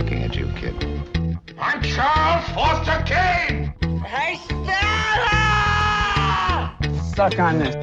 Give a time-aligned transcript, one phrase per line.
[0.00, 0.74] looking at you, kid.
[1.58, 3.74] I'm Charles Foster Kane!
[4.02, 4.74] Hey, Stella!
[7.14, 7.76] Suck on this.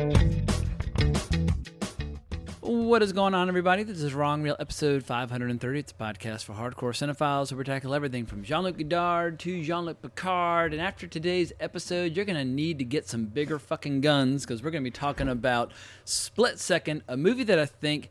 [2.62, 3.84] What is going on, everybody?
[3.84, 5.78] This is Wrong Reel, episode 530.
[5.78, 9.64] It's a podcast for hardcore cinephiles where we tackle everything from Jean Luc Godard to
[9.64, 10.74] Jean Luc Picard.
[10.74, 14.64] And after today's episode, you're going to need to get some bigger fucking guns because
[14.64, 15.72] we're going to be talking about
[16.04, 18.10] Split Second, a movie that I think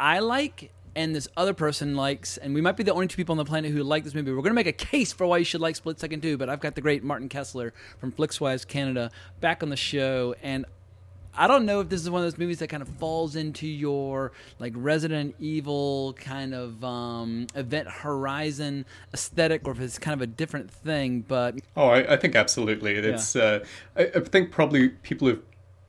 [0.00, 3.32] I like and this other person likes, and we might be the only two people
[3.32, 4.32] on the planet who like this movie.
[4.32, 6.48] We're going to make a case for why you should like Split Second too, but
[6.48, 10.66] I've got the great Martin Kessler from Flixwise Canada back on the show, and
[11.32, 13.64] I don't know if this is one of those movies that kind of falls into
[13.68, 20.20] your like Resident Evil kind of um, Event Horizon aesthetic, or if it's kind of
[20.20, 21.20] a different thing.
[21.20, 22.94] But Oh, I, I think absolutely.
[22.94, 23.36] It's.
[23.36, 23.64] Uh,
[23.96, 25.42] I, I think probably people have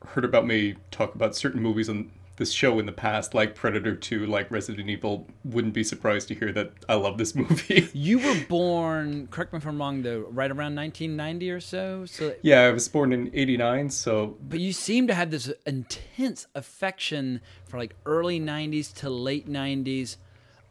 [0.06, 3.94] heard about me talk about certain movies on this show in the past, like Predator
[3.94, 5.28] Two, like Resident Evil.
[5.44, 7.88] Wouldn't be surprised to hear that I love this movie.
[7.92, 12.06] you were born, correct me if I'm wrong, though, right around 1990 or so.
[12.06, 16.48] So yeah, I was born in '89, so But you seem to have this intense
[16.56, 20.16] affection for like early 90s to late 90s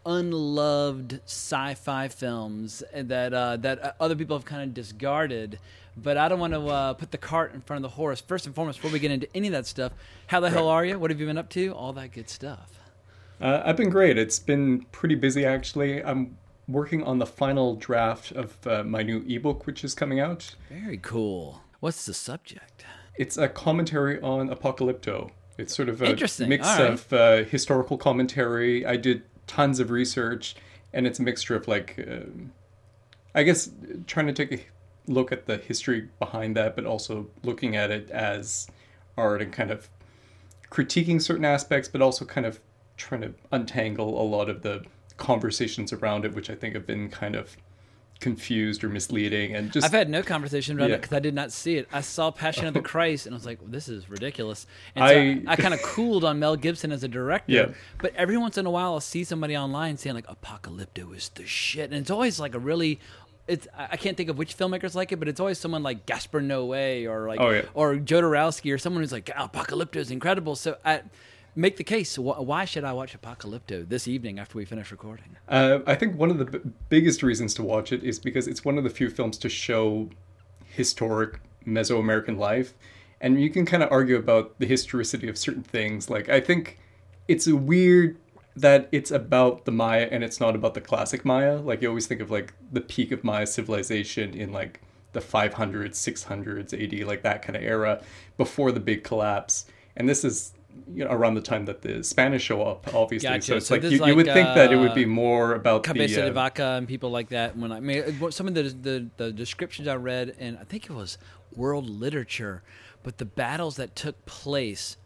[0.06, 5.60] unloved sci-fi films that uh, that other people have kind of discarded.
[5.98, 8.22] But I don't want to uh, put the cart in front of the horse.
[8.22, 9.92] First and foremost, before we get into any of that stuff,
[10.28, 10.98] how the hell are you?
[10.98, 11.74] What have you been up to?
[11.74, 12.80] All that good stuff.
[13.42, 14.18] uh, I've been great.
[14.18, 16.04] It's been pretty busy actually.
[16.04, 20.56] I'm working on the final draft of uh, my new ebook, which is coming out.
[20.70, 21.62] Very cool.
[21.80, 22.86] What's the subject?
[23.16, 25.32] It's a commentary on Apocalypto.
[25.58, 26.16] It's sort of a
[26.48, 26.82] mix right.
[26.82, 28.86] of uh, historical commentary.
[28.86, 30.56] I did tons of research,
[30.94, 32.52] and it's a mixture of like, um
[33.36, 33.70] I guess,
[34.08, 34.60] trying to take a
[35.10, 38.68] look at the history behind that, but also looking at it as
[39.18, 39.90] art and kind of
[40.72, 42.60] critiquing certain aspects, but also kind of
[42.96, 44.84] trying to untangle a lot of the
[45.18, 47.58] conversations around it, which I think have been kind of
[48.20, 51.52] confused or misleading, and just I've had no conversation about it because I did not
[51.54, 51.88] see it.
[51.92, 54.68] I saw Passion of the Christ and I was like, well, this is ridiculous.
[54.96, 57.52] And I- so I, kind of cooled on Mel Gibson as a director.
[57.52, 57.68] Yeah.
[57.98, 61.46] But every once in a while, I'll see somebody online saying like, Apocalypto is the
[61.46, 63.00] shit, and it's always like a really.
[63.50, 66.42] It's, I can't think of which filmmakers like it, but it's always someone like Gaspar
[66.42, 67.62] Noé or like Oh, yeah.
[67.74, 70.56] or Jodorowsky or someone who's like Apocalypto is incredible.
[70.56, 71.02] So I
[71.56, 72.18] make the case.
[72.18, 75.36] Why should I watch Apocalypto this evening after we finish recording?
[75.48, 76.60] Uh, I think one of the b-
[76.90, 80.10] biggest reasons to watch it is because it's one of the few films to show
[80.66, 82.74] historic Mesoamerican life,
[83.20, 86.10] and you can kind of argue about the historicity of certain things.
[86.10, 86.78] Like I think
[87.28, 88.18] it's a weird
[88.56, 91.58] that it's about the Maya and it's not about the classic Maya.
[91.58, 94.82] Like you always think of like the peak of Maya civilization in like
[95.14, 98.02] the 500s, 600s AD, like that kind of era
[98.38, 99.66] before the big collapse.
[99.96, 100.54] And this is
[100.94, 103.30] you know around the time that the Spanish show up, obviously.
[103.30, 103.46] Gotcha.
[103.46, 105.06] So it's So like you, is you would like, think that it would uh, be
[105.06, 107.58] more about Cabeza the de uh, Vaca and people like that.
[107.58, 110.86] When I, I mean, some of the, the the descriptions I read, and I think
[110.86, 111.18] it was
[111.56, 112.64] world literature,
[113.04, 114.98] but the battles that took place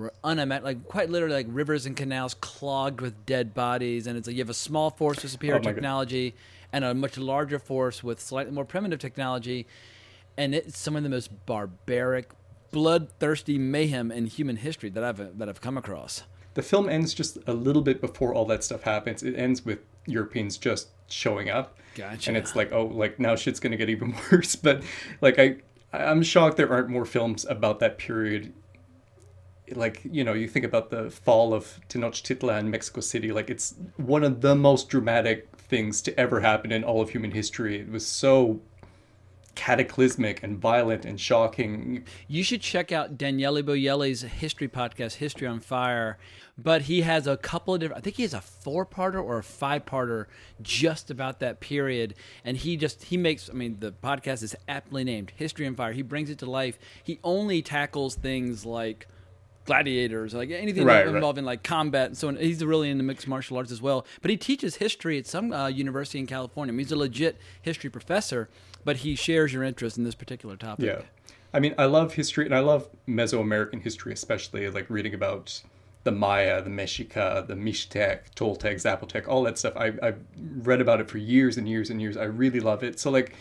[0.00, 0.68] were unimaginable.
[0.70, 4.42] Like quite literally, like rivers and canals clogged with dead bodies, and it's like you
[4.42, 5.74] have a small force with superior Oh my God.
[5.74, 6.34] technology
[6.72, 9.66] and a much larger force with slightly more primitive technology,
[10.36, 12.30] and it's some of the most barbaric,
[12.70, 16.22] bloodthirsty mayhem in human history that I've that I've come across.
[16.54, 19.22] the film ends just a little bit before all that stuff happens.
[19.22, 21.76] It ends with Europeans just showing up.
[21.94, 22.30] Gotcha.
[22.30, 24.56] And it's like, oh, like now shit's gonna get even worse.
[24.56, 24.82] But
[25.20, 25.56] like I
[25.92, 28.52] I'm shocked there aren't more films about that period.
[29.76, 34.24] Like, you know, you think about the fall of Tenochtitlan Mexico City, like it's one
[34.24, 37.78] of the most dramatic things to ever happen in all of human history.
[37.78, 38.60] It was so
[39.54, 42.04] cataclysmic and violent and shocking.
[42.28, 46.18] You should check out Daniele Bolelli's history podcast, History on Fire.
[46.56, 49.38] But he has a couple of different, I think he has a four parter or
[49.38, 50.26] a five parter
[50.60, 52.14] just about that period.
[52.44, 55.92] And he just, he makes, I mean, the podcast is aptly named History on Fire.
[55.92, 56.78] He brings it to life.
[57.02, 59.08] He only tackles things like
[59.70, 61.14] gladiators, like anything Right, right.
[61.14, 62.36] involving like combat and so on.
[62.36, 64.04] He's really into mixed martial arts as well.
[64.20, 66.72] But he teaches history at some uh, university in California.
[66.72, 68.48] I mean, he's a legit history professor,
[68.84, 70.86] but he shares your interest in this particular topic.
[70.86, 71.02] Yeah.
[71.54, 75.62] I mean, I love history and I love Mesoamerican history, especially like reading about
[76.02, 79.74] the Maya, the Mexica, the Mixtec, Toltec, Zapotec, all that stuff.
[79.76, 80.18] I, I've
[80.62, 82.16] read about it for years and years and years.
[82.16, 82.98] I really love it.
[82.98, 83.34] So, like,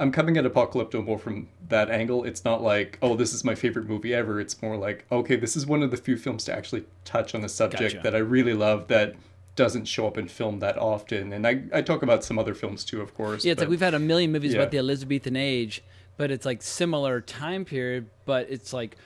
[0.00, 2.24] I'm coming at Apocalypto more from that angle.
[2.24, 4.40] It's not like, oh, this is my favorite movie ever.
[4.40, 7.42] It's more like, okay, this is one of the few films to actually touch on
[7.42, 8.02] the subject Gotcha.
[8.02, 9.14] that I really love that
[9.56, 11.32] doesn't show up in film that often.
[11.32, 13.44] And I, I talk about some other films too, of course.
[13.44, 14.60] Yeah, it's but- like we've had a million movies Yeah.
[14.62, 15.82] about the Elizabethan age,
[16.16, 18.96] but it's like similar time period, but it's like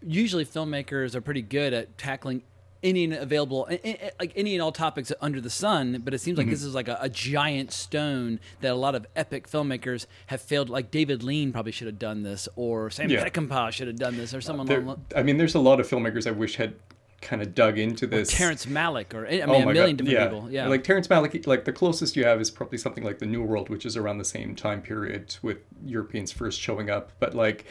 [0.00, 2.42] usually filmmakers are pretty good at tackling
[2.84, 3.66] any available,
[4.20, 6.02] like any and all topics under the sun.
[6.04, 6.48] But it seems Mm-hmm.
[6.48, 10.40] like this is like a, a giant stone that a lot of epic filmmakers have
[10.40, 10.68] failed.
[10.68, 13.24] Like David Lean probably should have done this, or Sam Yeah.
[13.28, 15.04] Peckinpah should have done this, or someone There, along.
[15.16, 16.74] I mean, there's a lot of filmmakers I wish had
[17.20, 18.30] kind of dug into this.
[18.30, 20.50] Terrence Malick, or I mean, Oh a million God, different people.
[20.52, 23.42] Yeah, Like Terrence Malick, like the closest you have is probably something like The New
[23.42, 27.12] World, which is around the same time period with Europeans first showing up.
[27.18, 27.64] But like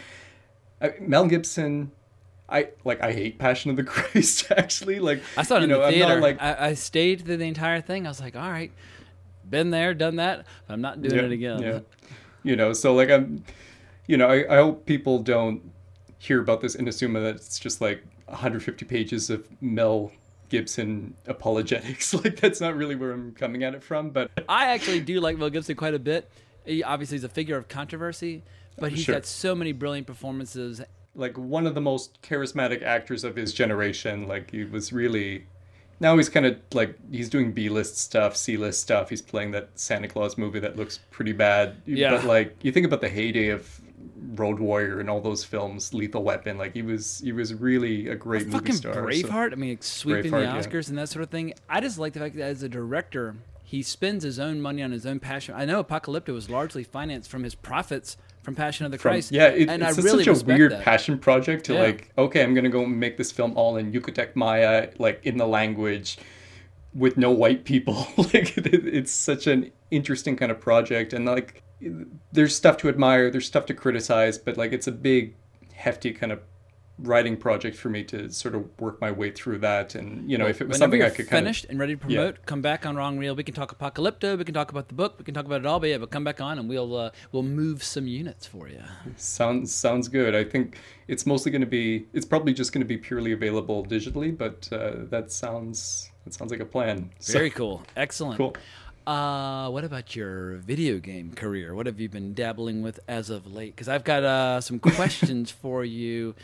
[0.82, 1.92] I, Mel Gibson,
[2.50, 4.52] I like I hate Passion of the Christ.
[4.52, 6.22] Actually, like I saw it you in know, the I'm not, theater.
[6.22, 8.06] like I, I stayed through the entire thing.
[8.06, 8.72] I was like, all right,
[9.50, 10.46] been there, done that.
[10.68, 11.62] But I'm not doing yeah, it again.
[11.62, 11.80] Yeah.
[12.44, 13.44] You know, so like I'm,
[14.08, 15.62] you know, I, I hope people don't
[16.20, 20.12] hear about this and assume that it's just like 150 pages of Mel
[20.50, 22.14] Gibson apologetics.
[22.24, 24.10] like that's not really where I'm coming at it from.
[24.10, 26.30] But I actually do like Mel Gibson quite a bit.
[26.66, 28.44] He obviously is a figure of controversy,
[28.78, 29.16] but oh, he's Sure.
[29.16, 30.82] got so many brilliant performances.
[31.16, 34.28] Like one of the most charismatic actors of his generation.
[34.28, 35.46] Like he was really.
[36.00, 39.10] Now he's kind of like he's doing B-list stuff, C-list stuff.
[39.10, 41.78] He's playing that Santa Claus movie that looks pretty bad.
[41.86, 42.12] Yeah.
[42.12, 43.80] But like you think about the heyday of
[44.36, 46.58] Road Warrior and all those films, Lethal Weapon.
[46.58, 48.94] Like he was he was really a great movie Fucking star.
[48.94, 49.54] so- Braveheart.
[49.54, 50.82] I mean, sweeping Braveheart, the yeah.
[50.82, 51.54] Oscars and that sort of thing.
[51.70, 54.92] I just like the fact that as a director, he spends his own money on
[54.92, 55.56] his own passion.
[55.56, 59.32] I know Apocalypto was largely financed from his profits from Passion of the from- Christ.
[59.32, 60.84] yeah, it, and it's I really such a weird that.
[60.84, 61.82] passion project to Yeah.
[61.82, 62.12] like.
[62.18, 66.18] Okay, I'm gonna go make this film all in Yucatec Maya, like in the language,
[66.94, 68.06] with no white people.
[68.18, 71.64] like it, it's such an interesting kind of project, and like
[72.32, 75.36] there's stuff to admire, there's stuff to criticize, but like it's a big,
[75.74, 76.40] hefty kind of
[77.00, 79.96] writing project for me to sort of work my way through that.
[79.96, 82.00] And you know, if it was something I could kind of finished and ready to
[82.00, 83.36] promote, come back on Wrong Reel.
[83.36, 84.38] We can talk Apocalypto.
[84.38, 85.16] We can talk about the book.
[85.18, 85.80] We can talk about it all.
[85.80, 88.82] But yeah, but come back on and we'll uh, we'll move some units for you.
[89.18, 90.36] Sounds sounds good.
[90.36, 92.06] I think it's mostly going to be.
[92.14, 96.52] It's probably just going to be purely available digitally, but uh, that sounds that sounds
[96.52, 97.10] like a plan.
[97.20, 97.82] So- Very cool.
[97.96, 98.38] Excellent.
[98.38, 98.56] cool.
[99.06, 101.76] Uh, what about your video game career?
[101.76, 103.76] What have you been dabbling with as of late?
[103.76, 106.36] Because I've got uh, some questions for you.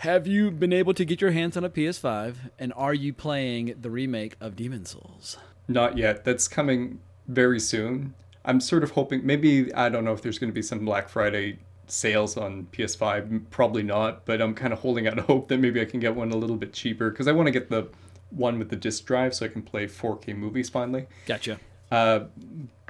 [0.00, 2.36] Have you been able to get your hands on a PS5?
[2.58, 5.38] And are you playing the remake of Demon's Souls?
[5.68, 6.24] Not yet.
[6.24, 8.14] That's coming very soon.
[8.44, 9.24] I'm sort of hoping.
[9.24, 13.48] Maybe I don't know if there's going to be some Black Friday sales on PS5.
[13.50, 14.26] Probably not.
[14.26, 16.56] But I'm kind of holding out hope that maybe I can get one a little
[16.56, 17.88] bit cheaper because I want to get the
[18.30, 21.06] one with the disc drive so I can play 4K movies finally.
[21.24, 21.58] Gotcha.
[21.90, 22.24] Uh,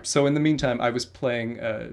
[0.02, 1.90] so in the meantime, I was playing uh,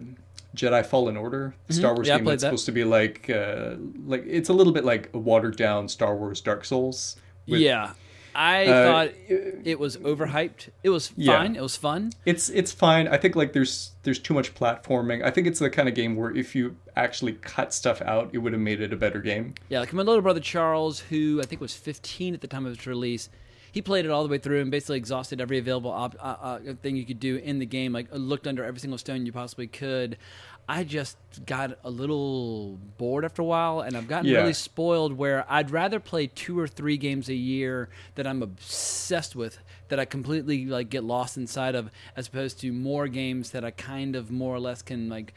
[0.55, 2.11] Jedi Fallen Order, the Star Wars Mm-hmm.
[2.11, 2.47] Yeah, game that's that.
[2.47, 6.15] supposed to be like uh, like it's a little bit like a watered down Star
[6.15, 7.15] Wars Dark Souls.
[7.47, 7.93] with- yeah.
[8.35, 10.69] I Uh, thought it was overhyped.
[10.81, 11.37] It was Yeah.
[11.37, 11.55] fine.
[11.55, 12.13] It was fun.
[12.25, 13.07] It's it's fine.
[13.07, 15.23] I think like there's there's too much platforming.
[15.23, 18.39] I think it's the kind of game where if you actually cut stuff out, it
[18.39, 19.53] would have made it a better game.
[19.69, 22.73] Yeah, like my little brother Charles, who I think was 15 at the time of
[22.73, 23.29] its release,
[23.73, 26.59] he played it all the way through and basically exhausted every available op- uh, uh,
[26.81, 27.91] thing you could do in the game.
[27.91, 30.17] Like looked under every single stone you possibly could.
[30.69, 34.37] I just got a little bored after a while, and I've gotten Yeah.
[34.41, 35.11] really spoiled.
[35.17, 39.57] Where I'd rather play two or three games a year that I'm obsessed with,
[39.89, 43.71] that I completely like get lost inside of, as opposed to more games that I
[43.71, 45.33] kind of more or less can like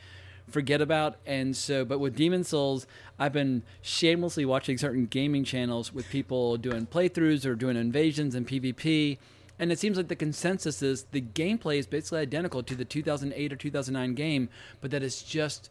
[0.48, 1.16] forget about.
[1.26, 2.86] And so, but with Demon's Souls,
[3.18, 8.46] I've been shamelessly watching certain gaming channels with people doing playthroughs or doing invasions and
[8.46, 9.18] PvP.
[9.58, 13.52] And it seems like the consensus is the gameplay is basically identical to the 2008
[13.52, 14.48] or 2009 game,
[14.80, 15.70] but that it's just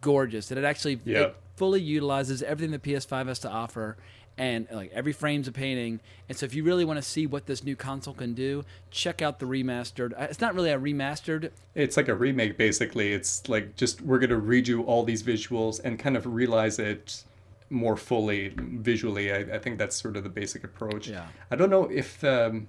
[0.00, 0.48] gorgeous.
[0.48, 3.96] That it actually it fully utilizes everything the PS5 has to offer,
[4.38, 6.00] and like every frame's a painting.
[6.28, 9.20] And so, if you really want to see what this new console can do, check
[9.20, 10.12] out the remastered.
[10.12, 11.50] uh, It's not really a remastered.
[11.74, 13.12] It's like a remake basically.
[13.12, 17.24] It's like just we're gonna redo all these visuals and kind of realize it
[17.70, 19.32] more fully visually.
[19.32, 21.08] I, I think that's sort of the basic approach.
[21.08, 21.26] Yeah.
[21.50, 22.68] I don't know if um,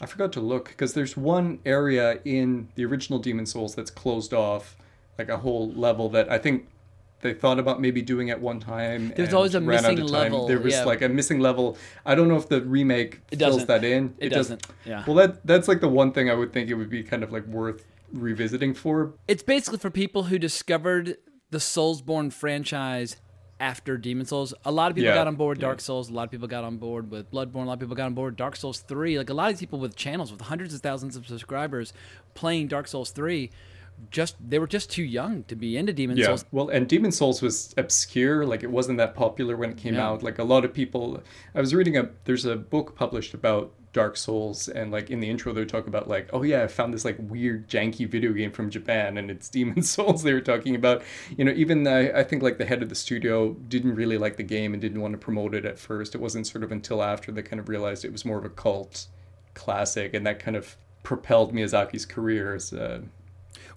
[0.00, 4.32] I forgot to look because there's one area in the original Demon's Souls that's closed
[4.32, 4.76] off,
[5.18, 6.68] like a whole level that I think
[7.20, 9.12] they thought about maybe doing at one time.
[9.16, 10.84] There's always a missing level, There was yeah.
[10.84, 11.76] like a missing level.
[12.04, 14.14] I don't know if the remake It fills that in.
[14.18, 14.62] It doesn't.
[14.62, 15.04] doesn't, yeah.
[15.06, 17.32] Well, that that's like the one thing I would think it would be kind of
[17.32, 19.14] like worth revisiting for.
[19.28, 21.16] It's basically for people who discovered
[21.50, 23.16] the Soulsborne franchise
[23.58, 24.52] after Demon's Souls.
[24.64, 25.62] A lot of people Yeah, got on board yeah.
[25.68, 26.10] Dark Souls.
[26.10, 27.62] A lot of people got on board with Bloodborne.
[27.62, 29.16] A lot of people got on board Dark Souls 3.
[29.18, 31.92] Like a lot of these people with channels with hundreds of thousands of subscribers
[32.34, 33.50] playing Dark Souls 3
[34.10, 36.26] just they were just too young to be into Demon Yeah.
[36.26, 36.44] Souls.
[36.52, 38.44] Well, and Demon's Souls was obscure.
[38.46, 40.08] Like it wasn't that popular when it came Yeah.
[40.08, 40.22] out.
[40.22, 41.22] Like a lot of people.
[41.54, 42.10] I was reading a.
[42.24, 46.06] There's a book published about Dark Souls, and like in the intro they talk about
[46.08, 49.48] like, oh yeah, I found this like weird janky video game from Japan, and it's
[49.56, 50.22] Demon's Souls.
[50.22, 51.02] They were talking about.
[51.36, 54.42] You know, even I think like the head of the studio didn't really like the
[54.42, 56.14] game and didn't want to promote it at first.
[56.14, 58.50] It wasn't sort of until after they kind of realized it was more of a
[58.50, 59.06] cult
[59.54, 63.02] classic, and that kind of propelled Miyazaki's career as a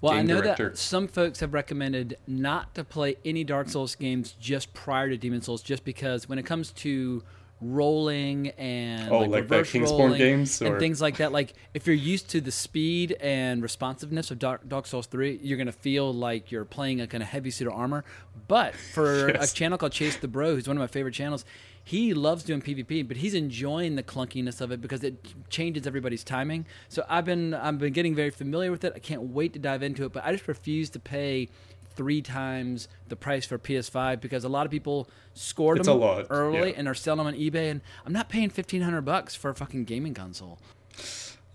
[0.02, 0.70] Well, I know director.
[0.70, 5.18] that some folks have recommended not to play any Dark Souls games just prior to
[5.18, 7.24] Demon's Souls, just because when it comes to
[7.62, 11.86] rolling and Oh, like, like reverse Kingsborn rolling games, and things like that, like if
[11.86, 16.14] you're used to the speed and responsiveness of Dark, Dark Souls Three, you're gonna feel
[16.14, 18.04] like you're playing a kind of heavy suit of armor.
[18.48, 19.52] But for Yes.
[19.52, 21.46] a channel called Chase the Bro, who's one of my favorite channels.
[21.84, 26.24] He loves doing PvP, but he's enjoying the clunkiness of it because it changes everybody's
[26.24, 26.66] timing.
[26.88, 28.94] So I've been I've been getting very familiar with it.
[28.96, 31.50] I can't wait to dive into it, but I just refuse to pay
[31.96, 36.70] three times the price for PS5 because a lot of people scored It's them early
[36.70, 36.76] yeah.
[36.78, 39.56] and are selling them on eBay, and I'm not paying fifteen hundred bucks for a
[39.56, 40.60] fucking gaming console.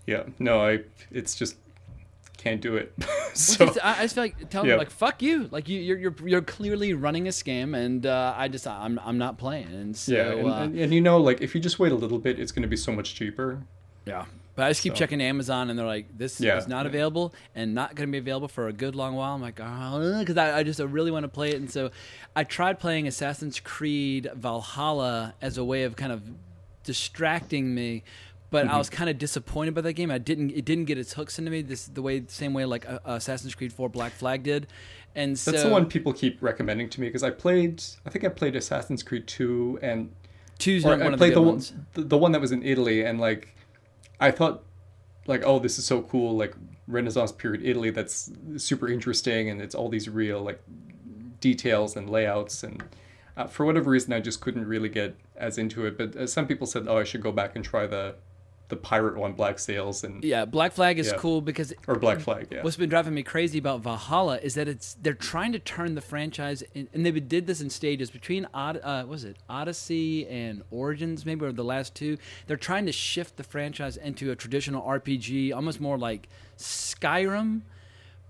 [0.05, 0.79] Yeah, no, I.
[1.11, 1.55] It's just
[2.45, 2.93] can't do it.
[3.35, 4.75] So is- I, I just feel like telling Yeah.
[4.75, 8.33] them like fuck you, like you, you're you're you're clearly running a scam, and uh,
[8.37, 11.17] I just I'm I'm not playing, and so yeah, and, uh, and, and you know,
[11.19, 13.63] like if you just wait a little bit, it's going to be so much cheaper.
[14.05, 14.23] yeah.
[14.55, 16.91] But I just keep So- checking Amazon, and they're like, "This Yeah, is not yeah.
[16.91, 20.17] available, and not going to be available for a good long while." I'm like, "Oh,"
[20.19, 21.91] because I, I just I really want to play it, and so
[22.37, 26.21] I tried playing Assassin's Creed Valhalla as a way of kind of
[26.85, 28.03] distracting me.
[28.51, 28.75] But Mm-hmm.
[28.75, 30.11] I was kind of disappointed by that game.
[30.11, 30.51] I didn't.
[30.51, 33.55] It didn't get its hooks into me this the way, same way like uh, Assassin's
[33.55, 34.67] Creed 4 Black Flag did.
[35.15, 37.81] And so That's the one people keep recommending to me because I played.
[38.05, 40.11] I think I played Assassin's Creed Two and
[40.57, 41.61] Two's not I one of the played good the one,
[41.93, 43.55] the, the one that was in Italy, and like
[44.19, 44.63] I thought,
[45.27, 46.53] like, oh, this is so cool, like
[46.87, 47.89] Renaissance period Italy.
[47.89, 50.61] That's super interesting, and it's all these real like
[51.39, 52.83] details and layouts, and
[53.35, 55.97] uh, for whatever reason, I just couldn't really get as into it.
[55.97, 58.15] But uh, some people said, oh, I should go back and try the
[58.67, 61.17] the pirate one, Black Sails, and Yeah, Black Flag is Yeah.
[61.17, 62.63] cool because or Black Flag, yeah.
[62.63, 66.01] What's been driving me crazy about Valhalla is that it's they're trying to turn the
[66.01, 70.63] franchise, in, and they did this in stages between uh, what was it Odyssey and
[70.71, 72.17] Origins, maybe or the last two.
[72.47, 77.61] They're trying to shift the franchise into a traditional RPG, almost more like Skyrim,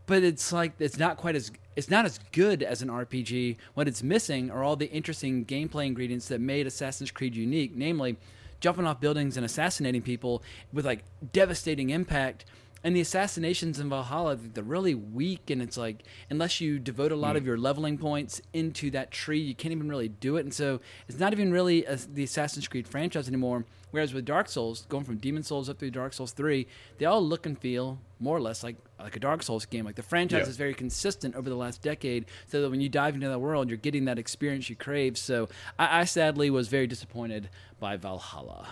[0.05, 3.57] but it's like it's not quite as it's not as good as an RPG.
[3.73, 8.17] What it's missing are all the interesting gameplay ingredients that made Assassin's Creed unique, namely
[8.65, 10.41] jumping off buildings and assassinating people
[10.73, 12.45] with like devastating impact.
[12.85, 17.15] And the assassinations in Valhalla, they're really weak, and it's like unless you devote a
[17.15, 17.37] lot hmm.
[17.37, 20.41] of your leveling points into that tree, you can't even really do it.
[20.41, 23.65] And so it's not even really a, the Assassin's Creed franchise anymore.
[23.89, 26.67] Whereas with Dark Souls, going from Demon's Souls up through Dark Souls three,
[26.99, 29.83] they all look and feel more or less like like a Dark Souls game.
[29.83, 30.49] Like the franchise Yeah.
[30.49, 33.67] is very consistent over the last decade, so that when you dive into that world,
[33.67, 35.17] you're getting that experience you crave.
[35.17, 35.49] So
[35.79, 37.49] I, I sadly was very disappointed
[37.79, 38.67] by Valhalla.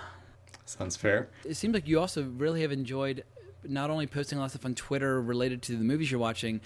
[0.65, 1.29] Sounds fair.
[1.45, 3.23] It seems like you also really have enjoyed
[3.67, 6.61] not only posting a lot of stuff on Twitter related to the movies you're watching,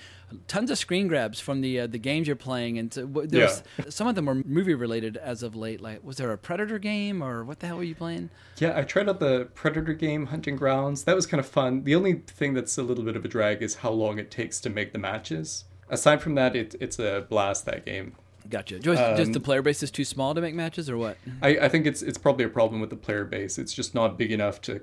[0.48, 4.08] tons of screen grabs from the uh, the games you're playing, and so, there's some
[4.08, 5.82] of them were movie related as of late.
[5.82, 8.30] Like, was there a Predator game or what the hell were you playing?
[8.58, 11.04] Yeah, I tried out the Predator game, Hunting Grounds.
[11.04, 11.84] That was kind of fun.
[11.84, 14.60] The only thing that's a little bit of a drag is how long it takes
[14.62, 15.66] to make the matches.
[15.90, 18.14] Aside from that, it, it's a blast, that game.
[18.50, 18.80] Gotcha.
[18.80, 21.18] Just, just the Um, player base is too small to make matches, or what?
[21.42, 23.58] I, I think it's it's probably a problem with the player base.
[23.58, 24.82] It's just not big enough to.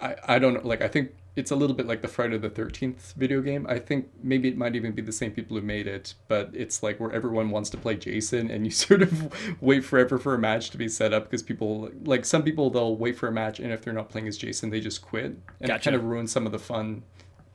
[0.00, 0.60] I, I don't know.
[0.62, 3.66] Like, I think it's a little bit like the Friday the 13th video game.
[3.68, 6.82] I think maybe it might even be the same people who made it, but it's
[6.82, 10.38] like where everyone wants to play Jason and you sort of wait forever for a
[10.38, 13.60] match to be set up because people, like, some people, they'll wait for a match
[13.60, 15.26] and if they're not playing as Jason, they just quit.
[15.26, 15.84] And it Gotcha.
[15.90, 17.02] kind of ruins some of the fun.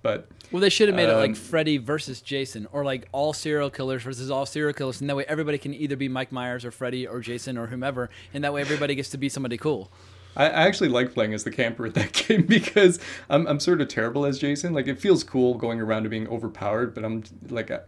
[0.04, 3.34] But Well, they should have made it like Um, Freddy versus Jason, or like all
[3.34, 6.66] serial killers versus all serial killers, and that way everybody can either be Mike Myers
[6.66, 9.92] or Freddy or Jason or whomever, and that way everybody gets to be somebody cool.
[10.36, 13.88] I, actually like playing as the camper at that game because I'm, I'm sort of
[13.88, 14.74] terrible as Jason.
[14.74, 17.80] Like it feels cool going around and being overpowered, but I'm like I,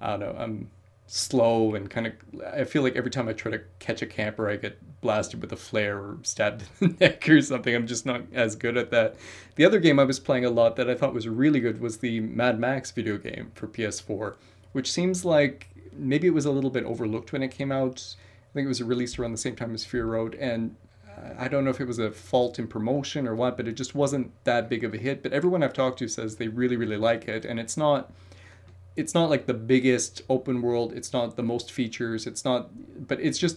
[0.00, 0.34] I don't know.
[0.38, 0.70] I'm
[1.06, 2.12] slow and kind of.
[2.54, 5.52] I feel like every time I try to catch a camper, I get blasted with
[5.52, 7.74] a flare or stabbed in the neck or something.
[7.74, 9.16] I'm just not as good at that.
[9.56, 11.98] The other game I was playing a lot that I thought was really good was
[11.98, 14.36] the Mad Max video game for PS4,
[14.72, 18.16] which seems like maybe it was a little bit overlooked when it came out.
[18.50, 20.76] I think it was released around the same time as Fury Road, and
[21.38, 23.94] I don't know if it was a fault in promotion or what, but it just
[23.94, 25.22] wasn't that big of a hit.
[25.22, 28.12] But everyone I've talked to says they really, really like it, and it's not.
[28.94, 30.92] It's not like the biggest open world.
[30.92, 32.26] It's not the most features.
[32.26, 32.68] It's not,
[33.08, 33.56] but it's just,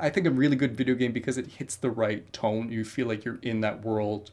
[0.00, 2.72] I think, a really good video game because it hits the right tone.
[2.72, 4.30] You feel like you're in that world.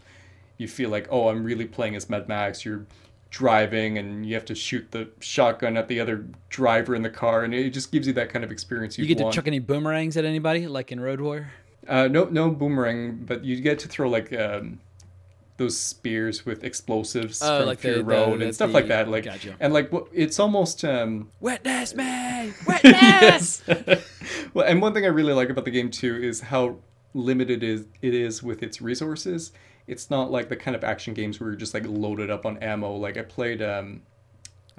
[0.57, 2.63] You feel like, oh, I'm really playing as Mad Max.
[2.63, 2.85] You're
[3.29, 7.43] driving and you have to shoot the shotgun at the other driver in the car
[7.43, 9.33] and it just gives you that kind of experience You you get want.
[9.33, 11.51] to chuck any boomerangs at anybody, like in Road Warrior.
[11.89, 14.79] Uh, no, no boomerang, but you get to throw like um,
[15.57, 18.73] those spears with explosives Oh, from like Fury the- the- Road the- and stuff the-
[18.75, 19.09] like that.
[19.09, 19.55] Like, gotcha.
[19.59, 23.63] and like it's almost um, Wetness, man, wetness.
[24.53, 26.77] well, and one thing I really like about the game too is how
[27.13, 29.51] limited is it is with its resources.
[29.87, 32.59] It's not like the kind of action games where you're just like loaded up on
[32.59, 32.95] ammo.
[32.95, 34.03] Like I played um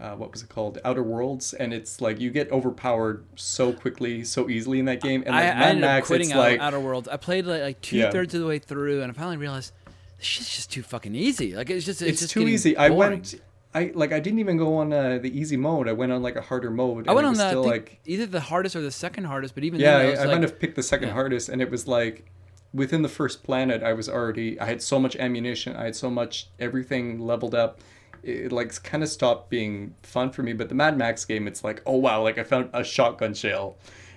[0.01, 0.79] uh, what was it called?
[0.85, 5.23] Outer Worlds, and it's like you get overpowered so quickly, so easily in that game.
[5.27, 7.09] And like I, I ended up Max, quitting it's Outer, like Outer Worlds.
[7.09, 8.11] I played like, like two Yeah.
[8.11, 9.73] thirds of the way through, and I finally realized
[10.17, 11.55] this shit's just too fucking easy.
[11.55, 12.77] Like it's just it's, it's just too easy.
[12.77, 13.35] I went,
[13.75, 15.87] I like I didn't even go on uh, the easy mode.
[15.87, 17.07] I went on like a harder mode.
[17.07, 19.81] I went on the still like either the hardest or the second hardest, but even
[19.81, 21.15] yeah, then, I, I, I like, might have picked the second yeah.
[21.15, 22.25] hardest, and it was like
[22.73, 26.09] within the first planet, I was already I had so much ammunition, I had so
[26.11, 27.81] much everything leveled up.
[28.23, 30.53] It, like kind of stopped being fun for me.
[30.53, 33.77] But the Mad Max game, it's like, oh wow, like I found a shotgun shell,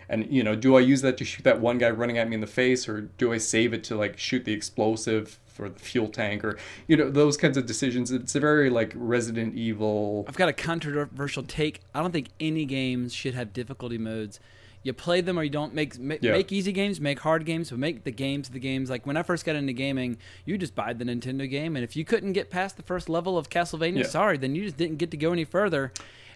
[0.10, 2.36] and you know, do I use that to shoot that one guy running at me
[2.36, 5.80] in the face, or do I save it to like shoot the explosive for the
[5.80, 6.58] fuel tank, or
[6.88, 8.12] you know, those kinds of decisions.
[8.12, 10.26] It's a very like Resident Evil.
[10.28, 11.82] I've got a controversial take.
[11.94, 14.40] I don't think any games should have difficulty modes.
[14.84, 16.34] You play them or you don't make make, Yeah.
[16.34, 18.90] make easy games, make hard games, but make the games the games.
[18.90, 21.96] Like when I first got into gaming, you just buy the Nintendo game, and if
[21.96, 24.04] you couldn't get past the first level of Castlevania, Yeah.
[24.04, 25.92] sorry, then you just didn't get to go any further.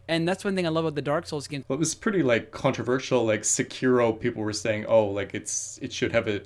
[0.08, 1.66] And that's one thing I love about the Dark Souls games.
[1.68, 3.26] Well, it was pretty like controversial.
[3.26, 6.42] Like Sekiro, people were saying, "Oh, like it's it should have a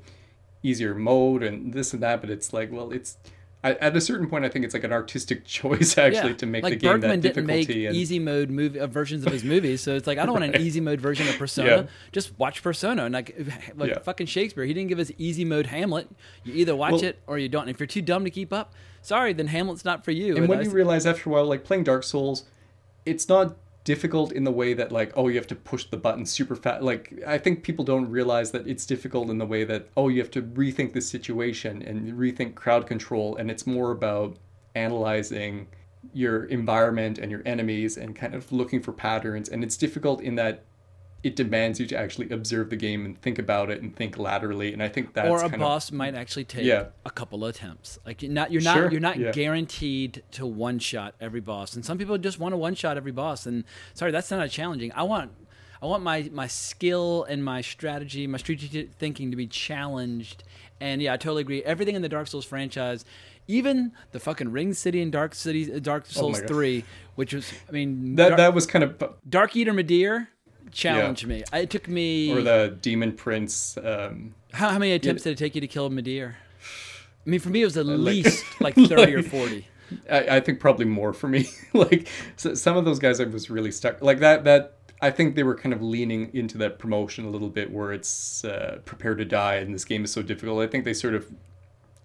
[0.64, 3.18] easier mode and this and that," but it's like, well, it's
[3.64, 6.64] I, at a certain point, I think it's like an artistic choice actually to make
[6.64, 7.86] like the game that didn't make difficulty.
[7.86, 10.56] and easy mode movie uh, versions of his movies, so it's like I don't want
[10.56, 11.70] an easy mode version of Persona.
[11.70, 11.84] Yeah.
[12.12, 13.36] Just watch Persona, and like
[13.76, 14.00] like Yeah.
[14.00, 16.10] fucking Shakespeare, he didn't give us easy mode Hamlet.
[16.44, 17.70] You either watch Well- it or you don't.
[17.70, 20.38] If you're too dumb to keep up, sorry, then Hamlet's not for you.
[20.38, 22.46] and when you realize after a while, like playing Dark Souls,
[23.06, 23.56] it's not
[23.92, 26.82] difficult in the way that like oh you have to push the button super fast
[26.82, 30.20] like i think people don't realize that it's difficult in the way that oh you
[30.22, 34.38] have to rethink the situation and rethink crowd control and it's more about
[34.76, 35.68] analyzing
[36.14, 40.36] your environment and your enemies and kind of looking for patterns and it's difficult in
[40.36, 40.64] that
[41.24, 44.74] it demands you to actually observe the game and think about it and think laterally
[44.74, 46.88] and i think that's or a boss might actually take Yeah.
[47.06, 48.00] a couple of attempts.
[48.06, 49.32] Like you're not you're not Sure, you're not yeah.
[49.32, 53.12] guaranteed to one shot every boss, and some people just want to one shot every
[53.12, 53.46] boss.
[53.46, 54.92] And sorry, that's not challenging.
[54.96, 55.32] I want
[55.82, 60.44] I want my my skill and my strategy, my strategic thinking to be challenged.
[60.80, 61.64] And yeah, I totally agree.
[61.64, 63.06] Everything in the Dark Souls franchise.
[63.48, 66.48] Even the fucking Ring City and Dark City, Dark oh Souls Oh.
[66.48, 69.74] Three, which was, I mean, that Dark, that was kind of Dark Eater
[70.72, 71.44] Midir challenged me.
[71.54, 75.56] It took me or the demon prince um how, how many attempts did it take
[75.56, 76.36] you to kill Midir?
[77.26, 79.68] I mean, for me, it was at like- least like 30 or 40.
[80.10, 81.50] I, I think probably more for me.
[81.74, 82.08] like
[82.38, 84.02] so, some of those guys, I was really stuck.
[84.02, 84.46] Like that.
[84.46, 87.92] That I think they were kind of leaning into that promotion a little bit, where
[87.92, 90.62] it's uh, prepare to die, and this game is so difficult.
[90.62, 91.30] I think they sort of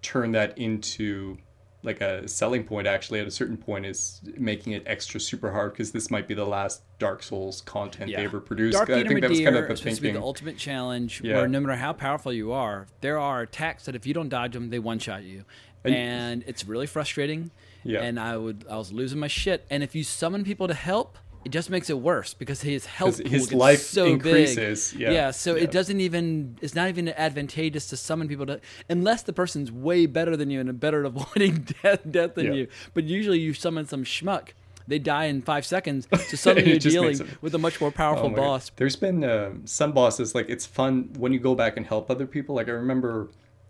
[0.01, 1.37] turned that into
[1.83, 2.87] like a selling point.
[2.87, 6.33] Actually, at a certain point, is making it extra super hard because this might be
[6.33, 8.77] the last Dark Souls content they ever produced.
[8.77, 11.21] Dark I think that was kind of the is supposed to be the ultimate challenge
[11.23, 11.37] Yeah.
[11.37, 14.53] where no matter how powerful you are, there are attacks that if you don't dodge
[14.53, 15.45] them, they one shot you.
[15.83, 17.51] And- And it's really frustrating.
[17.83, 18.01] Yeah.
[18.01, 19.65] And I would I was losing my shit.
[19.69, 23.21] And if you summon people to help, it just makes it worse because his health
[23.21, 24.91] pool his life so increases.
[24.91, 25.01] Big.
[25.01, 25.31] Yeah.
[25.31, 25.63] so Yeah.
[25.63, 30.05] it doesn't even it's not even advantageous to summon people to unless the person's way
[30.07, 32.53] better than you and better at avoiding death death than Yeah.
[32.53, 32.67] you.
[32.93, 34.49] But usually you summon some schmuck.
[34.89, 36.07] They die in five seconds.
[36.29, 38.35] So suddenly you're dealing with a much more Oh powerful God.
[38.37, 38.71] boss.
[38.75, 42.25] There's been um some bosses like it's fun when you go back and help other
[42.25, 42.55] people.
[42.55, 43.29] Like I remember,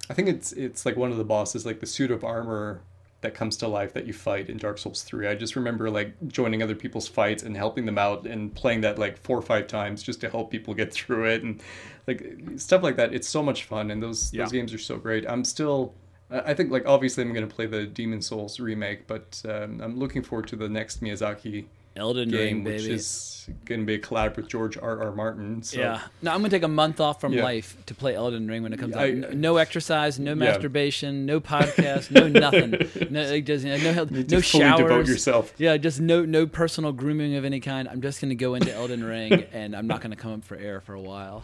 [0.09, 2.81] I think it's it's like one of the bosses, like the suit of armor
[3.27, 5.27] that comes to life that you fight in Dark Souls three.
[5.27, 8.97] I just remember like joining other people's fights and helping them out and playing that
[8.97, 11.61] like four or five times just to help people get through it and
[12.07, 12.23] like
[12.55, 13.13] stuff like that.
[13.13, 14.43] It's so much fun and those Yeah.
[14.43, 15.25] those games are so great.
[15.29, 15.93] I'm still.
[16.31, 19.81] I I think like obviously I'm going to play the Demon's Souls remake, but um,
[19.81, 21.65] I'm looking forward to the next Miyazaki
[21.97, 22.93] Elden game, Ring, which baby.
[22.93, 25.01] is going to be a collab with George R.
[25.03, 25.11] R.
[25.13, 25.63] Martin.
[25.63, 25.79] So.
[25.79, 26.01] yeah.
[26.21, 27.43] No, I'm gonna take a month off from Yeah.
[27.43, 29.13] life to play Elden Ring when it comes I- out.
[29.15, 30.35] No, no exercise, no Yeah.
[30.35, 32.71] masturbation, no podcast, no nothing.
[33.09, 34.77] No, like, just, no, health- Need no to showers.
[34.81, 35.53] devote yourself.
[35.57, 37.87] Yeah, just no no personal grooming of any kind.
[37.87, 40.81] I'm just gonna go into Elden Ring, and I'm not gonna come up for air
[40.81, 41.43] for a while.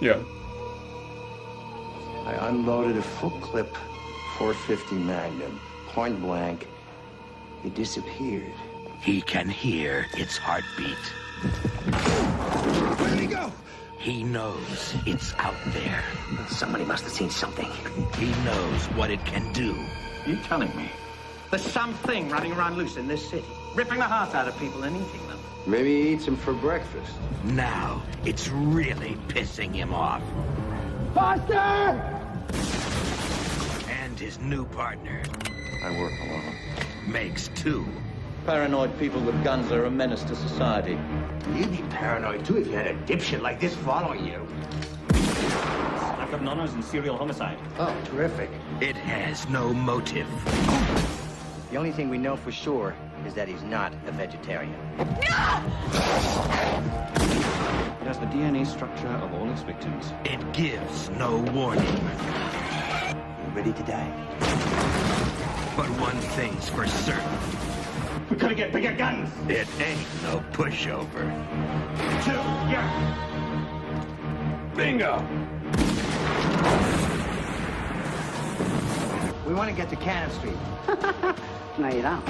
[0.00, 0.22] Yeah.
[2.26, 3.68] I unloaded a full clip
[4.38, 6.66] 450 Magnum, point blank.
[7.64, 8.52] It disappeared.
[9.04, 10.96] He can hear its heartbeat.
[12.98, 13.52] Where did he go?
[13.98, 16.02] He knows it's out there.
[16.48, 17.70] Somebody must have seen something.
[18.16, 19.76] He knows what it can do.
[20.26, 20.90] You telling me
[21.50, 24.96] There's something running around loose in this city, ripping the hearts out of people and
[24.96, 25.38] eating them.
[25.66, 27.12] Maybe he eats them for breakfast.
[27.44, 30.22] Now it's really pissing him off.
[31.12, 32.00] Foster!
[33.90, 35.22] And his new partner
[35.84, 36.54] I work alone.
[37.06, 37.84] makes two.
[38.46, 40.98] Paranoid people with guns are a menace to society.
[41.54, 44.46] You'd be paranoid too if you had a dipshit like this following you.
[45.08, 47.56] I've got honors in serial homicide.
[47.78, 48.50] Oh, terrific.
[48.82, 50.28] It has no motive.
[51.70, 52.94] The only thing we know for sure
[53.26, 54.76] is that he's not a vegetarian.
[54.98, 55.04] No!
[58.02, 60.12] It has the DNA structure of all its victims.
[60.26, 61.86] It gives no warning.
[61.86, 64.12] You ready to die?
[65.78, 67.83] But one thing's for certain.
[68.30, 69.30] We gotta get bigger guns.
[69.50, 71.28] It ain't no pushover.
[72.24, 72.32] Two,
[72.70, 72.88] yeah.
[74.74, 75.20] Bingo.
[79.46, 80.56] We want to get to Cannon Street.
[81.78, 82.24] No, you don't.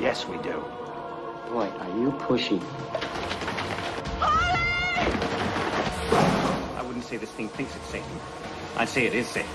[0.00, 0.64] Yes, we do.
[1.50, 2.60] Boy, are you pushy.
[6.76, 8.20] I wouldn't say this thing thinks it's Satan.
[8.76, 9.50] I'd say it is Satan.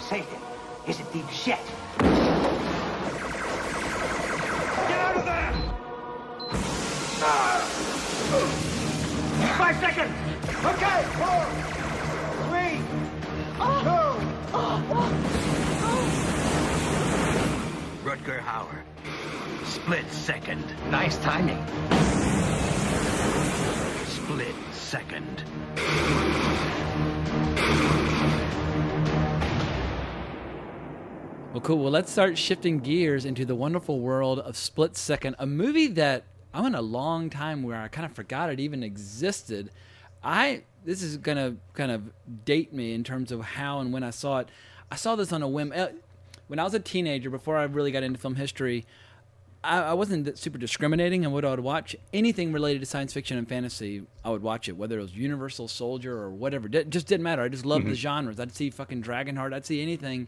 [0.00, 0.40] Satan
[0.86, 1.60] is a deep shit.
[9.56, 10.12] Five seconds!
[10.64, 11.44] Okay, four,
[12.48, 12.82] three,
[13.80, 14.02] two.
[18.04, 18.82] Rutger Hauer.
[19.64, 20.64] Split second.
[20.90, 21.64] Nice timing.
[24.06, 25.44] Split second.
[31.52, 31.78] Well, cool.
[31.78, 36.24] Well, let's start shifting gears into the wonderful world of Split Second, a movie that
[36.54, 39.70] I went a long time where I kind of forgot it even existed.
[40.22, 42.12] I this is gonna kind of
[42.44, 44.48] date me in terms of how and when I saw it.
[44.90, 45.72] I saw this on a whim.
[45.74, 45.88] Uh,
[46.48, 48.84] When I was a teenager, before I really got into film history,
[49.64, 51.96] I, I wasn't super discriminating in what I would watch.
[52.12, 54.76] Anything related to science fiction and fantasy, I would watch it.
[54.76, 57.42] Whether it was Universal Soldier or whatever, it just didn't matter.
[57.42, 58.38] I just loved the genres.
[58.38, 59.54] I'd see fucking Dragonheart.
[59.54, 60.26] I'd see anything.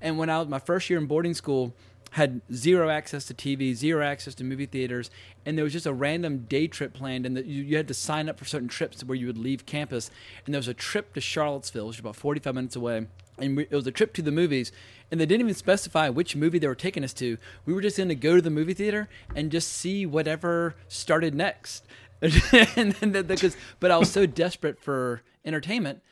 [0.00, 1.72] And when I was my first year in boarding school,
[2.12, 5.10] had zero access to TV, zero access to movie theaters,
[5.46, 7.94] and there was just a random day trip planned, and that you, you had to
[7.94, 10.10] sign up for certain trips where you would leave campus.
[10.44, 13.06] And there was a trip to Charlottesville, which is about forty-five minutes away,
[13.38, 14.72] and we, it was a trip to the movies,
[15.10, 17.38] and they didn't even specify which movie they were taking us to.
[17.64, 21.34] We were just going to go to the movie theater and just see whatever started
[21.34, 21.84] next.
[22.22, 26.02] and then because, but I was so desperate for entertainment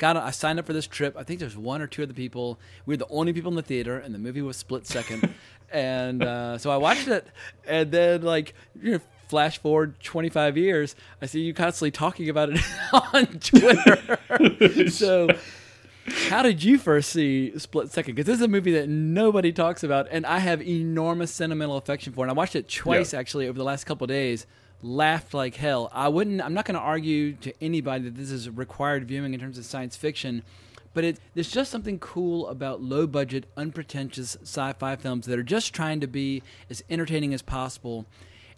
[0.00, 1.14] got I signed up for this trip.
[1.16, 2.58] I think there's one or two other people.
[2.86, 5.32] We were the only people in the theater, and the movie was split second.
[5.72, 7.28] and uh, so I watched it,
[7.68, 12.50] and then like you know, flash forward 25 years, I see you constantly talking about
[12.50, 12.60] it
[13.14, 14.88] on Twitter.
[14.90, 15.28] so.
[16.28, 18.14] How did you first see Split Second?
[18.16, 22.12] Because this is a movie that nobody talks about, and I have enormous sentimental affection
[22.12, 22.24] for.
[22.24, 23.20] And I watched it twice Yeah.
[23.20, 24.46] actually over the last couple of days.
[24.82, 25.90] Laughed like hell.
[25.92, 26.40] I wouldn't.
[26.40, 29.64] I'm not going to argue to anybody that this is required viewing in terms of
[29.66, 30.42] science fiction,
[30.94, 35.74] but it there's just something cool about low budget, unpretentious sci-fi films that are just
[35.74, 38.06] trying to be as entertaining as possible.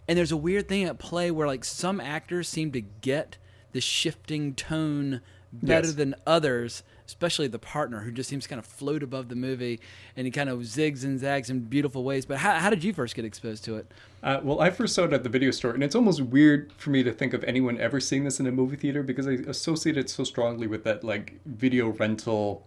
[0.07, 3.37] And there's a weird thing at play where like some actors seem to get
[3.73, 5.19] the shifting tone
[5.51, 5.95] better Yes.
[5.95, 9.79] than others, especially the partner who just seems to kind of float above the movie
[10.15, 12.25] and he kind of zigs and zags in beautiful ways.
[12.25, 13.91] But how, how did you first get exposed to it?
[14.21, 16.91] Uh, well, I first saw it at the video store, and it's almost weird for
[16.91, 19.97] me to think of anyone ever seeing this in a movie theater because I associate
[19.97, 22.65] it so strongly with that like video rental.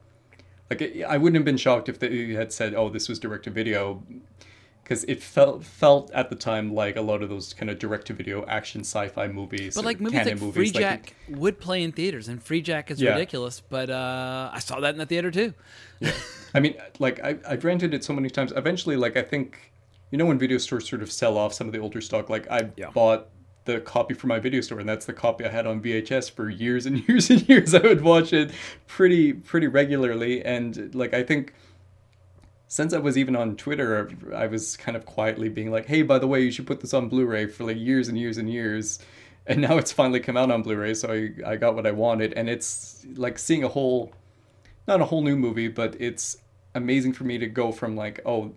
[0.69, 3.51] Like I wouldn't have been shocked if they had said, "Oh, this was direct to
[3.51, 4.03] video,"
[4.87, 8.07] because it felt felt at the time like a lot of those kind of direct
[8.07, 9.75] to video action sci-fi movies.
[9.75, 13.03] But like movies like Free like- Jack would play in theaters, and Free Jack is
[13.03, 13.11] Yeah.
[13.15, 13.59] ridiculous.
[13.61, 15.55] But uh, I saw that in the theater too.
[16.55, 18.53] I mean, like I, I've rented it so many times.
[18.55, 19.73] Eventually, like I think,
[20.13, 22.49] you know, when video stores sort of sell off some of the older stock, like
[22.49, 22.91] I Yeah.
[22.91, 23.27] bought
[23.65, 26.49] the copy from my video store, and that's the copy I had on VHS for
[26.49, 27.75] years and years and years.
[27.75, 28.53] I would watch it
[28.87, 31.53] pretty pretty regularly, and like I think.
[32.69, 36.19] Since I was even on Twitter, I was kind of quietly being like, "Hey, by
[36.19, 38.99] the way, you should put this on Blu-ray for like years and years and years."
[39.49, 42.33] And now it's finally come out on Blu-ray, so I, I got what I wanted,
[42.33, 44.13] and it's like seeing a whole
[44.89, 46.39] not a whole new movie, but it's
[46.75, 48.53] amazing for me to go from like, oh,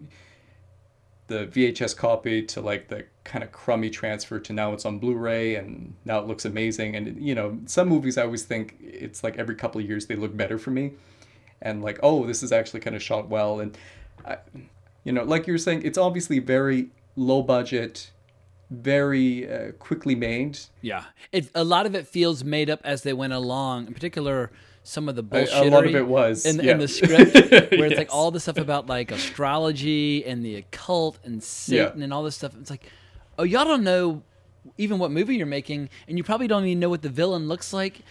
[1.27, 5.55] the VHS copy to like the kind of crummy transfer to now it's on Blu-ray
[5.55, 6.95] and now it looks amazing.
[6.95, 10.15] And you know, some movies I always think it's like every couple of years they
[10.15, 10.93] look better for me,
[11.61, 13.59] and like, oh, this is actually kind of shot well.
[13.59, 13.77] And
[14.25, 14.37] I,
[15.03, 18.11] you know, like you were saying, it's obviously very low budget,
[18.69, 20.59] very uh, quickly made.
[20.81, 23.87] Yeah, it, a lot of it feels made up as they went along.
[23.87, 24.51] In particular,
[24.83, 25.53] some of the bullshit.
[25.53, 26.71] a lot of it was, in, yeah.
[26.73, 27.33] in the script,
[27.71, 32.13] where it's like all the stuff about like astrology and the occult and Satan and
[32.13, 32.53] all this stuff.
[32.59, 32.89] It's like,
[33.37, 34.23] oh, y'all don't know
[34.77, 37.73] even what movie you're making, and you probably don't even know what the villain looks
[37.73, 38.01] like.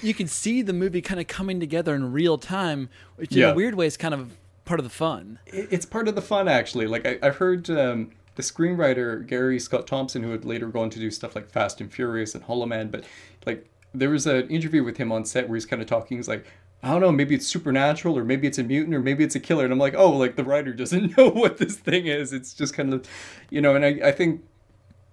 [0.00, 3.50] You can see the movie kind of coming together in real time, which in Yeah.
[3.50, 5.38] a weird way is kind of part of the fun.
[5.46, 9.86] It's part of the fun actually like I, i've heard um, the screenwriter gary scott
[9.86, 12.66] thompson who would later go on to do stuff like fast and furious and hollow
[12.66, 13.04] man but
[13.46, 16.28] like there was an interview with him on set where he's kind of talking he's
[16.28, 16.46] like
[16.82, 19.40] i don't know maybe it's supernatural or maybe it's a mutant or maybe it's a
[19.40, 22.54] killer and i'm like oh like the writer doesn't know what this thing is it's
[22.54, 23.06] just kind of
[23.50, 24.42] you know and i, I think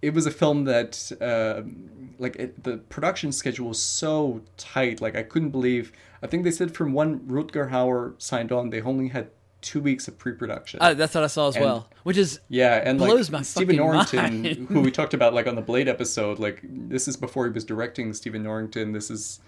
[0.01, 5.15] it was a film that um, like it, the production schedule was so tight like
[5.15, 5.91] i couldn't believe
[6.23, 9.29] i think they said from when rutger hauer signed on they only had
[9.61, 10.79] two weeks of pre-production.
[10.81, 13.41] Uh, that's what I saw as And- well, which is yeah and blows like my
[13.43, 14.67] stephen norrington mind.
[14.69, 17.63] who we talked about like on the blade episode like this is before he was
[17.65, 18.93] directing stephen norrington.
[18.93, 19.39] This is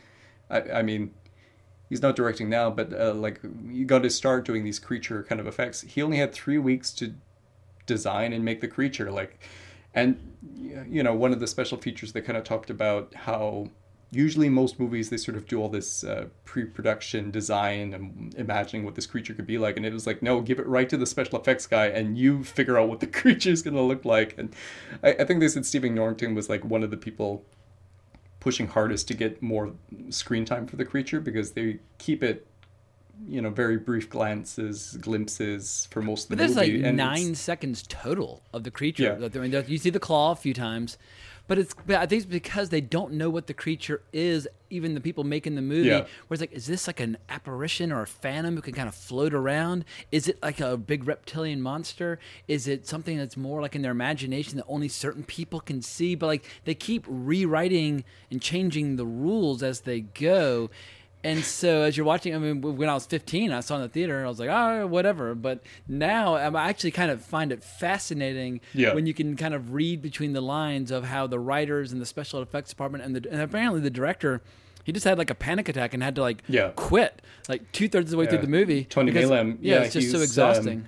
[0.50, 1.13] i, I mean
[1.89, 5.39] he's not directing now but uh, like you got to start doing these creature kind
[5.41, 5.82] of effects.
[5.82, 7.13] He only had three weeks to
[7.86, 9.39] design and make the creature like
[9.93, 10.17] and
[10.88, 13.67] you know one of the special features they kind of talked about how
[14.12, 18.95] usually most movies they sort of do all this uh, pre-production design and imagining what
[18.95, 21.06] this creature could be like and it was like no give it right to the
[21.06, 24.38] special effects guy and you figure out what the creature is going to look like
[24.38, 24.54] and
[25.02, 27.45] I, I think they said stephen norrington was like one of the people
[28.41, 29.74] pushing hardest to get more
[30.10, 32.47] screen time for the creature because they keep it
[33.28, 37.36] you know very brief glances glimpses for most of the But there's movie like nine
[37.36, 39.17] seconds total of the creature.
[39.19, 39.30] Yeah.
[39.34, 40.97] I mean, you see the claw a few times,
[41.52, 41.76] but it's.
[41.86, 44.48] But I think it's because they don't know what the creature is.
[44.70, 46.06] Even the people making the movie, Yeah.
[46.28, 48.96] where it's like, is this like an apparition or a phantom who can kind of
[48.96, 49.84] float around?
[50.14, 52.20] Is it like a big reptilian monster?
[52.48, 56.16] Is it something that's more like in their imagination that only certain people can see?
[56.16, 60.70] But like they keep rewriting and changing the rules as they go.
[61.24, 63.90] And so, as you're watching, I mean, when I was 15, I saw in the
[63.90, 65.36] theater, and I was like, oh, whatever.
[65.36, 68.94] But now, um, I actually kind of find it fascinating Yeah.
[68.96, 72.06] when you can kind of read between the lines of how the writers and the
[72.08, 74.42] special effects department and, the, and apparently the director,
[74.84, 76.72] he just had like a panic attack and had to like Yeah.
[76.76, 78.86] quit like two thirds of the way through the movie.
[78.86, 80.80] Tony because- Yeah, yeah, it's just so exhausting.
[80.80, 80.86] um,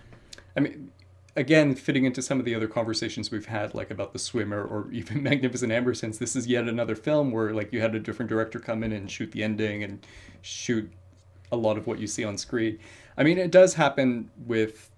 [0.58, 0.92] I mean,
[1.36, 4.92] again, fitting into some of the other conversations we've had, like about the swimmer or
[4.92, 8.30] even Magnificent Amber, since this is yet another film where like you had a different
[8.30, 10.06] director come in and shoot the ending and
[10.42, 10.92] shoot
[11.52, 12.80] a lot of what you see on screen.
[13.18, 14.90] I mean, it does happen with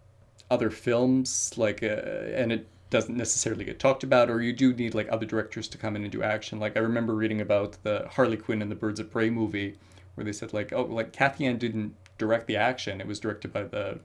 [0.50, 4.94] other films, like, uh, and it doesn't necessarily get talked about, or you do need
[4.94, 6.60] like other directors to come in and do action.
[6.60, 9.76] Like I remember reading about the Harley Quinn and the Birds of Prey movie,
[10.16, 13.52] where they said like, oh, like Cathy Yan didn't direct the action; it was directed
[13.52, 14.00] by the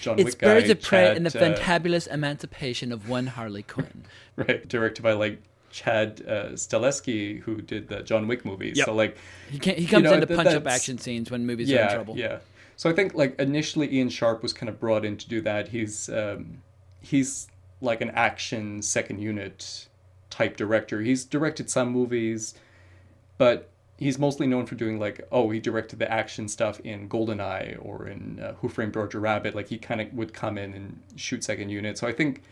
[0.00, 3.26] John It's Wick guy, Birds of Prey Chad, and the uh, fantabulous emancipation of one
[3.26, 4.04] Harley Quinn.
[4.36, 8.76] right, directed by like Chad uh, Stahelski, who did the John Wick movies.
[8.78, 8.86] Yep.
[8.86, 9.16] So like,
[9.50, 11.80] He can't, he comes know, in to th- punch up action scenes when movies are
[11.80, 12.16] in trouble.
[12.16, 12.38] Yeah.
[12.76, 15.68] So I think like initially Ian Sharp was kind of brought in to do that.
[15.68, 16.62] He's um,
[17.00, 17.48] he's
[17.80, 19.88] like an action second unit
[20.30, 21.00] type director.
[21.00, 22.54] He's directed some movies,
[23.36, 27.76] but he's mostly known for doing like oh he directed the action stuff in Goldeneye
[27.84, 29.54] or in uh, Who Framed Roger Rabbit.
[29.54, 31.98] Like he kind of would come in and shoot second unit.
[31.98, 32.42] So I think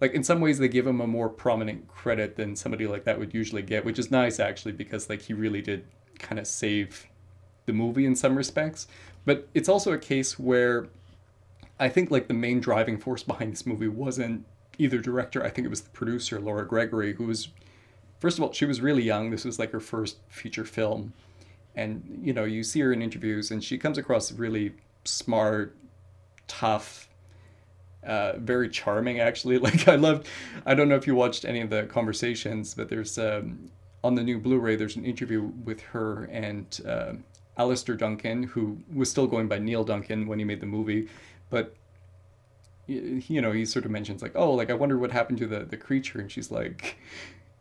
[0.00, 3.18] like in some ways they give him a more prominent credit than somebody like that
[3.18, 5.84] would usually get, which is nice actually because like he really did
[6.18, 7.06] kind of save
[7.66, 8.88] the movie in some respects.
[9.24, 10.88] But it's also a case where
[11.78, 14.46] I think like the main driving force behind this movie wasn't
[14.78, 15.44] either director.
[15.44, 17.48] I think it was the producer Laura Gregory, who was
[18.18, 19.30] first of all she was really young.
[19.30, 21.12] This was like her first feature film,
[21.74, 25.76] and you know you see her in interviews and she comes across really smart,
[26.46, 27.08] tough,
[28.04, 29.58] uh, very charming actually.
[29.68, 30.26] Like I loved.
[30.66, 33.70] I don't know if you watched any of the conversations, but there's um,
[34.04, 34.76] on the new Blu-ray.
[34.76, 37.12] There's an interview with her and uh,
[37.56, 41.08] Alastair Duncan, who was still going by Neil Duncan when he made the movie,
[41.50, 41.74] but
[42.86, 45.60] you know he sort of mentions like, oh, like I wonder what happened to the
[45.60, 46.98] the creature, and she's like.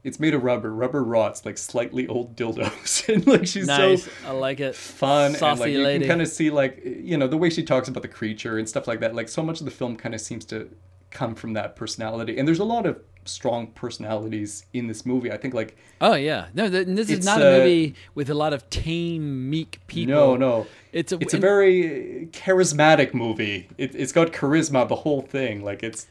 [0.07, 0.73] It's made of rubber.
[0.73, 4.05] Rubber rots like slightly old dildos, and like she's Nice.
[4.05, 4.73] so I like it.
[4.75, 5.99] fun Saucy and like you lady.
[5.99, 8.67] can kind of see like you know the way she talks about the creature and
[8.67, 10.69] stuff like that like so much of the film kind of seems to
[11.11, 15.37] come from that personality and there's a lot of strong personalities in this movie i
[15.37, 18.53] think like Oh yeah, no, th- this is not a uh, movie with a lot
[18.53, 20.13] of tame, meek people.
[20.13, 25.21] no no It's a it's a very charismatic movie it, it's got charisma the whole
[25.21, 26.07] thing like it's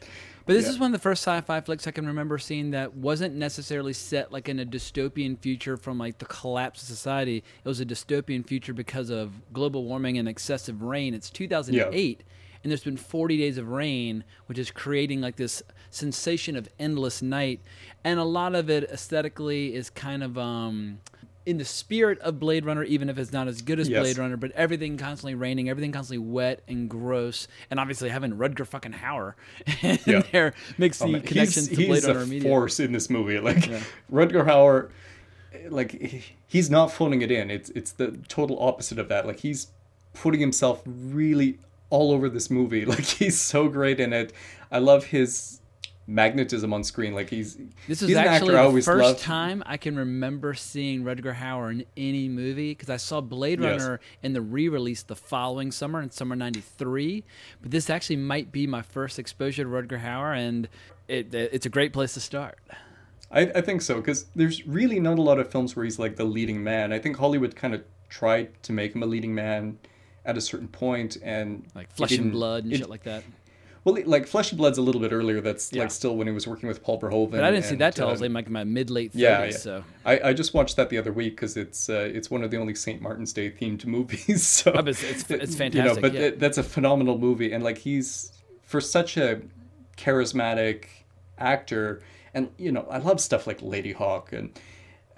[0.47, 0.71] But this yeah.
[0.71, 4.31] is one of the first sci-fi flicks I can remember seeing that wasn't necessarily set
[4.31, 7.39] like in a dystopian future from like the collapse of society.
[7.39, 11.15] It was a dystopian future because of global warming and excessive rain.
[11.15, 12.23] It's 2008,
[12.63, 17.23] and there's been 40 days of rain, which is creating like this sensation of endless
[17.23, 17.61] night,
[18.05, 21.01] and a lot of it aesthetically is kind of um,
[21.47, 24.03] in the spirit of Blade Runner, even if it's not as good as Yes.
[24.03, 28.67] Blade Runner, but everything constantly raining, everything constantly wet and gross, and obviously having Rutger
[28.67, 29.35] fucking Hauer
[29.83, 30.23] in Yeah.
[30.33, 32.51] there makes Oh, the man, connections he's, to Blade he's Runner a immediately.
[32.51, 33.39] force in this movie.
[33.47, 33.71] Like
[34.13, 34.91] Rutger Hauer,
[35.69, 37.51] like he's not phoning it in.
[37.51, 39.27] It's it's the total opposite of that.
[39.27, 39.69] Like he's
[40.15, 41.59] putting himself really
[41.91, 42.85] all over this movie.
[42.87, 44.33] Like he's so great in it.
[44.73, 45.61] I love his
[46.07, 47.15] magnetism on screen.
[47.15, 47.57] Like he's
[47.89, 49.21] This is he's an actually actor I the first loved.
[49.21, 53.81] time I can remember seeing Rutger Hauer in any movie because I saw Blade Yes.
[53.81, 57.25] Runner in the re-release the following summer in summer '93.
[57.61, 60.69] But this actually might be my first exposure to Rutger Hauer, and
[61.09, 62.59] it, it's a great place to start.
[63.31, 66.15] I, I think so because there's really not a lot of films where he's like
[66.17, 66.93] the leading man.
[66.93, 69.79] I think Hollywood kind of tried to make him a leading man
[70.25, 73.25] at a certain point, and Like Flesh and Blood and it- shit like that.
[73.87, 75.41] Well, like Flesh and Blood's a little bit earlier.
[75.41, 75.83] That's Yeah.
[75.83, 77.31] like still when he was working with Paul Verhoeven.
[77.31, 79.19] But I didn't see that till I uh, was like my mid late 30s.
[79.19, 79.51] Yeah, yeah.
[79.53, 82.51] So I, I just watched that the other week because it's uh, it's one of
[82.51, 83.01] the only St.
[83.01, 84.45] Martin's Day themed movies.
[84.45, 86.21] So Oh, it's- it's- it's You know, fantastic, but yeah.
[86.23, 89.41] it- that's a phenomenal movie, and like he's for such a
[89.97, 90.87] charismatic
[91.39, 92.03] actor,
[92.35, 94.59] and you know I love stuff like Ladyhawke and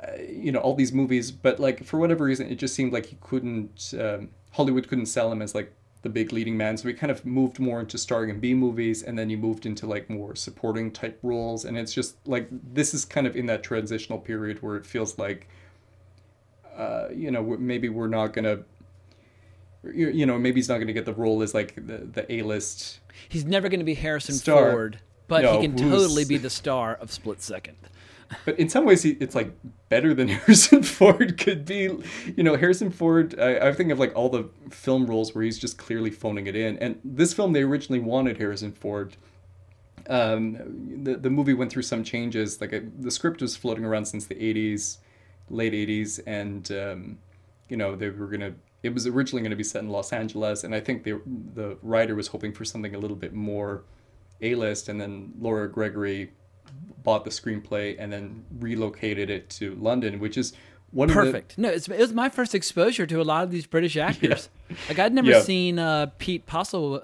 [0.03, 3.07] uh, you know all these movies, but like for whatever reason, it just seemed like
[3.07, 5.73] he couldn't um, Hollywood couldn't sell him as like
[6.03, 6.77] the big leading man.
[6.77, 9.67] So he kind of moved more into starring in B movies, and then he moved
[9.67, 11.65] into like more supporting type roles.
[11.65, 15.19] And it's just like this is kind of in that transitional period where it feels
[15.19, 15.49] like,
[16.77, 18.61] uh, you know, maybe we're not gonna.
[19.85, 22.31] You you know, maybe he's not going to get the role as like the the
[22.33, 22.99] A list.
[23.29, 24.73] he's never going to be Harrison Star.
[24.73, 27.77] Ford, but No, he can totally be the star of Split Second.
[28.45, 29.53] But in some ways, it's like
[29.89, 31.91] better than Harrison Ford could be.
[32.37, 33.39] You know, Harrison Ford.
[33.39, 36.57] I, I think of like all the film roles where he's just clearly phoning it
[36.57, 36.79] in.
[36.79, 39.17] And this film, they originally wanted Harrison Ford.
[40.09, 42.61] Um, the the movie went through some changes.
[42.61, 44.99] Like the script was floating around since the '80s,
[45.51, 47.19] late '80s, and um,
[47.69, 48.55] you know they were gonna.
[48.83, 51.21] It was originally going to be set in Los Angeles, and I think the
[51.55, 53.85] the writer was hoping for something a little bit more
[54.41, 56.31] A-list, and then Laura Gregory
[57.03, 60.53] bought the screenplay and then relocated it to London, which is
[60.91, 61.59] one Perfect.
[61.59, 64.49] No, it's, it was my first exposure to a lot of these British actors.
[64.89, 65.41] Like I'd never Yeah.
[65.43, 67.03] seen uh, Pete Postle.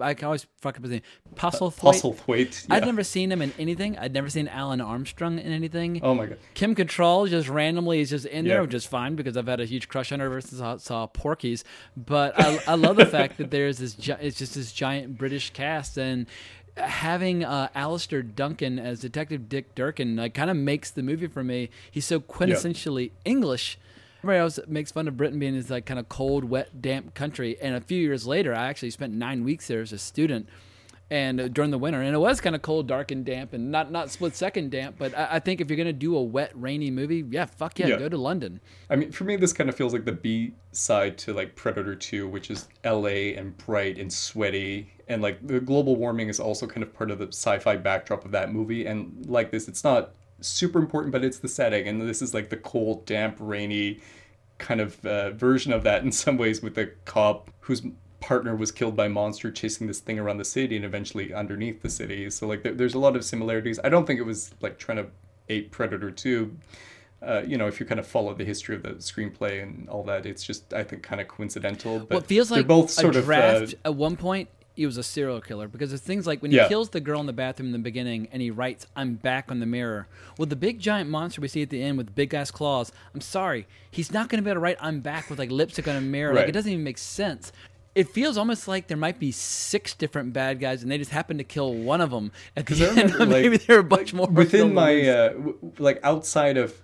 [0.00, 1.02] I can always fuck up his name.
[1.34, 1.74] Postlethwaite.
[1.76, 2.66] the Postlethwaite.
[2.70, 3.98] I'd never seen him in anything.
[3.98, 6.00] I'd never seen Alun Armstrong in anything.
[6.02, 6.38] Oh my god.
[6.54, 8.60] Kim Cattrall just randomly is just in there, Yeah.
[8.62, 11.06] which is fine because I've had a huge crush on her ever since I saw
[11.06, 11.62] Porky's.
[11.94, 15.50] But I, I love the fact that there's this, gi- it's just this giant British
[15.50, 16.26] cast and
[16.76, 21.42] having uh, Alastair Duncan as Detective Dick Durkin like, kind of makes the movie for
[21.44, 21.70] me.
[21.90, 23.78] He's so quintessentially English.
[24.20, 27.56] Everybody else makes fun of Britain being this like kind of cold, wet, damp country.
[27.60, 30.48] And a few years later, I actually spent nine weeks there as a student
[31.08, 33.70] and uh, during the winter, and it was kind of cold, dark, and damp, and
[33.70, 34.96] not not split second damp.
[34.98, 37.86] But I, I think if you're gonna do a wet, rainy movie, yeah, fuck yeah,
[37.86, 37.98] Yeah.
[37.98, 38.60] go to London.
[38.90, 41.94] I mean, for me, this kind of feels like the B side to like Predator
[41.94, 44.92] 2, which is LA and bright and sweaty.
[45.08, 48.24] And like the global warming is also kind of part of the sci fi backdrop
[48.24, 48.86] of that movie.
[48.86, 51.86] And like this, it's not super important, but it's the setting.
[51.86, 54.00] And this is like the cold, damp, rainy
[54.58, 57.82] kind of uh, version of that in some ways with the cop whose
[58.20, 61.82] partner was killed by a monster chasing this thing around the city and eventually underneath
[61.82, 62.28] the city.
[62.30, 63.78] So like there, there's a lot of similarities.
[63.84, 65.06] I don't think it was like trying to
[65.48, 66.56] ape Predator 2
[67.22, 70.02] uh, you know, if you kind of follow the history of the screenplay and all
[70.04, 72.00] that, it's just I think kind of coincidental.
[72.00, 74.48] But well, it feels like they're both sort a of draft uh, at one point.
[74.76, 76.68] He was a serial killer because it's things like when he Yeah.
[76.68, 79.58] kills the girl in the bathroom in the beginning and he writes, I'm back on
[79.58, 80.06] the mirror.
[80.38, 83.22] Well, the big giant monster we see at the end with big ass claws, I'm
[83.22, 85.96] sorry, he's not going to be able to write, I'm back with like lipstick on
[85.96, 86.34] a mirror.
[86.34, 87.52] Like, it doesn't even make sense.
[87.94, 91.38] It feels almost like there might be six different bad guys and they just happen
[91.38, 92.96] to kill one of them at the end.
[93.14, 94.26] remember, like, Maybe there are a bunch more.
[94.26, 96.74] within my uh, w- like outside of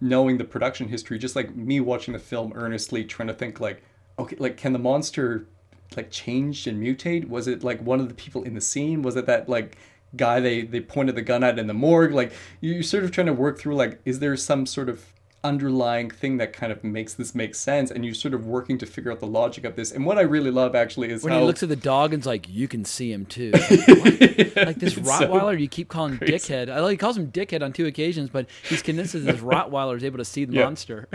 [0.00, 3.82] knowing the production history, just like me watching the film earnestly, trying to think like,
[4.18, 5.46] okay, like can the monster
[5.96, 7.28] like changed and mutate?
[7.28, 9.02] Was it like one of the people in the scene?
[9.02, 9.76] Was it that like
[10.16, 12.12] guy they they pointed the gun at in the morgue?
[12.12, 15.04] Like you're sort of trying to work through like, is there some sort of
[15.44, 18.84] underlying thing that kind of makes this make sense and you're sort of working to
[18.84, 21.38] figure out the logic of this and what i really love actually is when how
[21.38, 23.52] he looks at the dog and's like, "You can see him too."
[23.88, 24.56] Like?
[24.56, 26.32] Like this It's so Rottweiler, you keep calling crazy.
[26.32, 26.62] Dickhead.
[26.68, 29.96] I know he calls him Dickhead on two occasions, but he's convinced that this Rottweiler
[29.96, 30.64] is able to see the Yeah.
[30.64, 31.08] monster.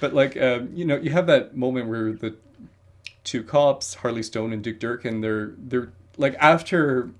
[0.00, 2.34] But like, um, you know, you have that moment where the
[3.26, 7.10] two cops, Harley Stone and Dick Durkin, they're they're like after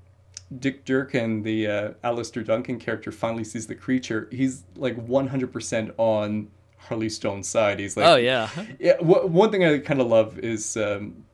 [0.58, 5.52] Dick Durkin, the uh, Alastair Duncan character, finally sees the creature, he's like one hundred
[5.52, 6.48] percent on
[6.78, 7.80] Harley Stone's side.
[7.80, 8.48] He's like, oh yeah,
[8.78, 8.96] yeah.
[9.00, 11.24] wha- One thing I kind of love is, um,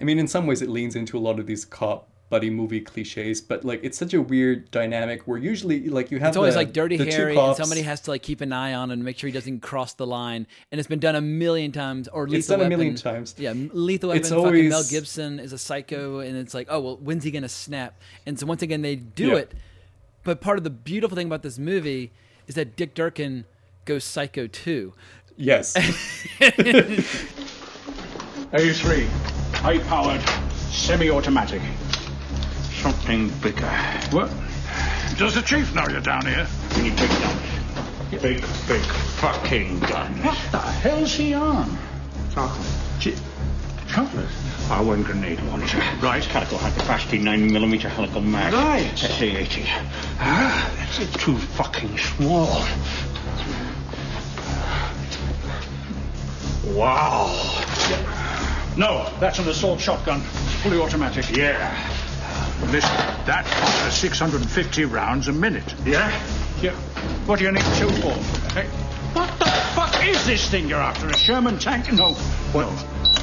[0.00, 2.80] I mean, in some ways, it leans into a lot of these cop buddy movie
[2.80, 6.54] cliches, but like it's such a weird dynamic where usually like you have It's always
[6.54, 8.94] the- like Dirty the Harry, and somebody has to like keep an eye on him
[8.98, 10.46] and make sure he doesn't cross the line.
[10.70, 12.08] And it's been done a million times.
[12.08, 13.34] Or Lethal It's done a million times.
[13.38, 14.20] Yeah, Lethal Weapon.
[14.20, 17.48] It's fucking Mel Gibson is a psycho, and it's like, oh well, when's he gonna
[17.48, 18.00] snap?
[18.26, 19.36] And so once again, they do Yeah.
[19.36, 19.54] it.
[20.24, 22.12] But part of the beautiful thing about this movie
[22.46, 23.44] is that Dick Durkin
[23.86, 24.92] goes psycho too.
[25.36, 25.74] Yes.
[28.52, 29.06] A3,
[29.54, 30.20] high powered,
[30.70, 31.60] semi automatic.
[32.82, 33.66] Something bigger.
[34.10, 34.30] What?
[35.16, 36.46] Does the chief know you're down here?
[36.76, 37.42] We need big guns.
[38.10, 38.80] Big, big
[39.20, 40.24] fucking guns.
[40.24, 41.76] What the hell's he on?
[42.32, 42.66] Chocolate.
[43.00, 43.14] Ch-
[43.88, 44.28] chocolate?
[44.70, 45.82] Our one grenade launcher.
[46.00, 46.22] Right.
[46.22, 48.52] Calico high capacity 9mm helical mag.
[48.52, 48.96] Right.
[48.96, 49.64] SA-80.
[50.20, 52.46] Ah, that's too fucking small.
[56.76, 57.26] Wow.
[58.76, 60.20] No, that's an assault shotgun.
[60.62, 61.28] Fully automatic.
[61.36, 61.74] Yeah.
[62.66, 62.90] Listen,
[63.26, 65.74] that fires 650 rounds a minute.
[65.84, 66.10] Yeah?
[66.60, 66.72] Yeah.
[67.26, 68.12] What do you need two for?
[68.52, 68.66] Hey,
[69.14, 71.08] what the fuck is this thing you're after?
[71.08, 71.92] A Sherman tank?
[71.92, 72.14] No.
[72.52, 72.68] What?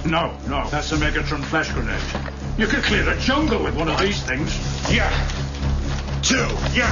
[0.05, 0.67] No, no.
[0.69, 2.01] That's a Megatron flash grenade.
[2.57, 4.55] You could clear the jungle with one of these things.
[4.91, 5.09] Yeah.
[6.21, 6.47] Two.
[6.73, 6.89] Yeah.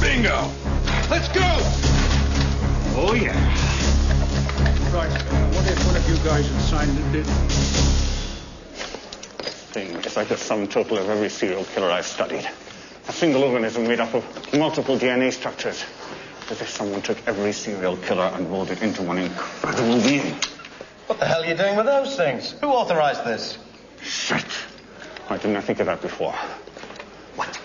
[0.00, 0.50] Bingo.
[1.10, 1.40] Let's go.
[2.96, 3.34] Oh, yeah.
[4.92, 5.10] Right.
[5.10, 8.13] Uh, what if one of you guys had signed it?
[9.74, 12.48] Thing is like the sum total of every serial killer I've studied.
[13.08, 14.24] A single organism made up of
[14.56, 15.84] multiple DNA structures.
[16.48, 20.36] As if someone took every serial killer and rolled it into one incredible being.
[21.08, 22.52] What the hell are you doing with those things?
[22.60, 23.58] Who authorized this?
[24.00, 24.44] Shit.
[25.26, 26.34] Why didn't I think of that before?
[27.34, 27.58] What?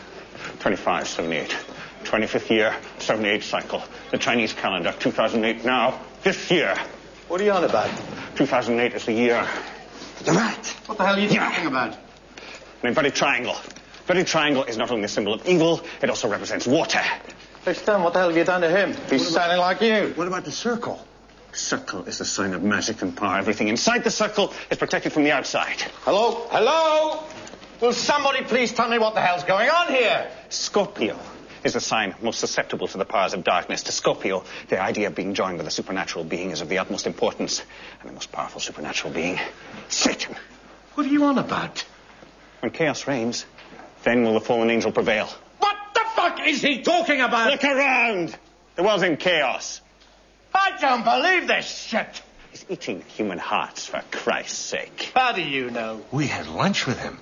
[0.61, 1.55] 25, 78.
[2.05, 3.83] 25th year, 78 cycle.
[4.09, 5.99] The Chinese calendar, 2008 now.
[6.23, 6.75] This year.
[7.27, 7.91] What are you on about?
[8.35, 9.47] 2008 is the year.
[10.23, 10.67] The rat.
[10.85, 11.97] What the hell are you talking about?
[12.81, 13.55] The inverted triangle.
[14.01, 17.01] Inverted triangle is not only a symbol of evil, it also represents water.
[17.63, 18.95] Hey, Stan, what the hell have you done to him?
[19.09, 20.13] He's sounding like you.
[20.15, 21.05] What about the circle?
[21.51, 23.37] Circle is a sign of magic and power.
[23.37, 25.81] Everything inside the circle is protected from the outside.
[26.03, 26.47] Hello?
[26.49, 27.23] Hello?
[27.81, 30.29] Will somebody please tell me what the hell's going on here?
[30.49, 31.17] Scorpio
[31.63, 33.83] is the sign most susceptible to the powers of darkness.
[33.83, 37.07] To Scorpio, the idea of being joined with a supernatural being is of the utmost
[37.07, 37.61] importance.
[37.99, 39.39] And the most powerful supernatural being,
[39.89, 40.35] Satan.
[40.95, 41.85] What are you on about?
[42.61, 43.45] When chaos reigns,
[44.03, 45.27] then will the fallen angel prevail.
[45.59, 47.51] What the fuck is he talking about?
[47.51, 48.37] Look around!
[48.75, 49.81] The world's in chaos.
[50.53, 52.21] I don't believe this shit.
[52.51, 55.11] He's eating human hearts, for Christ's sake.
[55.13, 56.01] How do you know?
[56.11, 57.19] We had lunch with him.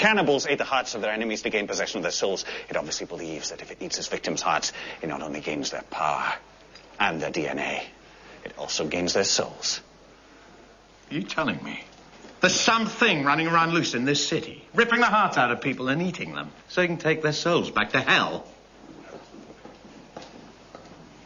[0.00, 2.46] Cannibals ate the hearts of their enemies to gain possession of their souls.
[2.70, 4.72] It obviously believes that if it eats its victims' hearts,
[5.02, 6.32] it not only gains their power
[6.98, 7.82] and their DNA,
[8.42, 9.82] it also gains their souls.
[11.10, 11.84] Are you telling me?
[12.40, 16.00] There's something running around loose in this city, ripping the hearts out of people and
[16.00, 18.46] eating them, so he can take their souls back to hell.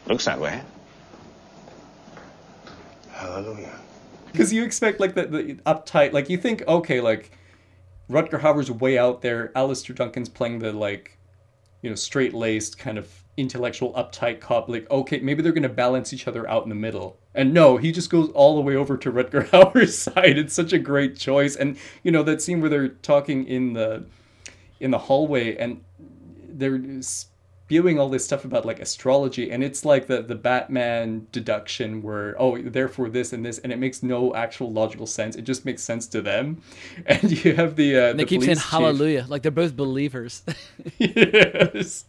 [0.05, 0.61] Looks that way.
[3.13, 3.79] Hallelujah.
[4.33, 7.31] because you expect like the, the uptight like you think okay like
[8.09, 9.51] Rutger Hauer's way out there.
[9.55, 11.17] Alastair Duncan's playing the like
[11.81, 14.69] you know straight laced kind of intellectual uptight cop.
[14.69, 17.17] Like okay maybe they're gonna balance each other out in the middle.
[17.33, 20.37] And no he just goes all the way over to Rutger Hauer's side.
[20.37, 21.55] It's such a great choice.
[21.55, 24.05] And you know that scene where they're talking in the
[24.79, 25.83] in the hallway and
[26.47, 27.01] they're
[27.65, 32.35] spewing all this stuff about like astrology and it's like the the batman deduction where
[32.39, 35.35] oh therefore this and this and it makes no actual logical sense.
[35.35, 36.61] It just makes sense to them.
[37.07, 39.75] And you have the uh And they the keep saying chief- hallelujah, like they're both
[39.75, 40.43] believers.
[40.99, 42.05] yes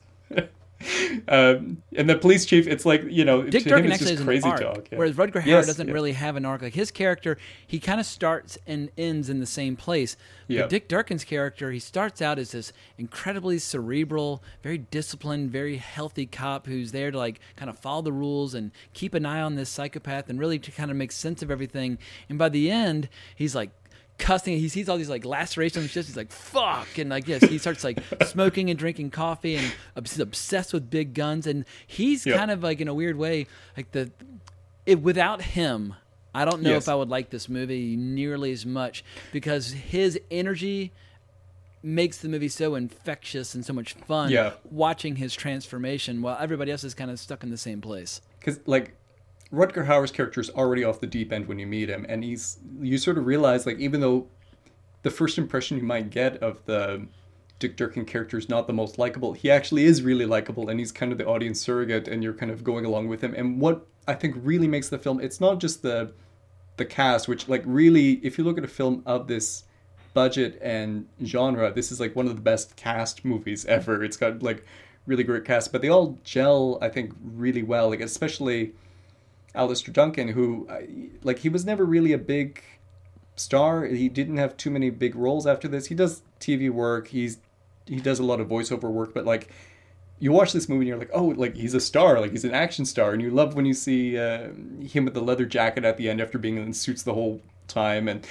[1.28, 4.46] um and the police chief it's like you know Dick Durkin actually just has crazy
[4.46, 4.98] an arc, talk yeah.
[4.98, 5.94] whereas Rutger Hauer Yes, doesn't yeah.
[5.94, 6.62] really have an arc.
[6.62, 10.16] Like his character, he kind of starts and ends in the same place.
[10.48, 10.62] Yeah.
[10.62, 16.26] But Dick Durkin's character, he starts out as this incredibly cerebral, very disciplined, very healthy
[16.26, 19.54] cop who's there to like kind of follow the rules and keep an eye on
[19.54, 21.98] this psychopath and really to kind of make sense of everything.
[22.28, 23.70] And by the end, he's like
[24.18, 24.58] cussing.
[24.58, 26.06] He sees all these like lacerations and shit.
[26.06, 26.98] He's like, fuck.
[26.98, 31.14] And like, yes, he starts like smoking and drinking coffee and obs- obsessed with big
[31.14, 31.46] guns.
[31.46, 32.36] And he's Yeah.
[32.36, 33.46] kind of like, in a weird way,
[33.76, 34.10] like the,
[34.86, 35.94] it, without him,
[36.34, 36.84] I don't know Yes.
[36.84, 40.92] if I would like this movie nearly as much because his energy
[41.82, 44.52] makes the movie so infectious and so much fun Yeah.
[44.70, 48.20] watching his transformation while everybody else is kind of stuck in the same place.
[48.40, 48.94] because like
[49.52, 52.58] Rutger Hauer's character is already off the deep end when you meet him, and he's
[52.80, 54.26] you sort of realize like even though
[55.02, 57.06] the first impression you might get of the
[57.58, 60.92] Dick Durkin character is not the most likable, he actually is really likable, and he's
[60.92, 63.34] kind of the audience surrogate, and you're kind of going along with him.
[63.34, 66.12] And what I think really makes the film, it's not just the
[66.76, 69.64] the cast, which like really, if you look at a film of this
[70.12, 74.02] budget and genre, this is like one of the best cast movies ever.
[74.02, 74.64] It's got like
[75.06, 77.88] really great cast, but they all gel, I think, really well.
[77.90, 78.74] Like especially
[79.56, 80.68] Alastair Duncan, who
[81.22, 82.62] like he was never really a big
[83.34, 83.84] star.
[83.84, 85.86] He didn't have too many big roles after this.
[85.86, 87.08] He does TV work.
[87.08, 87.38] He's
[87.86, 89.50] he does a lot of voiceover work, but like
[90.18, 92.54] you watch this movie and you're like, oh, like he's a star, like he's an
[92.54, 94.48] action star, and you love when you see uh,
[94.80, 98.08] him with the leather jacket at the end after being in suits the whole time
[98.08, 98.26] and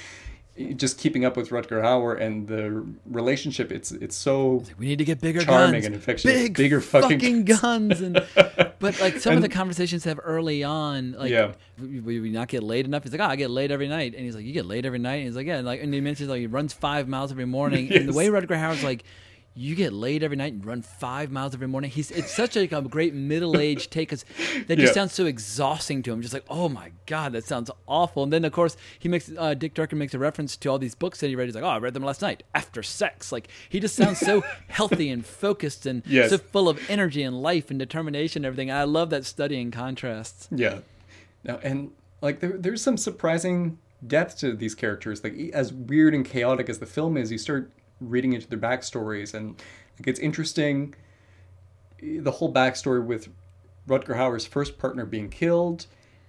[0.76, 3.70] just keeping up with Rutger Hauer and the relationship.
[3.70, 7.20] It's it's so we need to get bigger charming guns, and affectionate, big bigger fucking,
[7.20, 8.14] fucking guns, and
[8.78, 11.52] but like some of the conversations have early on, like Yeah.
[11.78, 13.02] we, we, not get laid enough.
[13.02, 14.98] He's like, oh, I get laid every night, and he's like, you get laid every
[14.98, 15.16] night.
[15.16, 17.46] And he's like, yeah, and like, and he mentions like he runs five miles every
[17.46, 19.04] morning, and the way Rutger Hauer's like.
[19.58, 21.90] You get laid every night and run five miles every morning.
[21.90, 24.24] He's it's such like a great middle aged take because
[24.66, 24.92] that just Yeah.
[24.92, 26.20] sounds so exhausting to him.
[26.20, 28.22] Just like oh my god, that sounds awful.
[28.22, 30.94] And then of course he makes uh, Dick Durkin makes a reference to all these
[30.94, 31.46] books that he read.
[31.46, 33.32] He's like, oh, I read them last night after sex.
[33.32, 36.28] Like he just sounds so healthy and focused and Yes.
[36.28, 38.70] so full of energy and life and determination and everything.
[38.70, 40.48] I love that study in contrasts.
[40.50, 40.80] Yeah.
[41.44, 45.24] Now and like there, there's some surprising depth to these characters.
[45.24, 47.70] Like as weird and chaotic as the film is, you start
[48.00, 49.60] reading into their backstories and
[49.98, 50.94] like it's interesting.
[52.02, 53.28] The whole backstory with
[53.88, 55.86] Rutger Hauer's first partner being killed,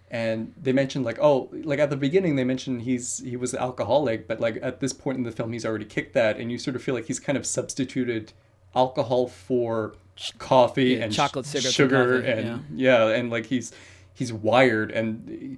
[0.10, 4.28] and they mentioned like oh like at the beginning they mentioned he's he was alcoholic,
[4.28, 6.76] but like at this point in the film he's already kicked that, and you sort
[6.76, 8.32] of feel like he's kind of substituted
[8.76, 9.96] alcohol for
[10.38, 13.74] coffee Yeah, and chocolate, and sugar coffee, and yeah, and like he's
[14.14, 15.58] he's wired, and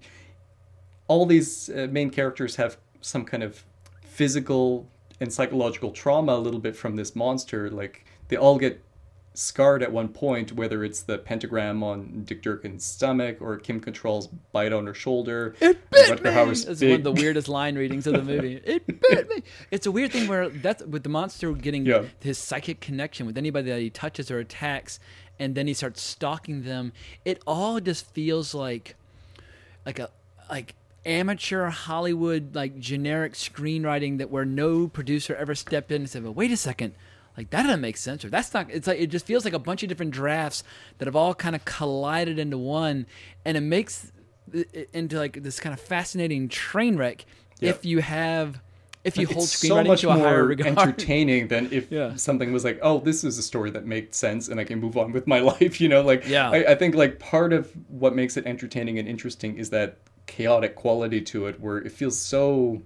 [1.08, 3.64] all these uh, main characters have some kind of
[4.04, 4.90] physical
[5.20, 7.70] and psychological trauma a little bit from this monster.
[7.70, 8.84] Like they all get
[9.36, 14.28] scarred at one point, whether it's the pentagram on Dick Durkin's stomach or Kim Cattrall's
[14.52, 15.56] bite on her shoulder.
[15.62, 16.52] It bit me.
[16.52, 18.60] It's one of the weirdest line readings of the movie.
[18.66, 19.44] It bit me.
[19.72, 22.06] It's a weird thing where that's with the monster getting Yeah.
[22.22, 25.00] his psychic connection with anybody that he touches or attacks,
[25.40, 26.92] and then he starts stalking them.
[27.24, 28.96] It all just feels like,
[29.86, 30.10] like a
[30.50, 30.76] like
[31.06, 36.34] amateur Hollywood like generic screenwriting that where no producer ever stepped in and said, "Well,
[36.34, 36.94] wait a second,
[37.38, 38.70] Like that doesn't make sense, or that's not.
[38.70, 40.64] It's like it just feels like a bunch of different drafts
[40.98, 43.06] that have all kind of collided into one,
[43.46, 44.12] and it makes
[44.52, 47.26] it into like this kind of fascinating train wreck
[47.62, 47.70] Yeah.
[47.70, 48.60] if you have
[49.06, 50.78] if you Like, hold it's so screenwriting much to a higher regard.
[50.78, 52.18] entertaining than if Yeah.
[52.18, 54.98] something was like, oh, this is a story that makes sense and I can move
[54.98, 55.80] on with my life.
[55.80, 56.50] You know, like Yeah.
[56.50, 60.76] I, I think like part of what makes it entertaining and interesting is that chaotic
[60.76, 62.82] quality to it, where it feels so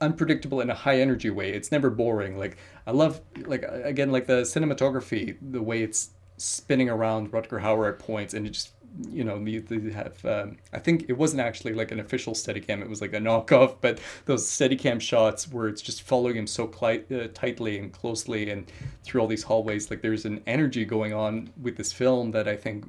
[0.00, 1.50] unpredictable in a high energy way.
[1.50, 2.38] It's never boring.
[2.38, 7.92] Like I love like again like the cinematography, the way it's spinning around Rutger Hauer
[7.92, 8.70] at points, and it just
[9.10, 12.80] you know you, you have um, I think it wasn't actually like an official Steadicam.
[12.80, 16.68] It was like a knockoff, but those Steadicam shots where it's just following him so
[16.68, 18.70] cli- uh, tightly and closely and
[19.02, 19.90] through all these hallways.
[19.90, 22.86] Like there's an energy going on with this film that I think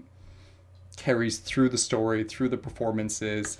[0.99, 3.57] carries through the story, through the performances.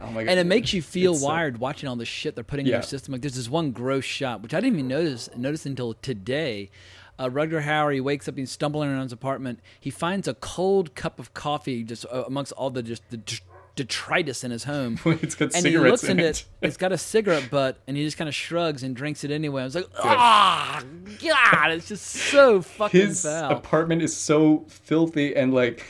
[0.00, 0.30] Oh my god!
[0.30, 2.82] and it makes you feel It's, wired watching all the shit they're putting in your
[2.82, 3.12] system.
[3.12, 6.70] Like there's this one gross shot which I didn't even notice notice until today.
[7.16, 9.60] Uh, Rutger Hauer, he wakes up, and he's stumbling around his apartment.
[9.78, 13.38] He finds a cold cup of coffee just uh, amongst all the just the d-
[13.76, 14.98] detritus in his home.
[15.22, 16.44] It's got and he cigarettes looks in into it.
[16.60, 19.62] It's got a cigarette butt, and he just kind of shrugs and drinks it anyway.
[19.62, 20.82] I was like, ah,
[21.22, 23.52] God, it's just so fucking his foul.
[23.52, 25.86] apartment is so filthy and like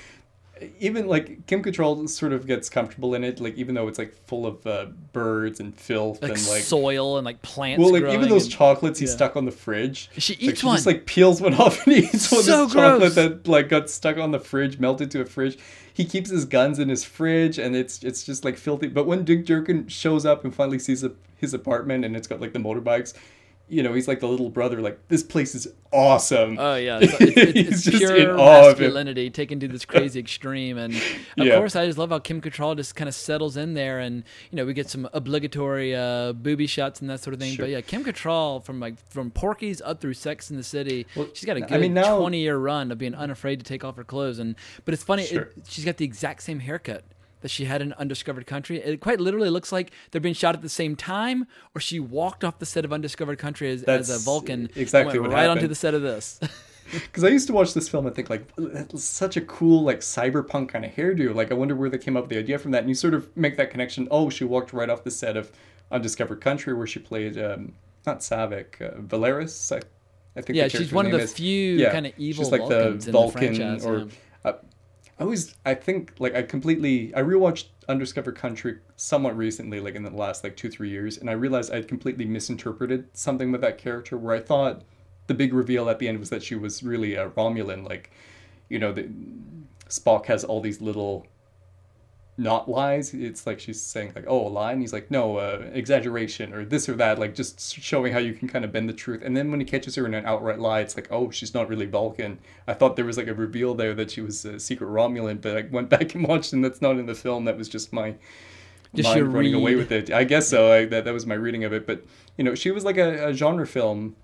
[0.78, 4.14] even like Kim Cattrall sort of gets comfortable in it, like even though it's like
[4.26, 7.80] full of uh, birds and filth like, and like soil and like plants.
[7.80, 9.12] well, like even those and- chocolates he yeah.
[9.12, 10.10] stuck on the fridge.
[10.18, 10.76] She like, eats she one.
[10.76, 12.42] just like peels one off and eats one.
[12.42, 15.58] So this chocolate that like got stuck on the fridge, melted to a fridge.
[15.92, 18.86] He keeps his guns in his fridge, and it's it's just like filthy.
[18.86, 22.40] But when Dick Durkin shows up and finally sees a, his apartment, and it's got
[22.40, 23.14] like the motorbikes.
[23.66, 24.80] You know, he's like the little brother.
[24.82, 26.58] Like this place is awesome.
[26.58, 28.84] Oh yeah, it's, it's, it's, He's it's just pure in awe of him.
[28.84, 31.02] masculinity taken to this crazy extreme, and of
[31.46, 31.56] Yeah.
[31.56, 34.56] course, I just love how Kim Cattrall just kind of settles in there, and you
[34.56, 37.54] know we get some obligatory uh, booby shots and that sort of thing.
[37.54, 37.64] Sure.
[37.64, 41.28] But yeah, Kim Cattrall from like from Porky's up through Sex in the City, Well,
[41.32, 43.96] she's got a good mean, now- twenty year run of being unafraid to take off
[43.96, 45.42] her clothes, and but it's funny, Sure.
[45.56, 47.02] it, she's got the exact same haircut.
[47.44, 48.78] That she had an Undiscovered Country.
[48.78, 52.42] It quite literally looks like they're being shot at the same time, or she walked
[52.42, 54.70] off the set of Undiscovered Country as, as a Vulcan.
[54.74, 56.40] exactly what right onto the set of this.
[56.90, 60.00] Because I used to watch this film and think like that's such a cool like
[60.00, 61.34] cyberpunk kind of hairdo.
[61.34, 62.80] Like I wonder where they came up with the idea from that.
[62.80, 64.08] And you sort of make that connection.
[64.10, 65.50] Oh, she walked right off the set of
[65.90, 67.72] Undiscovered Country where she played um,
[68.06, 69.72] not Saavik, uh, Valeris.
[69.74, 69.80] I,
[70.36, 70.56] I think.
[70.56, 71.32] Yeah, she's one of the is.
[71.32, 74.08] few Yeah, kinda evil She's like Vulcans the in the or.
[74.44, 74.52] Uh,
[75.18, 80.02] I always I think like I completely I rewatched Undiscovered Country somewhat recently, like in
[80.02, 83.78] the last like two three years, and I realized I'd completely misinterpreted something with that
[83.78, 84.82] character where I thought
[85.26, 88.10] the big reveal at the end was that she was really a Romulan, like
[88.68, 89.08] you know, the,
[89.88, 91.26] Spock has all these little
[92.36, 93.14] not lies.
[93.14, 96.64] It's like she's saying like, "Oh, a lie," and he's like, "No, uh, exaggeration or
[96.64, 99.22] this or that." Like just showing how you can kind of bend the truth.
[99.24, 101.68] And then when he catches her in an outright lie, it's like, "Oh, she's not
[101.68, 104.88] really Vulcan." I thought there was like a reveal there that she was a secret
[104.88, 107.44] Romulan, but I went back and watched, and that's not in the film.
[107.44, 108.16] That was just my
[108.94, 110.10] Just mind running away with it.
[110.10, 110.72] I guess so.
[110.72, 111.86] I, that that was my reading of it.
[111.86, 112.04] But
[112.36, 114.16] you know, she was like a, a genre film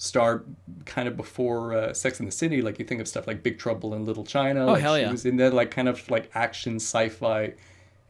[0.00, 0.44] star
[0.86, 2.62] kind of before uh, Sex in the City.
[2.62, 4.64] Like you think of stuff like Big Trouble in Little China.
[4.64, 5.10] Oh, like hell she yeah.
[5.10, 7.52] was in that like kind of like action sci-fi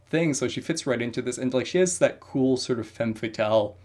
[0.09, 0.33] thing.
[0.33, 3.15] So she fits right into this, and like she has that cool sort of femme
[3.15, 3.77] fatale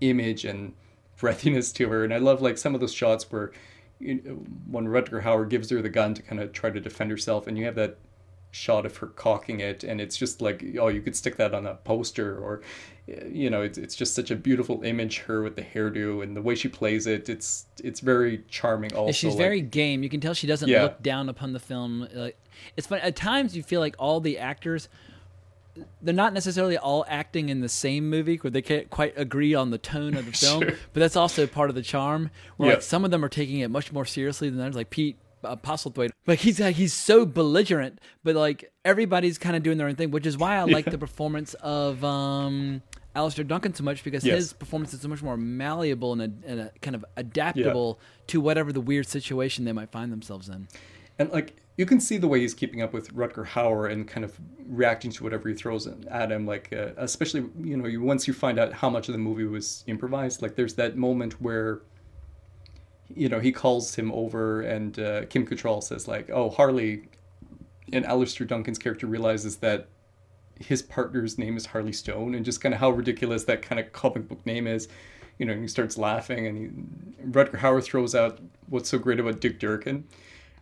[0.00, 0.72] image and
[1.20, 2.02] breathiness to her.
[2.02, 3.52] And I love like some of those shots where
[3.98, 4.30] you know,
[4.70, 7.58] when Rutger Hauer gives her the gun to kind of try to defend herself, and
[7.58, 7.98] you have that
[8.52, 11.66] shot of her cocking it and it's just like oh you could stick that on
[11.66, 12.60] a poster or
[13.28, 16.42] you know it's, it's just such a beautiful image her with the hairdo and the
[16.42, 20.02] way she plays it it's it's very charming also Yeah, she's like- very game.
[20.02, 20.82] You can tell she doesn't Yeah.
[20.82, 22.08] look down upon the film.
[22.12, 22.36] Like,
[22.76, 22.98] it's fun.
[23.00, 24.88] At times, you feel like all the actors,
[26.02, 29.70] they're not necessarily all acting in the same movie, where they can't quite agree on
[29.70, 30.60] the tone of the film.
[30.62, 30.70] Sure.
[30.92, 32.30] But that's also part of the charm.
[32.58, 32.74] Where Yeah.
[32.74, 34.74] like some of them are taking it much more seriously than others.
[34.76, 39.62] Like Pete uh, Postlethwaite, like he's like, he's so belligerent, but like everybody's kind of
[39.62, 42.02] doing their own thing, which is why I like the performance of.
[42.04, 42.82] um
[43.12, 44.36] Alastair Duncan so much because Yes.
[44.36, 48.40] his performance is so much more malleable and, a, and a kind of adaptable to
[48.40, 50.68] whatever the weird situation they might find themselves in.
[51.18, 54.24] and like you can see the way he's keeping up with Rutger Hauer and kind
[54.24, 54.38] of
[54.68, 56.46] reacting to whatever he throws at him.
[56.46, 59.42] Like uh, especially you know you once you find out how much of the movie
[59.44, 60.40] was improvised.
[60.40, 61.80] Like there's that moment where
[63.14, 67.08] you know he calls him over and uh, Kim Cattrall says like, "Oh Harley,"
[67.92, 69.88] and Alastair Duncan's character realizes that
[70.58, 73.92] his partner's name is Harley Stone, and just kind of how ridiculous that kind of
[73.92, 74.88] comic book name is.
[75.38, 79.18] You know, and he starts laughing, and he, Rutger Hauer throws out what's so great
[79.18, 80.04] about Dick Durkin,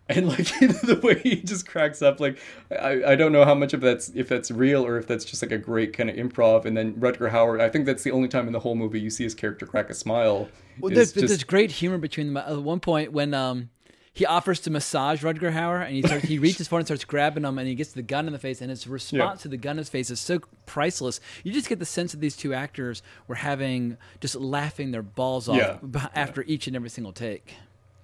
[0.09, 2.20] and like the way he just cracks up.
[2.20, 2.38] Like
[2.70, 5.42] I, I don't know how much of that's if that's real or if that's just
[5.42, 6.64] like a great kind of improv.
[6.64, 9.11] And then Rutger Hauer, I think that's the only time in the whole movie you
[9.11, 10.48] see his character crack a smile.
[10.80, 12.36] Well, there's, just- there's great humor between them.
[12.36, 13.70] At one point, when um,
[14.14, 17.44] he offers to massage Rutger Hauer, and he starts, he reaches forward and starts grabbing
[17.44, 19.72] him, and he gets the gun in the face, and his response to the gun
[19.72, 21.20] in his face is so priceless.
[21.44, 25.48] You just get the sense that these two actors were having just laughing their balls
[25.48, 26.09] off Yeah.
[26.14, 27.54] after each and every single take.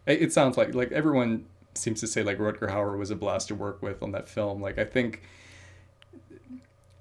[0.07, 1.47] It sounds like like everyone
[1.77, 4.61] seems to say like Rutger Hauer was a blast to work with on that film.
[4.61, 5.23] Like I think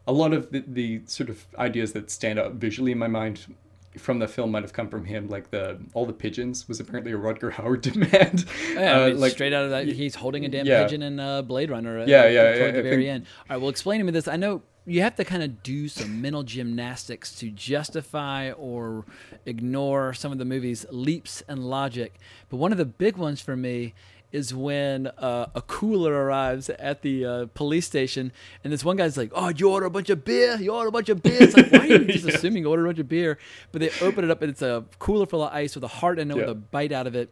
[0.08, 3.56] a lot of the, the sort of ideas that stand out visually in my mind
[3.98, 5.30] from the film might have come from him.
[5.30, 8.46] Like the all the pigeons was apparently a Rutger Hauer demand.
[8.74, 10.84] Yeah, I Uh, mean, like straight out of that, he's holding a damn yeah.
[10.84, 12.00] pigeon in uh, Blade Runner.
[12.00, 13.26] uh, Yeah, yeah, Toward I- the I very think- end.
[13.50, 14.28] All right, well, explain to me this.
[14.28, 19.06] I know you have to kind of do some mental gymnastics to justify or
[19.46, 22.20] ignore some of the movie's leaps and logic.
[22.50, 23.94] But one of the big ones for me
[24.34, 29.16] is when uh, a cooler arrives at the uh, police station, and this one guy's
[29.16, 30.58] like, "Oh, did you order a bunch of beer?
[30.60, 32.84] You order a bunch of beer?" It's like, why are you just assuming you ordered
[32.86, 33.38] a bunch of beer?
[33.72, 36.20] But they open it up, and it's a cooler full of ice with a heart
[36.20, 37.30] in it with a bite out of it.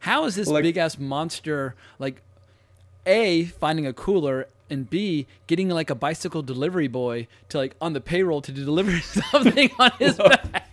[0.00, 2.22] How is this Like- big ass monster like
[3.04, 7.94] a finding a cooler and b getting like a bicycle delivery boy to like on
[7.94, 10.68] the payroll to deliver something on his back?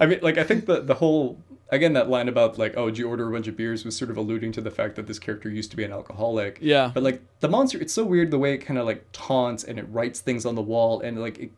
[0.00, 1.38] I mean, like I think the the whole
[1.70, 4.10] again that line about like oh, did you order a bunch of beers was sort
[4.10, 6.58] of alluding to the fact that this character used to be an alcoholic.
[6.60, 6.90] Yeah.
[6.92, 9.78] But like the monster, it's so weird the way it kind of like taunts and
[9.78, 11.50] it writes things on the wall and like it,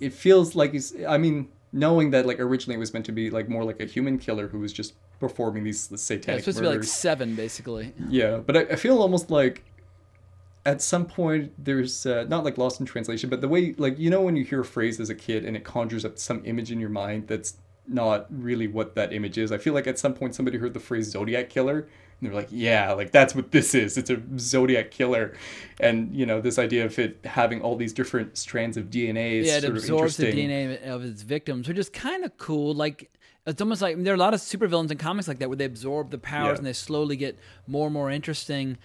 [0.00, 0.94] it feels like he's.
[1.06, 3.84] I mean, knowing that like originally it was meant to be like more like a
[3.84, 7.34] human killer who was just performing these Yeah, satanic it's supposed to be like seven
[7.34, 7.92] basically.
[8.08, 9.64] Yeah, but I, I feel almost like
[10.66, 14.10] at some point there's uh, not like lost in translation, but the way like you
[14.10, 16.70] know when you hear a phrase as a kid and it conjures up some image
[16.70, 17.56] in your mind that's
[17.88, 19.50] not really what that image is.
[19.52, 21.88] I feel like at some point somebody heard the phrase Zodiac killer
[22.20, 23.96] and they're like, yeah, like that's what this is.
[23.96, 25.36] It's a Zodiac killer,
[25.78, 29.46] and you know this idea of it having all these different strands of DNA is
[29.46, 30.32] yeah, it sort absorbs of the.
[30.32, 32.74] DNA of its victims, which is kind of cool.
[32.74, 33.08] Like
[33.46, 35.64] it's almost like there are a lot of supervillains in comics like that where they
[35.64, 36.58] absorb the powers Yeah.
[36.58, 38.78] and they slowly get more and more interesting.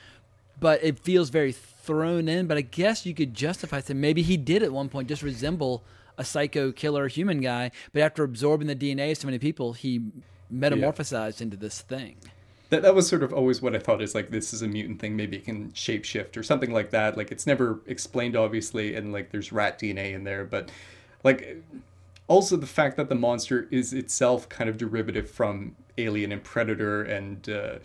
[0.60, 2.46] But it feels very thrown in.
[2.46, 5.84] But I guess you could justify saying maybe he did at one point just resemble
[6.18, 10.02] a psycho killer human guy, but after absorbing the DNA of so many people, he
[10.54, 12.18] metamorphosized into this thing.
[12.70, 15.00] that that was sort of always what I thought is like this is a mutant
[15.00, 15.16] thing.
[15.16, 17.18] Maybe it can shapeshift or something like that.
[17.18, 20.72] Like it's never explained obviously, and like there's rat DNA in there, but
[21.24, 21.64] like
[22.28, 27.04] also the fact that the monster is itself kind of derivative from Alien and Predator
[27.04, 27.50] and.
[27.50, 27.76] Uh,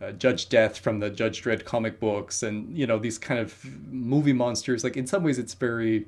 [0.00, 3.64] uh, Judge Death from the Judge Dredd comic books, and you know these kind of
[3.90, 4.84] movie monsters.
[4.84, 6.06] Like in some ways, it's very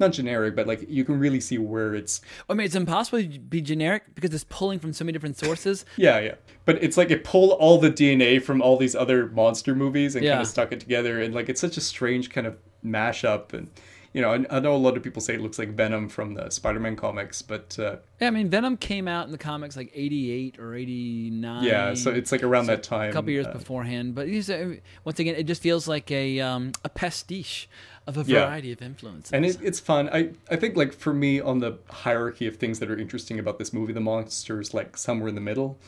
[0.00, 2.20] not generic, but like you can really see where it's.
[2.48, 5.84] I mean, it's impossible to be generic because it's pulling from so many different sources.
[5.96, 6.34] Yeah, yeah.
[6.64, 10.24] But it's like it pulled all the DNA from all these other monster movies and
[10.24, 10.32] Yeah.
[10.32, 13.52] kind of stuck it together, and like it's such a strange kind of mashup.
[13.52, 13.70] And
[14.14, 16.34] you know, I, I know a lot of people say it looks like Venom from
[16.34, 19.90] the Spider-Man comics, but uh, Yeah, I mean, Venom came out in the comics like
[19.94, 21.64] '88 or '89.
[21.64, 23.10] yeah, so it's like around that time.
[23.10, 24.14] a couple years uh, beforehand.
[24.14, 27.68] But say- once again, it just feels like a um, a pastiche
[28.06, 28.44] of a Yeah.
[28.46, 29.32] variety of influences.
[29.32, 30.08] and it, it's fun.
[30.12, 33.58] I I think like for me on the hierarchy of things that are interesting about
[33.58, 35.78] this movie, the monsters like somewhere in the middle.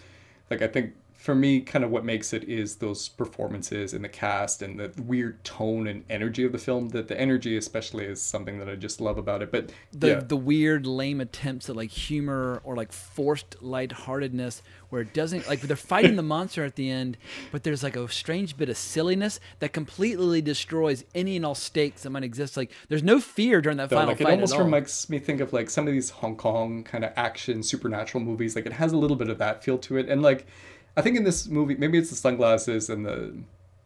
[0.50, 4.08] Like I think for me, kind of what makes it is those performances and the
[4.08, 6.90] cast and the weird tone and energy of the film.
[6.90, 9.50] That the energy, especially, is something that I just love about it.
[9.50, 10.20] But the yeah.
[10.20, 15.60] the weird lame attempts at like humor or like forced lightheartedness where it doesn't like
[15.60, 17.16] they're fighting the monster at the end
[17.50, 22.04] but there's like a strange bit of silliness that completely destroys any and all stakes
[22.04, 24.52] that might exist like there's no fear during that though, final like it fight almost
[24.52, 24.64] at all.
[24.64, 28.56] reminds me think of like some of these Hong Kong kind of action supernatural movies.
[28.56, 30.46] Like it has a little bit of that feel to it, and like
[30.96, 33.34] I think in this movie, maybe it's the sunglasses and the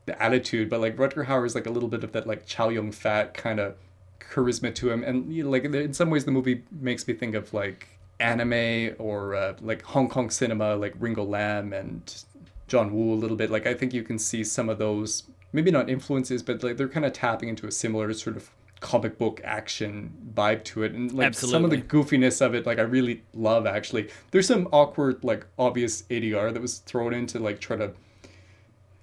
[0.06, 2.68] the attitude, but like Rutger Hauer is like a little bit of that like Chow
[2.68, 3.76] Yun Fat kind of
[4.20, 7.34] charisma to him, and you know, like in some ways the movie makes me think
[7.34, 7.88] of like
[8.20, 12.24] anime or uh, like Hong Kong cinema, like Ringo Lam and
[12.68, 13.50] John Woo a little bit.
[13.50, 16.88] Like I think you can see some of those, maybe not influences, but like they're
[16.88, 18.50] kind of tapping into a similar sort of
[18.80, 22.78] comic book action vibe to it, and like some of the goofiness of it, like
[22.78, 23.66] I really love.
[23.66, 27.92] Actually, there's some awkward, like obvious ADR that was thrown in to like try to.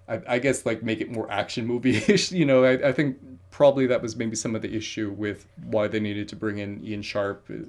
[0.09, 2.31] I, I guess like make it more action movie-ish.
[2.39, 3.17] You know, I, I think
[3.51, 6.83] probably that was maybe some of the issue with why they needed to bring in
[6.83, 7.65] Ian Sharp uh,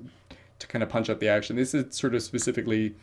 [0.58, 1.56] to kind of punch up the action.
[1.56, 2.94] This is sort of specifically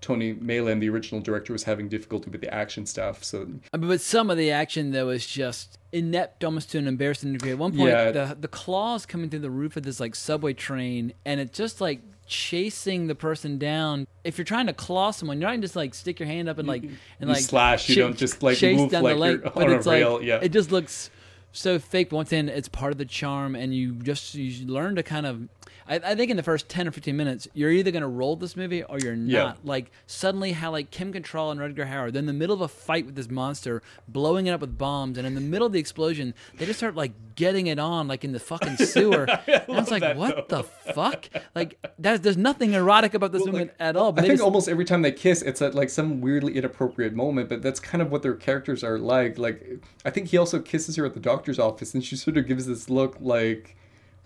[0.00, 3.24] Tony Maylam, the original director, was having difficulty with the action stuff.
[3.24, 6.86] So I mean, but some of the action though was just inept, almost to an
[6.86, 7.52] embarrassing degree.
[7.52, 8.10] At one point, Yeah.
[8.10, 11.80] the the claws coming through the roof of this like subway train, and it's just
[11.80, 14.06] like chasing the person down.
[14.24, 16.66] If you're trying to claw someone, you're not just like stick your hand up and
[16.68, 19.42] like and You like slash, you don't just, like, chase move down like the leg.
[19.42, 20.38] but on a it's rail, like yeah.
[20.42, 21.10] it just looks
[21.54, 22.10] so fake.
[22.10, 25.24] But once again, it's part of the charm, and you just you learn to kind
[25.24, 25.48] of.
[25.86, 28.36] I, I think in the first ten or fifteen minutes, you're either going to roll
[28.36, 29.30] this movie or you're not.
[29.30, 29.52] Yeah.
[29.62, 32.68] Like suddenly, how like Kim Cattrall and Rutger Hauer, they're in the middle of a
[32.68, 35.80] fight with this monster, blowing it up with bombs, and in the middle of the
[35.80, 39.26] explosion, they just start like getting it on, like in the fucking sewer.
[39.46, 41.28] and was like, what the fuck?
[41.54, 44.12] Like, there's there's nothing erotic about this movement at all.
[44.16, 47.48] I think just- almost every time they kiss, it's at like some weirdly inappropriate moment,
[47.48, 49.38] but that's kind of what their characters are like.
[49.38, 52.46] Like, I think he also kisses her at the doctor's office, and she sort of
[52.46, 53.76] gives this look like,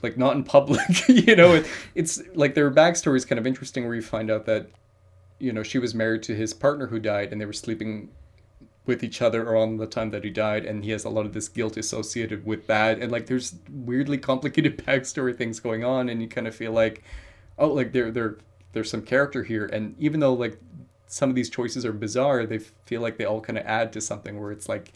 [0.03, 0.81] like not in public.
[1.09, 4.47] you know, it, it's like their backstory is kind of interesting, where you find out
[4.47, 4.69] that,
[5.39, 8.11] you know, she was married to his partner who died, and they were sleeping
[8.89, 11.33] with each other around the time that he died and he has a lot of
[11.33, 12.99] this guilt associated with that.
[12.99, 17.05] And like there's weirdly complicated backstory things going on and you kind of feel like
[17.59, 18.39] oh like there there
[18.73, 19.67] there's some character here.
[19.67, 20.59] And even though like
[21.07, 24.01] some of these choices are bizarre they feel like they all kind of add to
[24.01, 24.93] something where it's like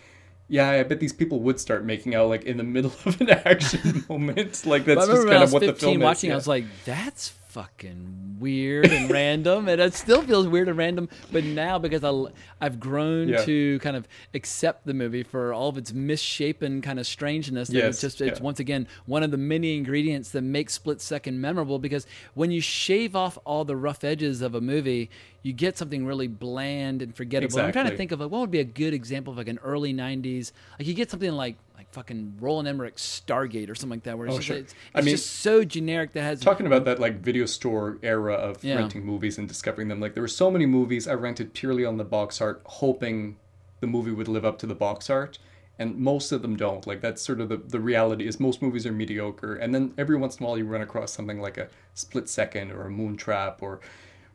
[0.46, 3.30] yeah i bet these people would start making out like in the middle of an
[3.30, 4.66] action moment.
[4.66, 7.32] Like that's just kind of what the 15 film watching, is I was like, that's
[7.52, 11.08] fucking weird and random, and it still feels weird and random.
[11.30, 12.32] But now, because I,
[12.64, 13.44] I've grown Yeah.
[13.44, 17.84] to kind of accept the movie for all of its misshapen kind of strangeness, that
[17.84, 18.44] it's just it's yeah.
[18.44, 21.78] once again one of the many ingredients that make Split Second memorable.
[21.78, 25.10] Because when you shave off all the rough edges of a movie,
[25.42, 27.60] you get something really bland and forgettable.
[27.60, 29.58] I'm trying to think of like what would be a good example of like an
[29.62, 31.56] early '90s, like you get something like.
[31.92, 34.56] Fucking Roland Emmerich Stargate or something like that, where it's, Oh, just, sure.
[34.56, 38.34] it's, I mean, just so generic that has talking about that like video store era
[38.34, 38.76] of Yeah.
[38.76, 41.98] renting movies and discovering them like there were so many movies i rented purely on
[41.98, 43.36] the box art hoping
[43.80, 45.38] the movie would live up to the box art
[45.78, 48.86] and most of them don't like that's sort of the, the reality is most movies
[48.86, 51.68] are mediocre and then every once in a while you run across something like a
[51.94, 53.80] split second or a moon trap or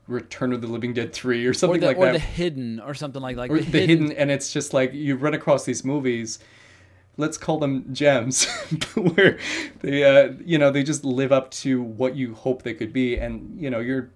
[0.07, 2.79] return of the living dead 3 or or something the, like or that the hidden
[2.79, 4.11] or something like like or the, hidden.
[4.13, 6.39] and it's just like you run across these movies
[7.17, 8.45] let's call them gems.
[8.95, 9.37] Where
[9.81, 13.17] they uh, you know they just live up to what you hope they could be.
[13.17, 14.11] And you know you're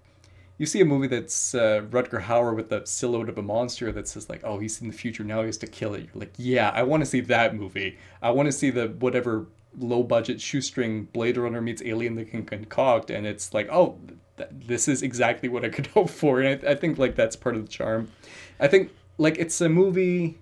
[0.57, 4.07] you see a movie that's uh, Rutger Hauer with the silhouette of a monster that
[4.07, 5.23] says like oh he's in the future.
[5.23, 6.03] Now he has to kill it.
[6.03, 7.97] You're like yeah I want to see that movie.
[8.21, 9.47] I want to see the whatever
[9.77, 13.09] low budget shoestring Blade Runner meets Alien they can concoct.
[13.09, 13.99] And it's like oh
[14.37, 16.39] th- this is exactly what I could hope for.
[16.39, 18.11] And I, I think like that's part of the charm.
[18.59, 20.37] I think like it's a movie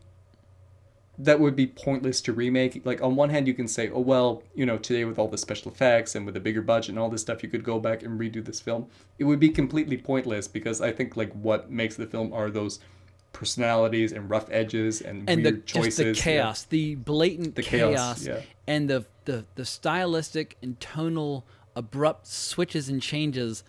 [1.22, 2.82] that would be pointless to remake.
[2.86, 5.38] Like on one hand, you can say, "Oh well, you know, today with all the
[5.38, 8.04] special effects and with a bigger budget and all this stuff, you could go back
[8.04, 11.96] and redo this film." It would be completely pointless because I think like what makes
[11.96, 12.80] the film are those
[13.34, 15.86] personalities and rough edges and, and the weird choices.
[15.86, 16.42] just the yeah.
[16.42, 18.42] chaos, the blatant The chaos, chaos, yeah.
[18.66, 21.46] and the, the the stylistic and tonal
[21.76, 23.64] abrupt switches and changes.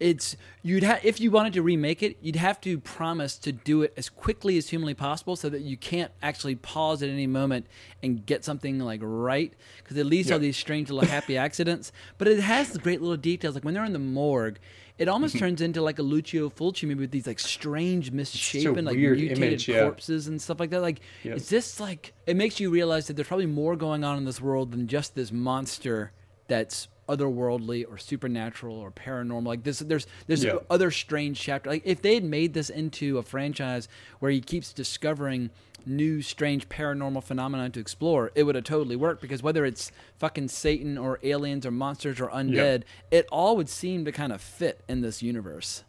[0.00, 3.82] It's you'd have if you wanted to remake it, you'd have to promise to do
[3.82, 7.66] it as quickly as humanly possible, so that you can't actually pause at any moment
[8.02, 9.52] and get something like right.
[9.78, 11.90] Because it leads to all these strange little happy accidents.
[12.16, 14.58] But it has the great little details, like when they're in the morgue.
[14.98, 15.44] It almost Mm-hmm.
[15.44, 19.68] turns into like a Lucio Fulci movie with these like strange, misshapen, like mutated image,
[19.68, 19.82] yeah.
[19.82, 20.80] corpses and stuff like that.
[20.82, 21.34] Like, Yeah.
[21.34, 22.14] is this like?
[22.26, 25.14] It makes you realize that there's probably more going on in this world than just
[25.14, 26.10] this monster
[26.48, 29.46] that's otherworldly or supernatural or paranormal.
[29.46, 30.58] Like this, there's there's Yeah.
[30.70, 31.70] other strange chapter.
[31.70, 33.88] Like if they had made this into a franchise
[34.18, 35.50] where he keeps discovering
[35.86, 40.48] new strange paranormal phenomena to explore, it would have totally worked because whether it's fucking
[40.48, 44.82] Satan or aliens or monsters or undead, it all would seem to kind of fit
[44.88, 45.84] in this universe.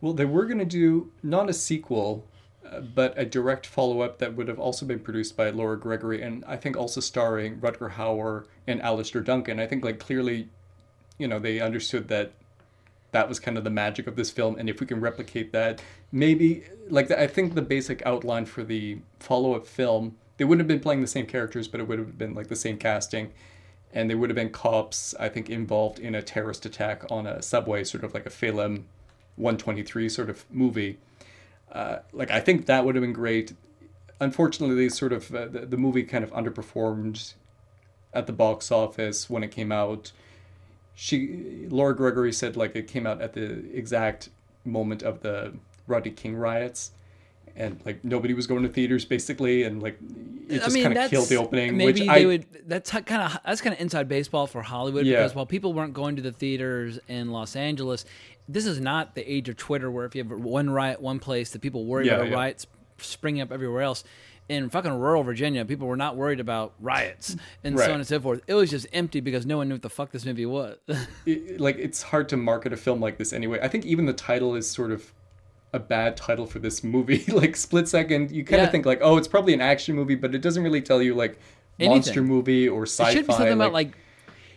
[0.00, 2.24] Well, they were going to do not a sequel,
[2.94, 6.44] but a direct follow up that would have also been produced by Laura Gregory and
[6.46, 9.60] I think also starring Rutger Hauer and Alastair Duncan.
[9.60, 10.48] I think, like, clearly,
[11.18, 12.32] you know, they understood that
[13.12, 14.56] that was kind of the magic of this film.
[14.58, 18.98] And if we can replicate that, maybe, like, I think the basic outline for the
[19.18, 22.18] follow up film, they wouldn't have been playing the same characters, but it would have
[22.18, 23.32] been, like, the same casting.
[23.94, 27.40] And they would have been cops, I think, involved in a terrorist attack on a
[27.40, 28.86] subway, sort of like a Pelham
[29.36, 30.98] 123 sort of movie.
[31.72, 33.52] Uh, like I think that would have been great.
[34.20, 37.34] Unfortunately, they sort of uh, the, the movie kind of underperformed
[38.12, 40.12] at the box office when it came out.
[40.94, 44.30] She Laura Gregory said like it came out at the exact
[44.64, 45.54] moment of the
[45.86, 46.90] Rodney King riots,
[47.54, 49.98] and like nobody was going to theaters basically, and like
[50.48, 51.76] it just kind of killed the opening.
[51.76, 52.46] Maybe which they I, would.
[52.66, 55.18] That's kind of that's kind of inside baseball for Hollywood Yeah.
[55.18, 58.04] because while people weren't going to the theaters in Los Angeles,
[58.48, 61.50] this is not the age of Twitter where if you have one riot one place,
[61.50, 62.34] the people worry Yeah, about yeah.
[62.34, 64.04] riot sp- springing up everywhere else.
[64.48, 68.18] In fucking rural Virginia, people were not worried about riots and so on and so
[68.18, 68.40] forth.
[68.46, 70.78] It was just empty because no one knew what the fuck this movie was.
[71.26, 73.58] it, like it's hard to market a film like this anyway.
[73.62, 75.12] I think even the title is sort of
[75.74, 77.24] a bad title for this movie.
[77.28, 78.70] like Split Second, you kind of Yeah.
[78.72, 81.38] think like, oh, it's probably an action movie, but it doesn't really tell you like
[81.78, 82.24] monster Anything.
[82.24, 83.10] movie or sci-fi.
[83.10, 83.96] It should be something about like- like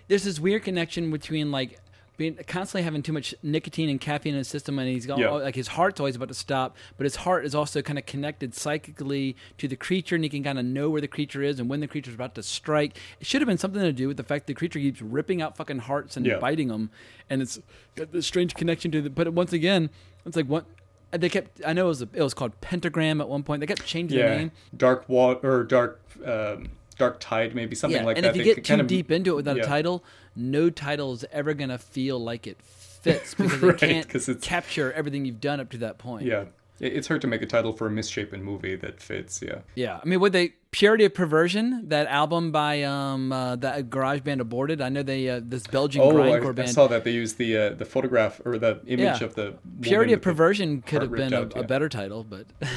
[0.08, 1.80] there's this weird connection between like
[2.22, 5.32] being constantly having too much nicotine and caffeine in his system, and he's got Yeah.
[5.32, 8.54] like his heart's always about to stop, but his heart is also kind of connected
[8.54, 11.68] psychically to the creature, and he can kind of know where the creature is and
[11.70, 12.98] when the creature's about to strike.
[13.20, 15.58] It should have been something to do with the fact the creature keeps ripping out
[15.58, 16.38] fucking hearts and Yeah.
[16.38, 16.92] biting them,
[17.30, 17.60] and it's
[17.96, 19.10] got this strange connection to the.
[19.10, 19.90] But once again,
[20.26, 20.66] it's like what.
[21.12, 21.60] They kept.
[21.66, 22.02] I know it was.
[22.04, 23.60] A, it was called Pentagram at one point.
[23.60, 24.52] They kept changing the name.
[24.78, 28.30] Dark Water or Dark um, Dark Tide, maybe something yeah, like and that.
[28.30, 29.64] And if you They get kind too of- deep into it without yeah.
[29.64, 30.04] a title,
[30.36, 35.26] no title is ever gonna feel like it fits because Right, it can't capture everything
[35.26, 36.26] you've done up to that point.
[36.26, 36.46] Yeah,
[36.80, 39.42] it's hard to make a title for a misshapen movie that fits.
[39.42, 39.60] Yeah.
[39.76, 41.90] Yeah, I mean, would they Purity of Perversion?
[41.90, 44.82] That album by um uh, that garage band aborted.
[44.82, 47.58] I know they uh, this Belgian Oh, grindcore I, I saw that they used the
[47.58, 49.24] uh, the photograph or the image Yeah.
[49.26, 52.46] of the Purity of Perversion could have been a, out, a better title, but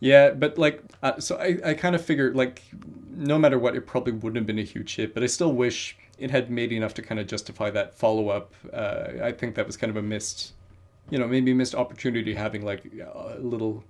[0.00, 2.62] Yeah, but like, uh, so I, I kind of figured like,
[3.14, 5.12] no matter what, it probably wouldn't have been a huge hit.
[5.12, 8.54] But I still wish it had made enough to kind of justify that follow up.
[8.72, 10.52] Uh, I think that was kind of a missed,
[11.08, 13.82] you know, maybe missed opportunity having like a little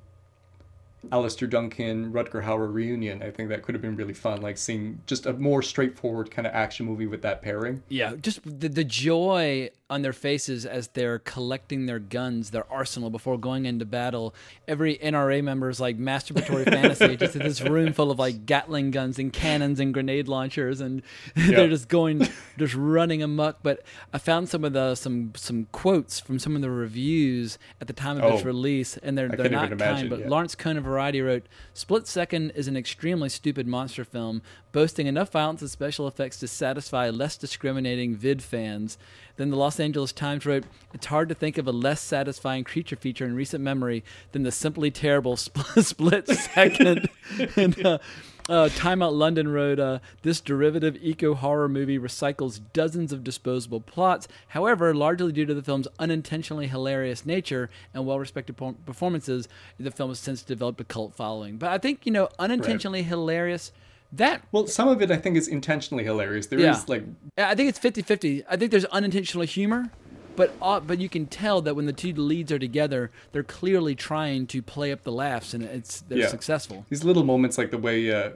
[1.12, 3.22] Alastair Duncan, Rutger Hauer reunion.
[3.22, 6.46] I think that could have been really fun, like seeing just a more straightforward kind
[6.46, 7.82] of action movie with that pairing.
[7.88, 13.11] Yeah, just the, the joy on their faces as they're collecting their guns, their arsenal
[13.11, 14.34] before going into battle.
[14.68, 19.32] Every NRA member's like masturbatory fantasy, just this room full of like Gatling guns and
[19.32, 21.03] cannons and grenade launchers, and
[21.34, 22.28] they're just going,
[22.59, 23.59] just running amok.
[23.62, 23.82] But
[24.12, 27.92] I found some of the some some quotes from some of the reviews at the
[27.92, 30.11] time of its Oh, release, and they're I they're not kind.
[30.11, 30.28] But yeah.
[30.28, 35.30] Lawrence Cohn of Variety wrote, "Split Second is an extremely stupid monster film, boasting enough
[35.30, 38.99] violence and special effects to satisfy less discriminating vid fans."
[39.36, 42.97] Then the Los Angeles Times wrote, "It's hard to think of a less satisfying creature
[42.97, 47.09] feature in recent memory than the simply terrible Split, Second."
[47.57, 47.99] and, uh,
[48.49, 53.80] uh, Time Out London wrote, uh, This derivative eco horror movie recycles dozens of disposable
[53.80, 54.26] plots.
[54.49, 60.11] However, largely due to the film's unintentionally hilarious nature and well respected performances, the film
[60.11, 61.57] has since developed a cult following.
[61.59, 63.72] But I think, you know, unintentionally hilarious,
[64.12, 64.43] that.
[64.51, 66.47] Well, some of it I think is intentionally hilarious.
[66.47, 66.82] There is Yeah.
[66.88, 67.05] like
[67.38, 68.45] I think it's 50 50.
[68.49, 69.91] I think there's unintentional humor.
[70.41, 73.95] But, uh, but you can tell that when the two leads are together, they're clearly
[73.95, 76.28] trying to play up the laughs, and it's they're Yeah.
[76.28, 76.86] successful.
[76.88, 78.30] These little moments, like the way, uh,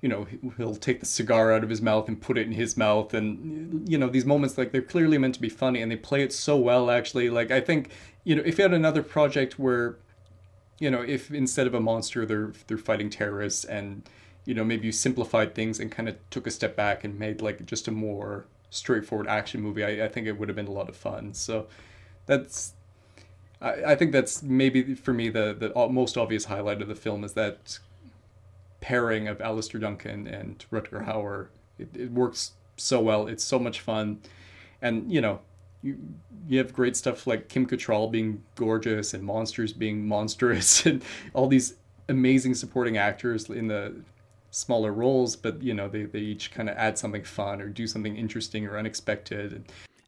[0.00, 2.52] you know, he- he'll take the cigar out of his mouth and put it in
[2.52, 5.92] his mouth, and you know, these moments, like they're clearly meant to be funny, and
[5.92, 6.90] they play it so well.
[6.90, 7.90] Actually, like I think,
[8.24, 9.96] you know, if you had another project where
[10.80, 14.02] you know, if instead of a monster, they're they're fighting terrorists, and
[14.44, 17.40] you know, maybe you simplified things and kind of took a step back and made
[17.40, 20.72] like just a more straightforward action movie, I, I think it would have been a
[20.72, 21.34] lot of fun.
[21.34, 21.66] So
[22.26, 22.72] that's
[23.60, 27.22] I, I think that's maybe for me the the most obvious highlight of the film
[27.22, 27.78] is that
[28.80, 31.48] pairing of Alastair Duncan and Rutger Hauer.
[31.78, 33.26] It, it works so well.
[33.26, 34.20] It's so much fun,
[34.80, 35.40] and you know
[35.82, 35.98] you
[36.48, 41.04] you have great stuff like Kim Cattrall being gorgeous and monsters being monstrous and
[41.34, 41.74] all these
[42.08, 43.94] amazing supporting actors in the
[44.52, 47.86] smaller roles but you know they, they each kind of add something fun or do
[47.86, 49.64] something interesting or unexpected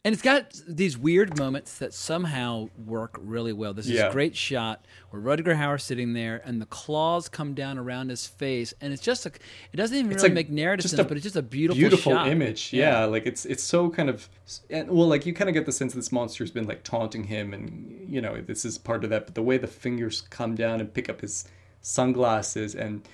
[0.06, 3.72] and it's got these weird moments that somehow work really well.
[3.72, 4.08] This is Yeah.
[4.10, 8.26] a great shot where Rutger Hauer's sitting there and the claws come down around his
[8.26, 9.30] face, and it's just a.
[9.72, 11.78] It doesn't even it's really like make narrative sense, a but it's just a beautiful,
[11.78, 12.28] beautiful shot.
[12.28, 13.06] image yeah.
[13.06, 14.28] like it's it's so kind of
[14.68, 17.54] and well like you kind of get the sense this monster's been like taunting him
[17.54, 20.80] and you know this is part of that but the way the fingers come down
[20.80, 21.46] and pick up his
[21.80, 23.08] sunglasses and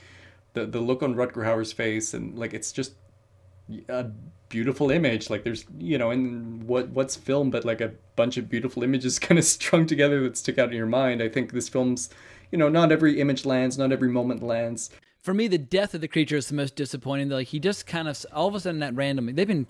[0.55, 2.92] the the look on Rutger Hauer's face and like it's just
[3.88, 4.07] a
[4.48, 8.48] beautiful image like there's you know and what what's film but like a bunch of
[8.48, 11.68] beautiful images kind of strung together that stick out in your mind i think this
[11.68, 12.11] film's
[12.51, 14.90] you know not every image lands not every moment lands
[15.22, 17.28] For me, the death of the creature is the most disappointing.
[17.28, 19.66] Like he just kind of all of a sudden that randomly they've been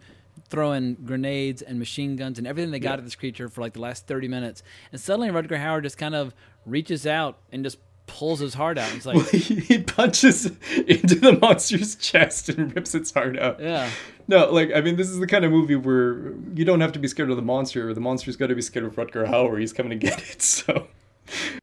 [0.49, 2.99] throwing grenades and machine guns and everything they got Yeah.
[2.99, 4.63] at this creature for like the last thirty minutes,
[4.93, 6.33] and suddenly Rutger Hauer just kind of
[6.65, 7.79] reaches out and just
[8.11, 8.89] pulls his heart out.
[8.89, 9.17] And It's like.
[9.17, 10.47] Well, he punches
[10.77, 13.61] into the monster's chest and rips its heart out.
[13.61, 13.89] Yeah.
[14.29, 16.99] No, like I mean, this is the kind of movie where you don't have to
[16.99, 17.93] be scared of the monster.
[17.95, 19.59] The monster's got to be scared of Rutger Hauer.
[19.59, 20.43] He's coming to get it.
[20.43, 20.89] So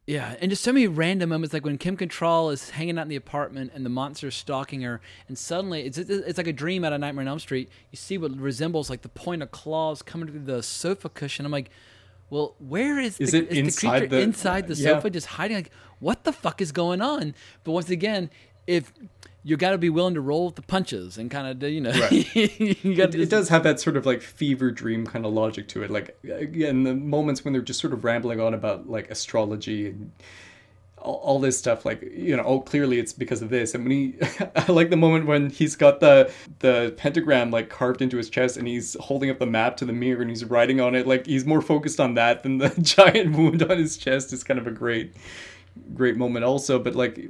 [0.05, 3.07] Yeah, and just so many random moments, like when Kim Cattrall is hanging out in
[3.09, 6.93] the apartment and the monster's stalking her, and suddenly it's it's like a dream out
[6.93, 7.69] of Nightmare on Elm Street.
[7.91, 11.45] You see what resembles like the point of claws coming through the sofa cushion.
[11.45, 11.69] I'm like,
[12.29, 14.89] well, where is Is the, it is the inside creature the- inside the yeah.
[14.95, 15.57] sofa just hiding?
[15.57, 17.33] Like, what the fuck is going on?
[17.63, 18.29] But once again,
[18.67, 18.91] if
[19.43, 21.91] you got to be willing to roll with the punches and kind of you know,
[21.91, 22.11] Right.
[22.35, 25.83] you it, it does have that sort of like fever dream kind of logic to
[25.83, 25.89] it.
[25.89, 30.11] Like again, the moments when they're just sort of rambling on about like astrology and
[31.07, 31.85] all, all this stuff.
[31.85, 33.73] Like you know, oh, clearly it's because of this.
[33.73, 34.15] And when he,
[34.55, 38.57] I like the moment when he's got the the pentagram like carved into his chest,
[38.57, 41.07] and he's holding up the map to the mirror, and he's writing on it.
[41.07, 44.33] Like he's more focused on that than the giant wound on his chest.
[44.33, 45.15] Is kind of a great,
[45.93, 46.79] great moment also.
[46.79, 47.29] But like.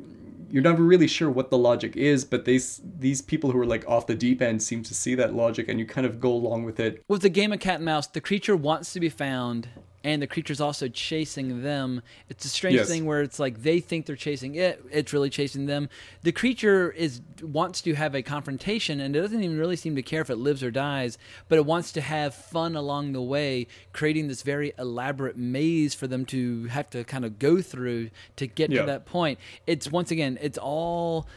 [0.50, 3.66] You're never really sure what the logic is, but they s- these people who are
[3.66, 6.32] like off the deep end seem to see that logic, and you kind of go
[6.32, 7.04] along with it.
[7.10, 9.68] with the game of cat and mouse, the creature wants to be found,
[10.08, 12.02] and the creature's also chasing them.
[12.30, 12.88] It's a strange Yes.
[12.88, 15.90] thing where it's like they think they're chasing it, it's really chasing them.
[16.24, 20.02] The creature is wants to have a confrontation, and it doesn't even really seem to
[20.02, 21.18] care if it lives or dies,
[21.50, 26.08] but it wants to have fun along the way, creating this very elaborate maze for
[26.08, 28.82] them to have to kind of go through to get Yeah.
[28.82, 29.40] to that point.
[29.68, 31.28] It's once again, it's all.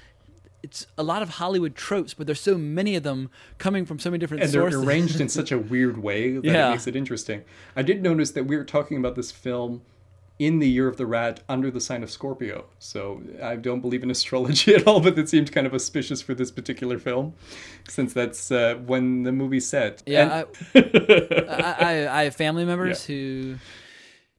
[0.62, 4.10] It's a lot of Hollywood tropes, but there's so many of them coming from so
[4.10, 6.68] many different and they're arranged in such a weird way that Yeah.
[6.68, 7.42] it makes it interesting.
[7.74, 9.82] I did notice that we were talking about this film
[10.38, 12.64] in the year of the rat under the sign of Scorpio.
[12.78, 16.34] So I don't believe in astrology at all, but it seemed kind of auspicious for
[16.34, 17.34] this particular film,
[17.88, 20.02] since that's uh, when the movie's set.
[20.06, 20.44] Yeah,
[20.74, 20.84] And-
[21.48, 23.14] I, I, I have family members Yeah.
[23.16, 23.54] who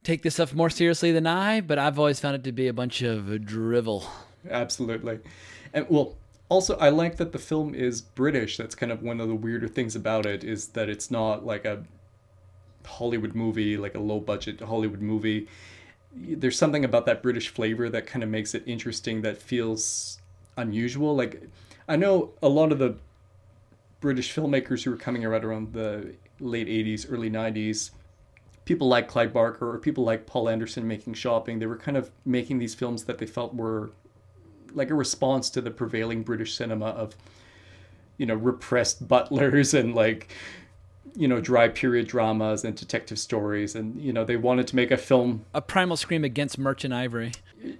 [0.04, 2.74] take this stuff more seriously than I, but I've always found it to be a
[2.74, 4.04] bunch of drivel.
[4.50, 5.20] Absolutely.
[5.74, 6.16] And well,
[6.50, 8.58] also I like that the film is British.
[8.58, 11.66] That's kind of one of the weirder things about it is that it's not like
[11.66, 11.84] a
[12.86, 15.48] Hollywood movie, like a low budget Hollywood movie.
[16.14, 20.20] There's something about that British flavor that kind of makes it interesting that feels
[20.58, 21.16] unusual.
[21.16, 21.42] Like
[21.88, 22.98] I know a lot of the
[24.02, 27.92] British filmmakers who were coming around around the late 80s, early 90s
[28.66, 32.12] people like Clive Barker or people like Paul Anderson making shopping, they were kind of
[32.26, 33.92] making these films that they felt were
[34.74, 37.16] like a response to the prevailing British cinema of,
[38.18, 40.34] you know, repressed butlers and like,
[41.16, 43.76] you know, dry period dramas and detective stories.
[43.76, 47.32] And, you know, they wanted to make a film A primal scream against Merchant Ivory.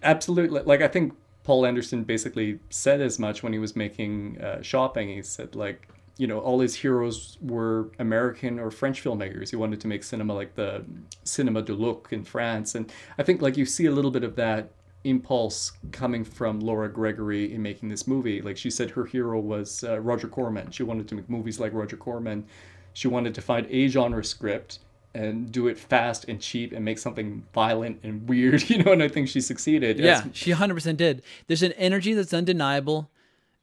[0.04, 1.12] absolutely like i think
[1.44, 5.88] paul anderson basically said as much when he was making uh, shopping he said like
[6.18, 10.36] you know all his heroes were american or french filmmakers he wanted to make cinema
[10.36, 10.86] like the
[11.26, 14.36] cinéma du look in france and i think like you see a little bit of
[14.36, 14.70] that
[15.04, 19.84] impulse coming from laura gregory in making this movie like she said her hero was
[19.84, 22.46] uh, roger corman she wanted to make movies like roger corman
[22.94, 24.80] she wanted to find a genre script
[25.14, 29.04] and do it fast and cheap and make something violent and weird, you know, and
[29.04, 30.00] I think she succeeded.
[30.00, 31.22] Yeah, As- she 100% did.
[31.48, 33.10] There's an energy that's undeniable.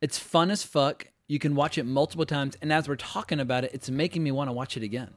[0.01, 1.07] It's fun as fuck.
[1.29, 2.57] You can watch it multiple times.
[2.63, 5.11] And as we're talking about it, it's making me want to watch it again.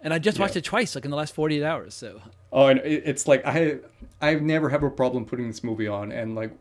[0.00, 0.60] And I just watched Yeah.
[0.60, 1.92] it twice, like in the last 48 hours.
[1.92, 3.78] So Oh, and it's like I
[4.22, 6.52] I never have a problem putting this movie on, and like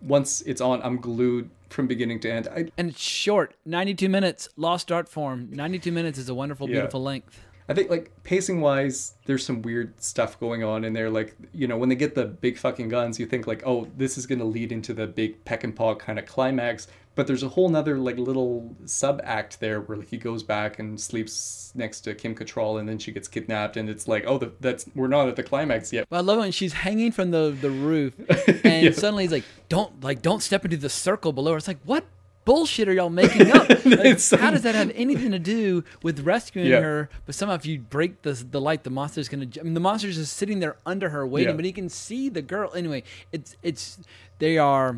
[0.00, 2.48] once it's on, I'm glued from beginning to end.
[2.48, 5.48] I, and it's short, 92 minutes, lost art form.
[5.50, 6.74] 92 minutes is a wonderful, Yeah.
[6.76, 7.40] beautiful length.
[7.68, 11.10] I think like pacing wise, there's some weird stuff going on in there.
[11.10, 14.16] Like you know, when they get the big fucking guns, you think like, oh, this
[14.16, 16.86] is gonna lead into the big Peckinpah kind of climax.
[17.14, 20.78] But there's a whole nother like little sub act there where like he goes back
[20.78, 24.38] and sleeps next to Kim Cattrall, and then she gets kidnapped, and it's like, oh,
[24.38, 26.06] the, that's we're not at the climax yet.
[26.08, 28.14] But I love when she's hanging from the, the roof
[28.64, 28.92] and Yeah.
[28.92, 31.54] suddenly he's like, Don't like don't step into the circle below.
[31.54, 32.04] It's like, what
[32.44, 33.68] bullshit are y'all making up?
[33.84, 36.80] Like, so- how does that have anything to do with rescuing Yeah.
[36.80, 37.10] her?
[37.26, 40.16] But somehow if you break the the light, the monster's gonna I mean the monster's
[40.16, 41.56] just sitting there under her waiting, Yeah.
[41.56, 42.72] but he can see the girl.
[42.74, 43.02] Anyway,
[43.32, 43.98] it's it's
[44.38, 44.96] they are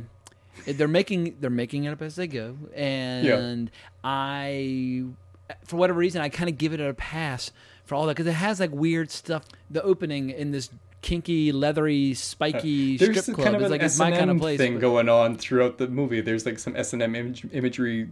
[0.66, 2.56] they're making they're making it up as they go.
[2.74, 3.70] And
[4.02, 5.04] I
[5.64, 7.50] for whatever reason I kind of give it a pass
[7.84, 9.44] for all that because it has like weird stuff.
[9.70, 10.70] The opening in this
[11.02, 14.38] kinky, leathery, spiky There's strip club kind of is like it's S&M my kind of
[14.38, 14.58] place.
[14.58, 16.20] thing but- going on throughout the movie.
[16.20, 18.08] There's like some S and M image, imagery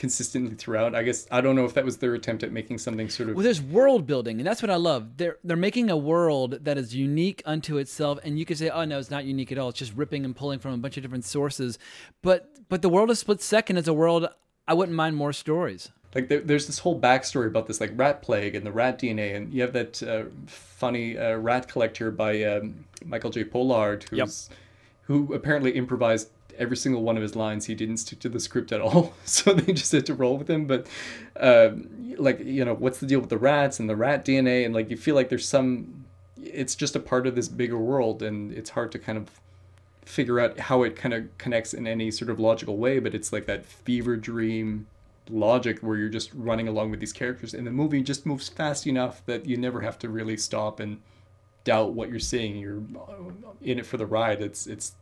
[0.00, 0.94] consistently throughout.
[0.94, 3.36] I guess I don't know if that was their attempt at making something sort of
[3.36, 5.18] Well, there's world building, and that's what I love.
[5.18, 8.84] They're they're making a world that is unique unto itself, and you could say, "Oh
[8.86, 9.68] no, it's not unique at all.
[9.68, 11.78] It's just ripping and pulling from a bunch of different sources."
[12.22, 14.26] But but the world of Split Second is a world
[14.66, 15.90] I wouldn't mind more stories.
[16.14, 19.36] like there, there's this whole backstory about this like rat plague and the rat DNA,
[19.36, 23.44] and you have that uh, funny uh, rat collector by um, Michael J.
[23.44, 24.48] Pollard, who's
[25.02, 26.30] who apparently improvised
[26.60, 27.66] every single one of his lines.
[27.66, 30.48] He didn't stick to the script at all, so they just had to roll with
[30.48, 30.66] him.
[30.66, 30.86] But
[31.40, 31.88] um,
[32.18, 34.64] like you know, what's the deal with the rats and the rat DNA?
[34.64, 36.04] And like you feel like there's some,
[36.40, 39.40] it's just a part of this bigger world, and it's hard to kind of
[40.04, 42.98] figure out how it kind of connects in any sort of logical way.
[43.00, 44.86] But it's like that fever dream
[45.28, 48.84] logic where you're just running along with these characters and the movie just moves fast
[48.84, 51.00] enough that you never have to really stop and
[51.62, 52.82] doubt what you're seeing you're
[53.60, 54.94] in it for the ride it's it's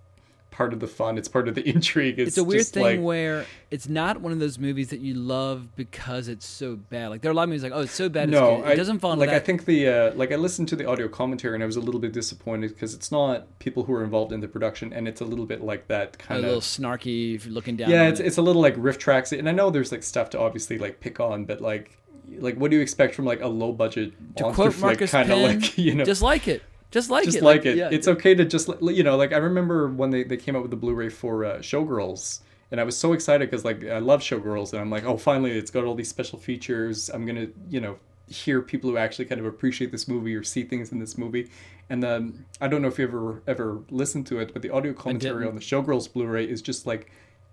[0.51, 3.01] part of the fun it's part of the intrigue it's, It's, a weird thing like,
[3.01, 7.09] where it's not one of those movies that you love because it's so bad.
[7.11, 8.69] Like there are a lot of movies like, "Oh, it's so bad, no it's good."
[8.69, 9.37] It I, doesn't fall like that.
[9.37, 11.81] i think the uh, like i listened to the audio commentary and i was a
[11.81, 15.21] little bit disappointed because it's not people who are involved in the production and it's
[15.21, 17.91] a little bit like that a kind little of snarky if you're looking down.
[17.91, 18.27] yeah it's, it.
[18.27, 21.21] it's a little like RiffTrax and i know there's like stuff to obviously like pick
[21.21, 21.99] on but like
[22.39, 25.39] like what do you expect from like a low budget to quote Marcus kind of
[25.39, 27.27] like you know just like it, just like it.
[27.27, 27.77] just it, like it.
[27.77, 27.89] yeah.
[27.91, 30.71] It's okay to just you know, like I remember when they, they came out with
[30.71, 34.73] the Blu-ray for uh, Showgirls, and I was so excited because like I love Showgirls,
[34.73, 37.11] and I'm like, oh, finally, it's got all these special features.
[37.11, 40.63] I'm gonna you know hear people who actually kind of appreciate this movie or see
[40.63, 41.51] things in this movie.
[41.91, 44.93] And then I don't know if you ever ever listened to it, but the audio
[44.93, 47.11] commentary on the Showgirls Blu-ray is just like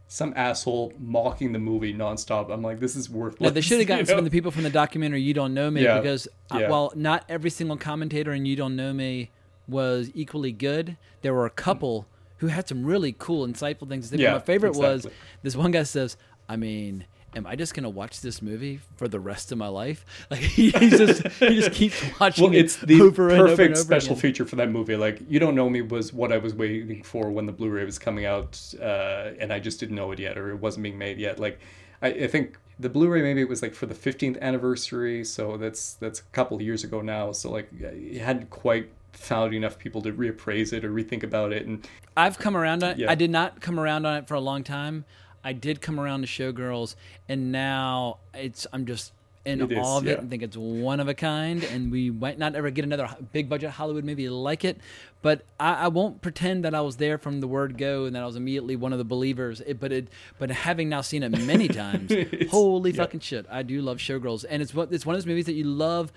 [0.08, 2.52] some asshole mocking the movie nonstop.
[2.52, 3.42] I'm like, this is worthless.
[3.42, 4.20] No, they should have gotten you some know?
[4.20, 6.00] of the people from the documentary "You Don't Nomi" Yeah.
[6.00, 6.70] because uh, Yeah.
[6.70, 9.30] while not every single commentator in "You Don't Nomi"
[9.68, 14.18] was equally good, there were a couple who had some really cool, insightful things to.
[14.18, 15.08] Yeah, my favorite was
[15.42, 17.06] this one guy says, "I mean."
[17.36, 20.06] Am I just gonna watch this movie for the rest of my life?
[20.32, 23.68] Like he just he just keeps watching well, it it's the over and over perfect
[23.68, 24.22] and over special again.
[24.22, 24.96] feature for that movie.
[24.96, 28.26] Like, you don't Nomi was what I was waiting for when the Blu-ray was coming
[28.26, 31.40] out, uh, and I just didn't know it yet, or it wasn't being made yet.
[31.40, 31.60] Like,
[32.02, 35.94] I, I think the Blu-ray maybe it was like for the 15th anniversary, so that's
[35.96, 37.32] that's a couple of years ago now.
[37.32, 41.66] So like, it hadn't quite found enough people to reappraise it or rethink about it,
[41.66, 42.98] and I've come around on it.
[43.00, 43.12] Yeah.
[43.12, 45.06] I did not come around on it for a long time.
[45.46, 46.96] I did come around to Showgirls,
[47.30, 49.14] and now it's I'm just
[49.46, 50.18] in It is, awe of it yeah.
[50.18, 51.64] and think it's one of a kind.
[51.64, 54.80] And we might not ever get another big budget Hollywood movie like it,
[55.22, 58.24] but I, I won't pretend that I was there from the word go and that
[58.24, 59.62] I was immediately one of the believers.
[59.62, 60.08] It, but it,
[60.40, 62.12] but having now seen it many times,
[62.50, 65.46] holy fucking shit, I do love Showgirls, and it's what it's one of those movies
[65.46, 66.12] that you love.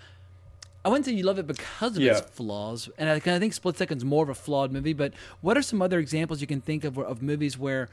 [0.85, 3.76] I wouldn't say you love it because of its flaws, and I, I think Split
[3.76, 4.93] Second's more of a flawed movie.
[4.93, 7.89] But what are some other examples you can think of of movies where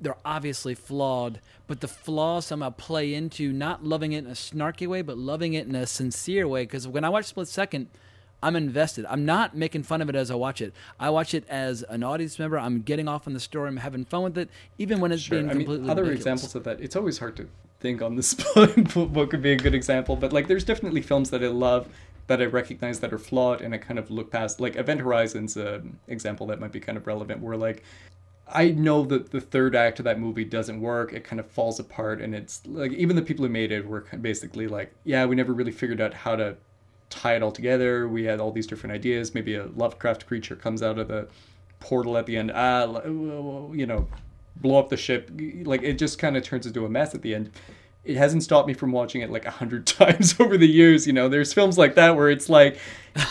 [0.00, 4.86] they're obviously flawed, but the flaws somehow play into not loving it in a snarky
[4.86, 6.62] way, but loving it in a sincere way?
[6.64, 7.88] Because when I watch Split Second,
[8.42, 9.06] I'm invested.
[9.08, 10.72] I'm not making fun of it as I watch it.
[10.98, 12.58] I watch it as an audience member.
[12.58, 13.68] I'm getting off on the story.
[13.68, 15.38] I'm having fun with it, even when it's Sure.
[15.38, 16.20] being I mean, completely other ridiculous.
[16.26, 16.80] examples of that.
[16.80, 17.48] It's always hard to
[17.78, 21.30] think on the spot what could be a good example, but like there's definitely films
[21.30, 21.88] that I love
[22.26, 24.60] that I recognize that are flawed, and I kind of look past.
[24.60, 27.82] Like Event Horizon's an example that might be kind of relevant, where like
[28.48, 31.12] I know that the third act of that movie doesn't work.
[31.12, 34.06] It kind of falls apart, and it's like even the people who made it were
[34.20, 36.56] basically like, yeah, we never really figured out how to
[37.10, 38.08] tie it all together.
[38.08, 39.34] We had all these different ideas.
[39.34, 41.28] Maybe a Lovecraft creature comes out of the
[41.80, 42.52] portal at the end.
[42.54, 44.08] Ah, you know,
[44.56, 45.30] blow up the ship.
[45.64, 47.50] Like it just kind of turns into a mess at the end.
[48.04, 51.06] It hasn't stopped me from watching it like a hundred times over the years.
[51.06, 52.78] You know, there's films like that where it's like,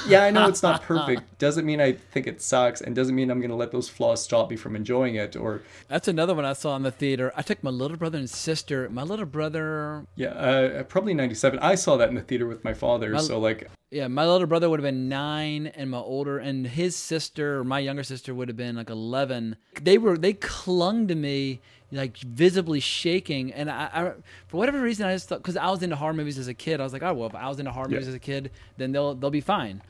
[0.07, 1.23] yeah, I know it's not perfect.
[1.39, 4.23] Doesn't mean I think it sucks, and doesn't mean I'm going to let those flaws
[4.23, 5.35] stop me from enjoying it.
[5.35, 7.33] Or That's another one I saw in the theater.
[7.35, 8.87] I took my little brother and sister.
[8.89, 11.57] My little brother, yeah, uh, probably '97.
[11.59, 13.17] I saw that in the theater with my father.
[13.17, 16.95] so like, yeah, my little brother would have been nine, and my older and his
[16.95, 19.55] sister, my younger sister, would have been like eleven.
[19.81, 21.59] They were they clung to me
[21.91, 24.11] like visibly shaking, and I, I
[24.47, 26.79] for whatever reason I just thought because I was into horror movies as a kid,
[26.79, 27.95] I was like, oh well, if I was into horror Yeah.
[27.95, 29.81] movies as a kid, then they'll they'll be fine.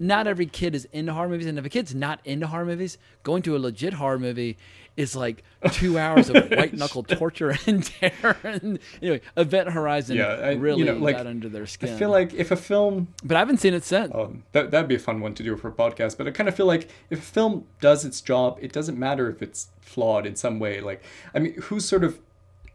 [0.00, 2.98] Not every kid is into horror movies, and if a kid's not into horror movies,
[3.24, 4.56] going to a legit horror movie
[4.98, 8.36] is like two hours of white knuckle torture and terror.
[8.42, 11.94] And anyway, Event Horizon yeah, I, really you know, like got under their skin.
[11.94, 14.12] I feel like if a film but I haven't seen it since.
[14.12, 16.18] Oh, that that'd be a fun one to do for a podcast.
[16.18, 19.30] But I kind of feel like if a film does its job, it doesn't matter
[19.30, 20.80] if it's flawed in some way.
[20.80, 21.02] Like,
[21.32, 22.18] I mean, who's sort of,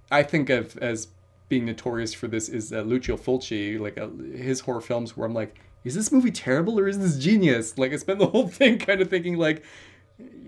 [0.10, 1.10] I think of as
[1.50, 3.78] being notorious for this is uh, Lucio Fulci.
[3.78, 7.18] Like uh, his horror films, where I'm like, is this movie terrible or is this
[7.18, 7.78] genius?
[7.78, 9.62] Like, I spend the whole thing kind of thinking like,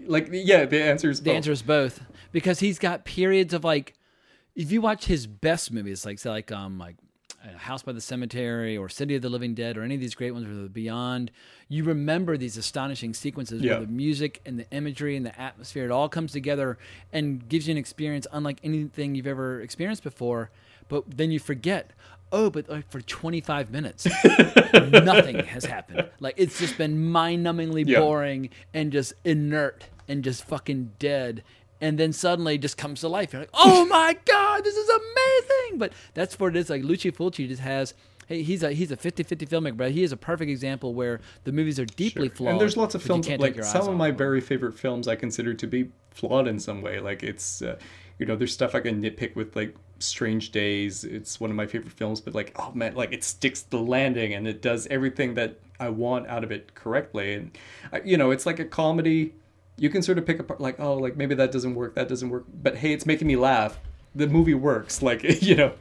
[0.08, 2.02] like yeah, the answer is The answer is both
[2.32, 3.94] because he's got periods of like,
[4.56, 6.96] if you watch his best movies, like say like um like
[7.44, 10.16] uh, House by the Cemetery or City of the Living Dead or any of these
[10.16, 11.32] great ones or the Beyond,
[11.68, 13.74] you remember these astonishing sequences Yeah.
[13.78, 16.78] where the music and the imagery and the atmosphere it all comes together
[17.14, 20.50] and gives you an experience unlike anything you've ever experienced before.
[20.88, 21.92] But then you forget.
[22.36, 24.06] Oh, but like for 25 minutes,
[24.74, 26.10] nothing has happened.
[26.20, 28.00] Like it's just been mind-numbingly Yeah.
[28.00, 31.44] boring and just inert and just fucking dead.
[31.82, 33.34] And then suddenly it just comes to life.
[33.34, 35.78] You're like, oh my god, this is amazing!
[35.80, 36.70] But that's what it is.
[36.70, 37.94] Like Lucio Fulci just has.
[38.28, 41.52] Hey, he's a he's a 50-50 filmmaker, but he is a perfect example where the
[41.52, 42.54] movies are deeply flawed.
[42.54, 44.18] And there's lots of films like some of my them.
[44.18, 47.00] very favorite films I consider to be flawed in some way.
[47.00, 47.78] Like it's, uh,
[48.18, 51.04] you know, there's stuff I can nitpick with like Strange Days.
[51.04, 54.34] It's one of my favorite films, but like, oh man, like it sticks the landing
[54.34, 57.34] and it does everything that I want out of it correctly.
[57.34, 57.52] And
[58.04, 59.34] you know, it's like a comedy.
[59.78, 62.30] You can sort of pick apart like, oh, like maybe that doesn't work, that doesn't
[62.30, 63.80] work, but hey, it's making me laugh.
[64.14, 65.02] The movie works.
[65.02, 65.74] Like you know.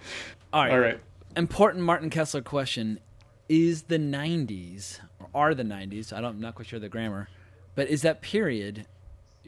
[0.53, 0.73] All right.
[0.73, 1.01] All right.
[1.37, 3.01] Important Martin Kessler question:
[3.49, 6.13] Is the '90s or are the '90s?
[6.13, 7.29] I don't, I'm not quite sure the grammar,
[7.75, 8.87] but is that period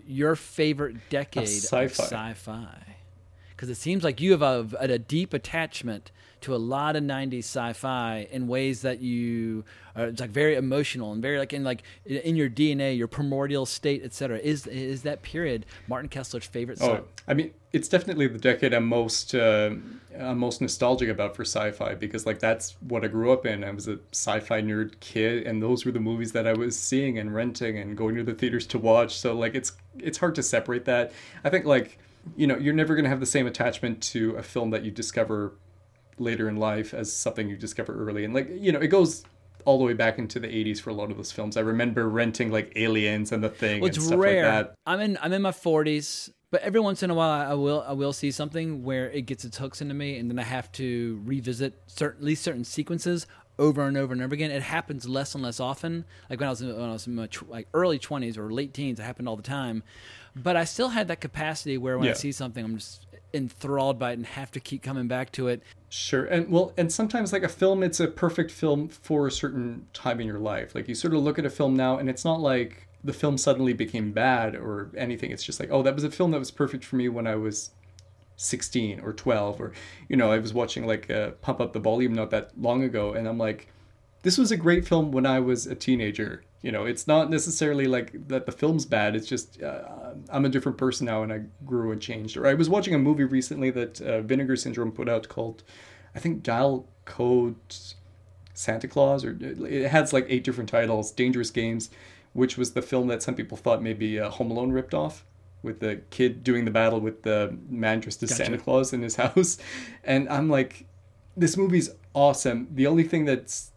[0.07, 2.05] your favorite decade of sci-fi.
[2.05, 2.96] sci-fi?
[3.57, 6.13] Because it seems like you have a, a deep attachment
[6.43, 9.65] to a lot of '90s sci-fi in ways that you
[9.97, 13.67] are it's like very emotional and very like in like in your DNA, your primordial
[13.67, 14.39] state, etc.
[14.39, 16.79] Is is that period Martin Kessler's favorite?
[16.83, 19.71] Oh, I mean, it's definitely the decade I'm most uh,
[20.19, 23.65] I'm most nostalgic about for sci-fi because like that's what I grew up in.
[23.65, 27.19] I was a sci-fi nerd kid, and those were the movies that I was seeing
[27.19, 29.19] and renting and going to the theaters to watch.
[29.19, 31.13] So like it's it's hard to separate that.
[31.43, 31.99] I think like
[32.37, 35.55] you know you're never gonna have the same attachment to a film that you discover
[36.19, 39.25] later in life as something you discover early, and like you know it goes.
[39.65, 41.57] All the way back into the 80s for a lot of those films.
[41.57, 44.45] I remember renting like Aliens and The Thing Well, and it's stuff rare.
[44.45, 44.75] like that.
[44.87, 47.93] I'm in I'm in my 40s, but every once in a while I will I
[47.93, 51.21] will see something where it gets its hooks into me, and then I have to
[51.25, 53.27] revisit certain at least certain sequences
[53.59, 54.53] over and over and over again.
[54.53, 56.05] It happens less and less often.
[56.31, 58.53] Like when I was in, when I was in my tw- like early 20s or
[58.53, 59.83] late teens, it happened all the time.
[60.37, 64.11] But I still had that capacity where when I see something, I'm just enthralled by
[64.11, 65.63] it and have to keep coming back to it.
[65.89, 66.25] Sure.
[66.27, 70.21] And well, and sometimes like a film, it's a perfect film for a certain time
[70.21, 70.75] in your life.
[70.75, 73.39] Like you sort of look at a film now and it's not like the film
[73.39, 75.31] suddenly became bad or anything.
[75.31, 77.37] It's just like, oh, that was a film that was perfect for me when I
[77.37, 77.71] was
[78.37, 79.73] 16 or 12 or
[80.09, 83.15] you know, I was watching like uh, Pump Up the Volume not that long ago
[83.15, 83.69] and I'm like
[84.23, 86.43] this was a great film when I was a teenager.
[86.63, 89.15] You know, it's not necessarily like that the film's bad.
[89.15, 92.37] It's just uh, I'm a different person now and I grew and changed.
[92.37, 95.63] Or I was watching a movie recently that uh, Vinegar Syndrome put out called,
[96.15, 97.57] I think, Dial Code
[98.55, 101.13] Santa Claus, or it has like eight different titles.
[101.13, 101.91] Dangerous Games,
[102.33, 105.25] which was the film that some people thought maybe uh, Home Alone ripped off.
[105.63, 108.45] With the kid doing the battle with the man dressed as Gotcha.
[108.45, 109.59] Santa Claus in his house.
[110.05, 110.87] And I'm like,
[111.37, 112.69] this movie's awesome.
[112.73, 113.73] The only thing that's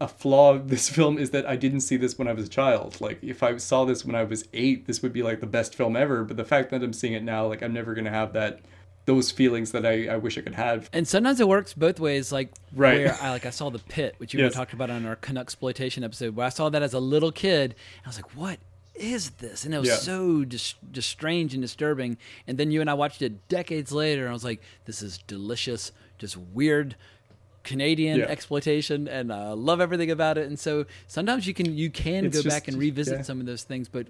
[0.00, 2.48] a flaw of this film is that I didn't see this when I was a
[2.50, 3.00] child.
[3.00, 5.74] Like if I saw this when I was eight, this would be like the best
[5.74, 6.24] film ever.
[6.24, 8.60] But the fact that I'm seeing it now, like I'm never gonna have that
[9.06, 10.88] those feelings that I, I wish I could have.
[10.92, 12.30] And sometimes it works both ways.
[12.32, 12.98] Like Right.
[13.06, 14.54] where I like I saw the pit, which you Yes.
[14.54, 17.72] talked about on our Canuxploitation episode, where I saw that as a little kid.
[17.72, 18.58] And I was like, "What
[18.94, 19.96] is this?" And it was Yeah.
[19.96, 22.18] so just just strange and disturbing.
[22.46, 25.18] And then you and I watched it decades later, and I was like, "This is
[25.26, 26.94] delicious, just weird."
[27.62, 28.24] Canadian Yeah.
[28.26, 30.46] exploitation, and uh, love everything about it.
[30.46, 33.22] And so sometimes you can you can It's go just- back and revisit yeah.
[33.22, 34.06] some of those things, but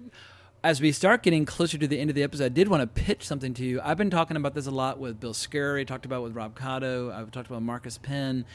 [0.63, 3.01] as we start getting closer to the end of the episode, I did want to
[3.03, 3.81] pitch something to you.
[3.83, 7.11] I've been talking about this a lot with Bill Scurry, talked about with Rob Cotto,
[7.11, 8.45] I've talked about Marcus Penn.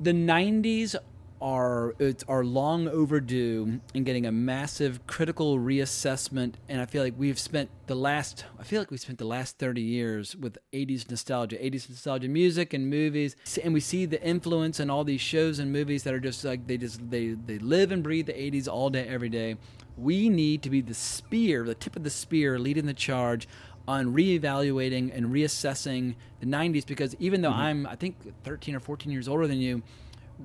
[0.00, 0.96] The 90s
[1.42, 7.14] are it's are long overdue in getting a massive critical reassessment and I feel like
[7.18, 11.10] we've spent the last I feel like we spent the last 30 years with 80s
[11.10, 15.58] nostalgia 80s nostalgia music and movies and we see the influence in all these shows
[15.58, 18.68] and movies that are just like they just they they live and breathe the 80s
[18.68, 19.56] all day every day.
[19.98, 23.48] We need to be the spear the tip of the spear leading the charge
[23.88, 27.84] on reevaluating and reassessing the 90s because even though mm-hmm.
[27.84, 29.82] I'm I think 13 or 14 years older than you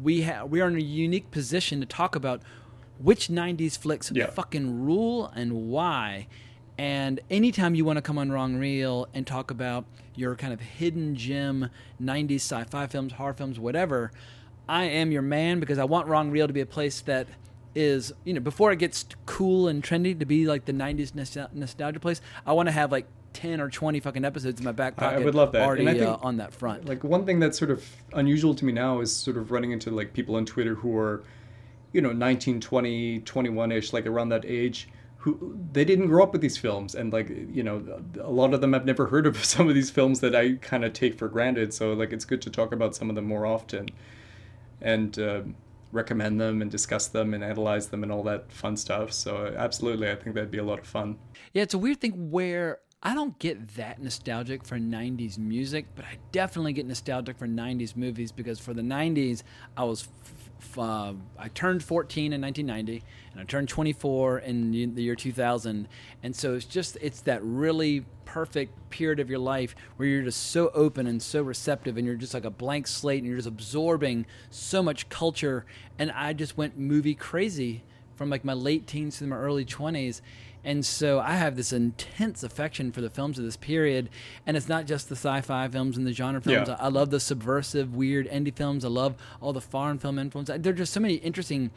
[0.01, 2.41] we have we are in a unique position to talk about
[2.99, 4.29] which 90s flicks Yeah.
[4.29, 6.27] fucking rule and why.
[6.79, 10.61] And anytime you want to come on Wrong Reel and talk about your kind of
[10.61, 11.69] hidden gem
[12.01, 14.11] 90s sci fi films, horror films, whatever,
[14.69, 17.27] I am your man because I want Wrong Reel to be a place that
[17.75, 21.13] is, you know, before it gets cool and trendy to be like the 90s
[21.53, 23.05] nostalgia place, I want to have like
[23.37, 25.61] 10 or 20 fucking episodes in my back I- pocket I would love that.
[25.61, 26.85] already And I think, uh, on that front.
[26.85, 29.91] Like one thing that's sort of unusual to me now is sort of running into
[29.91, 31.23] like people on Twitter who are,
[31.93, 36.41] you know, 19, 20, 21-ish, like around that age, who they didn't grow up with
[36.41, 39.69] these films and like, you know, a lot of them have never heard of some
[39.69, 41.73] of these films that I kind of take for granted.
[41.75, 43.89] So like it's good to talk about some of them more often
[44.81, 45.41] and uh,
[45.91, 49.11] recommend them and discuss them and analyze them and all that fun stuff.
[49.13, 51.17] So absolutely, I think that'd be a lot of fun.
[51.53, 56.03] Yeah, it's a weird thing where I don't get that nostalgic for 90s music, but
[56.03, 59.43] I definitely get nostalgic for 90s movies because for the 90s,
[59.77, 60.09] I was.
[60.59, 65.87] F- uh, I turned 14 in 1990 and I turned 24 in the year 2000.
[66.21, 70.51] And so it's just, it's that really perfect period of your life where you're just
[70.51, 73.47] so open and so receptive and you're just like a blank slate and you're just
[73.47, 75.65] absorbing so much culture.
[75.97, 77.83] And I just went movie crazy
[78.17, 80.21] from like my late teens to my early 20s
[80.63, 84.09] and so i have this intense affection for the films of this period
[84.45, 86.75] and it's not just the sci-fi films and the genre films Yeah.
[86.79, 90.73] i love the subversive weird indie films i love all the foreign film influence there
[90.73, 91.69] are just so many interesting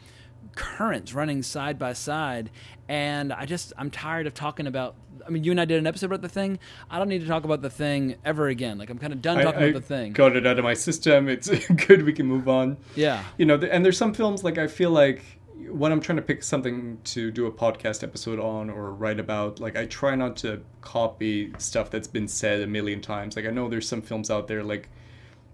[0.55, 2.49] currents running side by side
[2.89, 4.95] and i just i'm tired of talking about
[5.25, 6.57] i mean you and i did an episode about the thing
[6.89, 9.37] i don't need to talk about the thing ever again like i'm kind of done
[9.37, 11.29] I- talking I about the thing Got it out of my system.
[11.29, 11.47] It's
[11.87, 12.03] good.
[12.03, 12.77] We can move on.
[12.95, 13.23] Yeah.
[13.37, 15.23] You know, and there's some films like I feel like
[15.69, 19.59] when I'm trying to pick something to do a podcast episode on or write about,
[19.59, 23.35] like I try not to copy stuff that's been said a million times.
[23.35, 24.89] Like I know there's some films out there like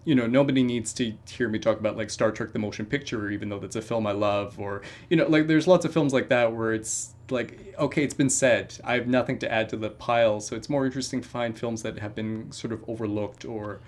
[0.07, 3.29] you know, nobody needs to hear me talk about like Star Trek the motion picture,
[3.29, 6.13] even though that's a film I love, or you know, like there's lots of films
[6.13, 8.73] like that where it's like, okay, it's been said.
[8.85, 11.83] I have nothing to add to the pile, so it's more interesting to find films
[11.83, 13.81] that have been sort of overlooked or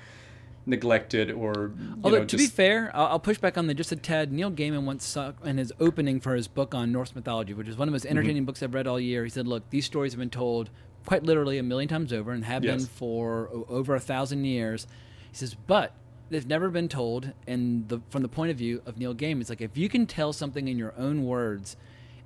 [0.70, 3.92] neglected, or you Although know, to be fair, I'll, I'll push back on that just
[3.92, 4.32] a tad.
[4.32, 7.78] Neil Gaiman once saw in his opening for his book on Norse mythology, which is
[7.78, 8.18] one of the most Mm-hmm.
[8.18, 9.24] entertaining books I've read all year.
[9.24, 10.70] He said, "Look, these stories have been told
[11.06, 14.88] quite literally a million times over and have been for over a thousand years."
[15.32, 15.94] He says, "But."
[16.32, 19.50] They've never been told, and the, from the point of view of Neil Gaiman, it's
[19.50, 21.76] like if you can tell something in your own words,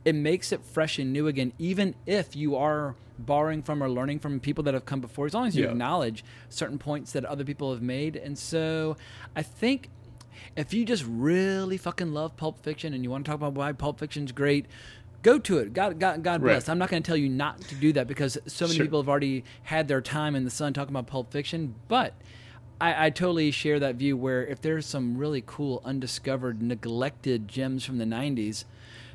[0.06, 4.20] it makes it fresh and new again, even if you are borrowing from or learning
[4.20, 5.70] from people that have come before, as long as you Yeah.
[5.72, 8.16] acknowledge certain points that other people have made.
[8.16, 8.98] And so
[9.36, 9.90] I think
[10.56, 13.72] if you just really fucking love Pulp Fiction and you want to talk about why
[13.72, 14.66] Pulp Fiction's great,
[15.22, 15.74] go to it.
[15.74, 16.54] God, God, God Right.
[16.54, 16.68] bless.
[16.68, 18.86] I'm not going to tell you not to do that because so many Sure.
[18.88, 21.76] people have already had their time in the sun talking about Pulp Fiction.
[21.88, 22.14] But
[22.82, 27.86] I, I totally share that view where if there's some really cool, undiscovered, neglected gems
[27.86, 28.66] from the 90s,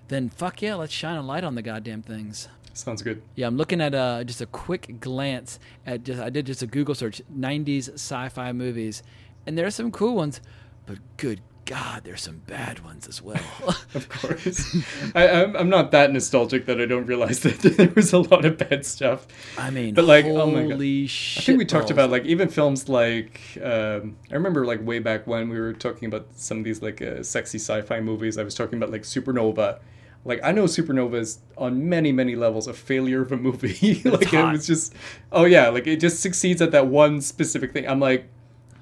[0.09, 2.49] then fuck yeah, let's shine a light on the goddamn things.
[2.75, 3.23] sounds good.
[3.35, 6.67] Yeah, I'm looking at uh, just a quick glance at just I did just a
[6.67, 9.03] Google search 90s sci-fi movies,
[9.47, 10.41] and there are some cool ones,
[10.87, 13.37] but good God, there's some bad ones as well.
[13.95, 14.77] Of course,
[15.15, 18.45] I, I'm, I'm not that nostalgic that I don't realize that there was a lot
[18.45, 19.27] of bad stuff.
[19.59, 21.07] I mean, but like, oh my god, I
[21.41, 25.49] think we talked about like even films like um, I remember like way back when
[25.51, 28.39] we were talking about some of these like uh, sexy sci-fi movies.
[28.39, 29.81] I was talking about like Supernova.
[30.29, 34.03] Like I know Supernova is on many many levels a failure of a movie.
[34.05, 34.53] like it hot.
[34.53, 34.95] was just
[35.33, 37.89] oh yeah, like it just succeeds at that one specific thing.
[37.89, 38.29] I'm like.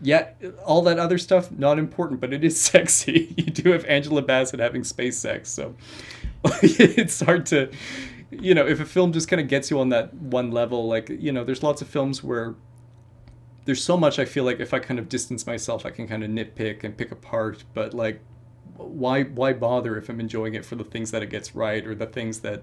[0.02, 0.28] Yeah,
[0.66, 3.32] all that other stuff not important, but it is sexy.
[3.38, 5.74] You do have Angela Bassett having space sex, so
[6.62, 7.70] it's hard to,
[8.30, 11.08] you know, if a film just kind of gets you on that one level, like
[11.08, 12.56] you know, there's lots of films where
[13.66, 16.22] there's so much I feel like if I kind of distance myself, I can kind
[16.22, 17.64] of nitpick and pick apart.
[17.74, 18.20] But like,
[18.76, 21.94] why why bother if I'm enjoying it for the things that it gets right or
[21.94, 22.62] the things that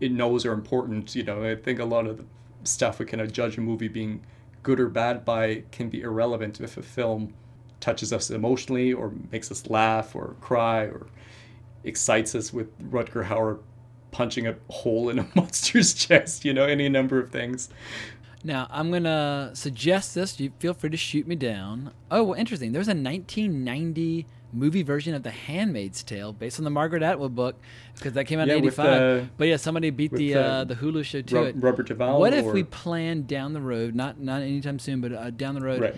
[0.00, 1.14] it knows are important?
[1.14, 2.24] You know, I think a lot of
[2.64, 4.22] stuff we kind of judge a movie being
[4.62, 7.34] good or bad by can be irrelevant if a film
[7.80, 11.06] touches us emotionally or makes us laugh or cry or
[11.84, 13.58] excites us with Rutger Hauer
[14.12, 16.44] punching a hole in a monster's chest.
[16.44, 17.68] You know, any number of things.
[18.44, 20.38] Now I'm gonna suggest this.
[20.40, 21.92] You feel free to shoot me down.
[22.10, 22.72] Oh, well, interesting.
[22.72, 27.56] There's a 1990 movie version of The Handmaid's Tale based on the Margaret Atwood book
[27.96, 29.22] because that came out Yeah, in with, '85.
[29.22, 31.56] uh, but yeah, somebody beat the uh, uh, the Hulu show to Ro- it.
[31.58, 35.30] Robert Duvall What if we plan down the road, not not anytime soon, but uh,
[35.30, 35.96] down the road, Right.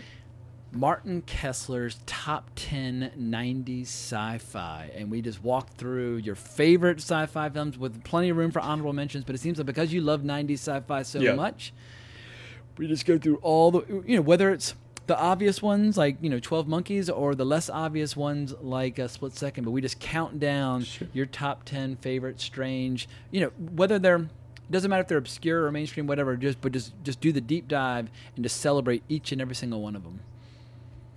[0.73, 7.79] Martin Kessler's top 10 90s sci-fi and we just walk through your favorite sci-fi films
[7.79, 10.55] with plenty of room for honorable mentions but it seems like because you love 90s
[10.55, 11.37] sci-fi so Yeah.
[11.37, 11.73] much
[12.77, 14.75] we just go through all the you know whether it's
[15.07, 19.09] the obvious ones like you know 12 monkeys or the less obvious ones like a
[19.09, 23.99] split second but we just count down your top 10 favorite strange you know whether
[23.99, 24.29] they're
[24.71, 27.69] doesn't matter if they're obscure or mainstream whatever just but just just do the deep
[27.69, 30.21] dive and just celebrate each and every single one of them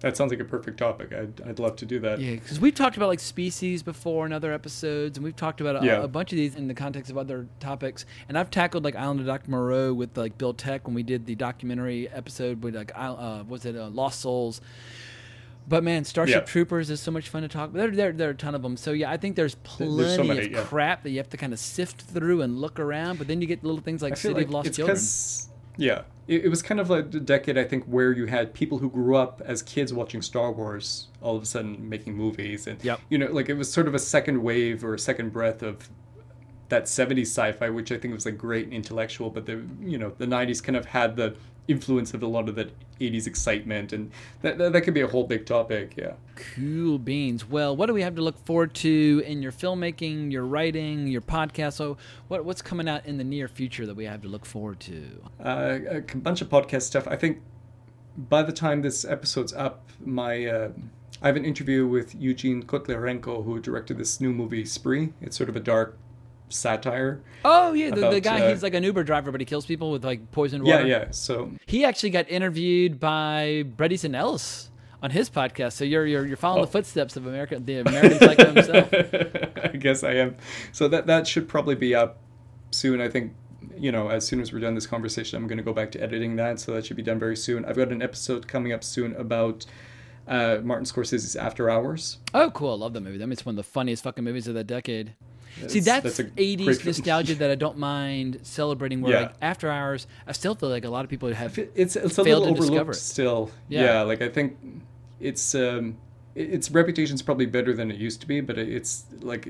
[0.01, 1.11] That sounds like a perfect topic.
[1.11, 2.19] I'd, I'd love to do that.
[2.19, 5.81] yeah, because we've talked about like species before in other episodes, and we've talked about
[5.81, 6.03] a, Yeah.
[6.03, 8.05] a bunch of these in the context of other topics.
[8.29, 9.49] And I've tackled like Island of Dr.
[9.49, 13.65] Moreau with like Bill Tech when we did the documentary episode with like uh, was
[13.65, 14.61] it uh, Lost Souls.
[15.69, 16.51] But man, Starship Yeah.
[16.51, 17.73] Troopers is so much fun to talk.
[17.73, 18.77] There, there, there are a ton of them.
[18.77, 20.63] So yeah, I think there's plenty There's so many, of yeah.
[20.63, 23.17] crap that you have to kind of sift through and look around.
[23.17, 24.97] But then you get little things like City like of Lost Children.
[25.77, 28.79] Yeah, it, it was kind of like the decade I think where you had people
[28.79, 32.83] who grew up as kids watching Star Wars all of a sudden making movies, and
[32.83, 32.99] Yep.
[33.09, 35.89] you know, like it was sort of a second wave or a second breath of
[36.69, 40.11] that 70s sci-fi which i think was like great and intellectual but the you know
[40.17, 41.33] the 90s kind of had the
[41.67, 42.69] influence of a lot of that
[42.99, 44.11] 80s excitement and
[44.41, 46.13] that, that, that could be a whole big topic yeah
[46.55, 47.49] Cool beans.
[47.49, 51.21] Well, what do we have to look forward to in your filmmaking, your writing, your
[51.21, 51.73] podcast?
[51.73, 54.79] So, what what's coming out in the near future that we have to look forward
[54.81, 55.23] to?
[55.43, 57.39] uh, a bunch of podcast stuff i think
[58.17, 60.69] by the time this episode's up my uh,
[61.21, 65.49] i have an interview with eugene kotlyarenko who directed this new movie spree it's sort
[65.49, 65.97] of a dark
[66.49, 69.65] satire Oh yeah, the, the guy uh, he's like an Uber driver, but he kills
[69.65, 70.87] people with like poisoned yeah water.
[70.87, 71.11] yeah yeah.
[71.11, 74.69] so He actually got interviewed by Bret Easton Ellis
[75.03, 75.73] on his podcast.
[75.73, 76.65] So you're you're, you're following Oh.
[76.65, 78.89] the footsteps of America, the American Psycho himself.
[79.63, 80.35] I guess I am.
[80.71, 82.17] So that that should probably be up
[82.71, 82.99] soon.
[83.01, 83.33] I think
[83.77, 86.01] you know as soon as we're done this conversation, I'm going to go back to
[86.01, 86.59] editing that.
[86.59, 87.65] So that should be done very soon.
[87.65, 89.65] I've got an episode coming up soon about
[90.27, 92.17] uh, Martin Scorsese's After Hours.
[92.33, 92.71] Oh, cool!
[92.73, 93.17] I love that movie.
[93.17, 95.13] That means it's one of the funniest fucking movies of that decade.
[95.67, 99.01] See, That's- that's, that's a great 80s nostalgia that I don't mind celebrating.
[99.01, 99.19] Where Yeah.
[99.21, 102.23] like after hours, I still feel like a lot of people have It's it's a
[102.23, 103.01] failed little to discover overlooked it.
[103.01, 103.51] still.
[103.69, 103.83] Yeah.
[103.83, 104.01] Yeah.
[104.01, 104.57] like I think
[105.19, 105.97] it's um,
[106.35, 109.47] it- its reputation's probably better than it used to be, but it's like.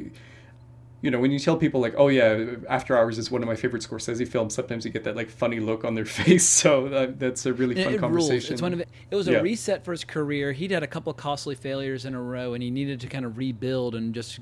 [1.02, 3.56] You know, when you tell people like, "Oh yeah, After Hours is one of my
[3.56, 6.44] favorite Scorsese films," sometimes you get that like funny look on their face.
[6.44, 8.00] So uh, that's a really fun it rules.
[8.02, 8.54] conversation.
[8.54, 8.90] It's one of it.
[9.12, 9.42] It was a Yeah.
[9.42, 10.54] reset for his career.
[10.54, 13.26] He'd had a couple of costly failures in a row, and he needed to kind
[13.26, 14.40] of rebuild and just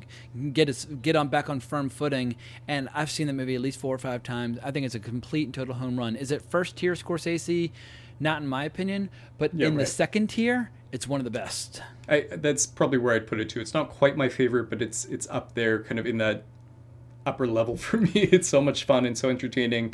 [0.53, 2.35] get his get on back on firm footing.
[2.69, 4.57] And I've seen the movie at least four or five times.
[4.63, 6.15] I think it's a complete and total home run.
[6.15, 7.71] Is it first tier Scorsese?
[8.19, 11.81] Not in my opinion, but Yeah, in the second tier, it's one of the best.
[12.07, 13.59] I, that's probably where I'd put it too.
[13.59, 16.43] It's not quite my favorite, but it's it's up there, kind of in that
[17.25, 18.11] upper level for me.
[18.13, 19.93] It's so much fun and so entertaining.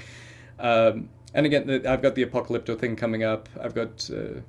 [0.59, 3.49] Um, and again, I've got the Apocalypto thing coming up.
[3.59, 4.41] I've got uh,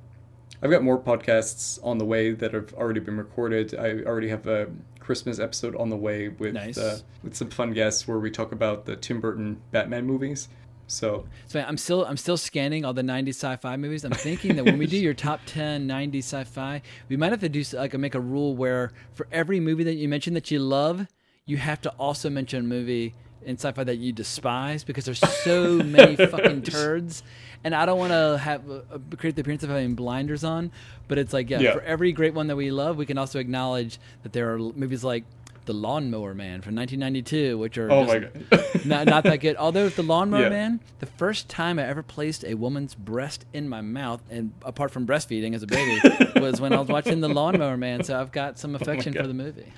[0.61, 3.73] I've got more podcasts on the way that have already been recorded.
[3.73, 4.67] I already have a
[4.99, 6.77] Christmas episode on the way with Nice.
[6.77, 10.47] uh, with some fun guests where we talk about the Tim Burton Batman movies.
[10.93, 14.03] So So I'm still I'm still scanning all the 90s sci-fi movies.
[14.05, 17.49] I'm thinking that when we do your top 10 90s sci-fi, we might have to
[17.49, 21.07] do like make a rule where for every movie that you mention that you love,
[21.45, 23.13] you have to also mention a movie
[23.45, 27.23] in sci-fi that you despise because there's so many fucking turds.
[27.65, 28.81] And I don't want to have uh,
[29.17, 30.71] create the appearance of having blinders on,
[31.09, 31.73] but it's like yeah, Yeah.
[31.73, 35.03] for every great one that we love, we can also acknowledge that there are movies
[35.03, 35.23] like
[35.65, 38.19] The Lawnmower Man from 1992, which are Oh my
[38.51, 38.69] God.
[38.85, 39.55] not not that good.
[39.57, 40.49] Although the Lawnmower Yeah.
[40.49, 44.91] Man, the first time I ever placed a woman's breast in my mouth, and apart
[44.91, 45.99] from breastfeeding as a baby,
[46.39, 48.03] was when I was watching the Lawnmower Man.
[48.03, 49.71] So I've got some affection for the movie.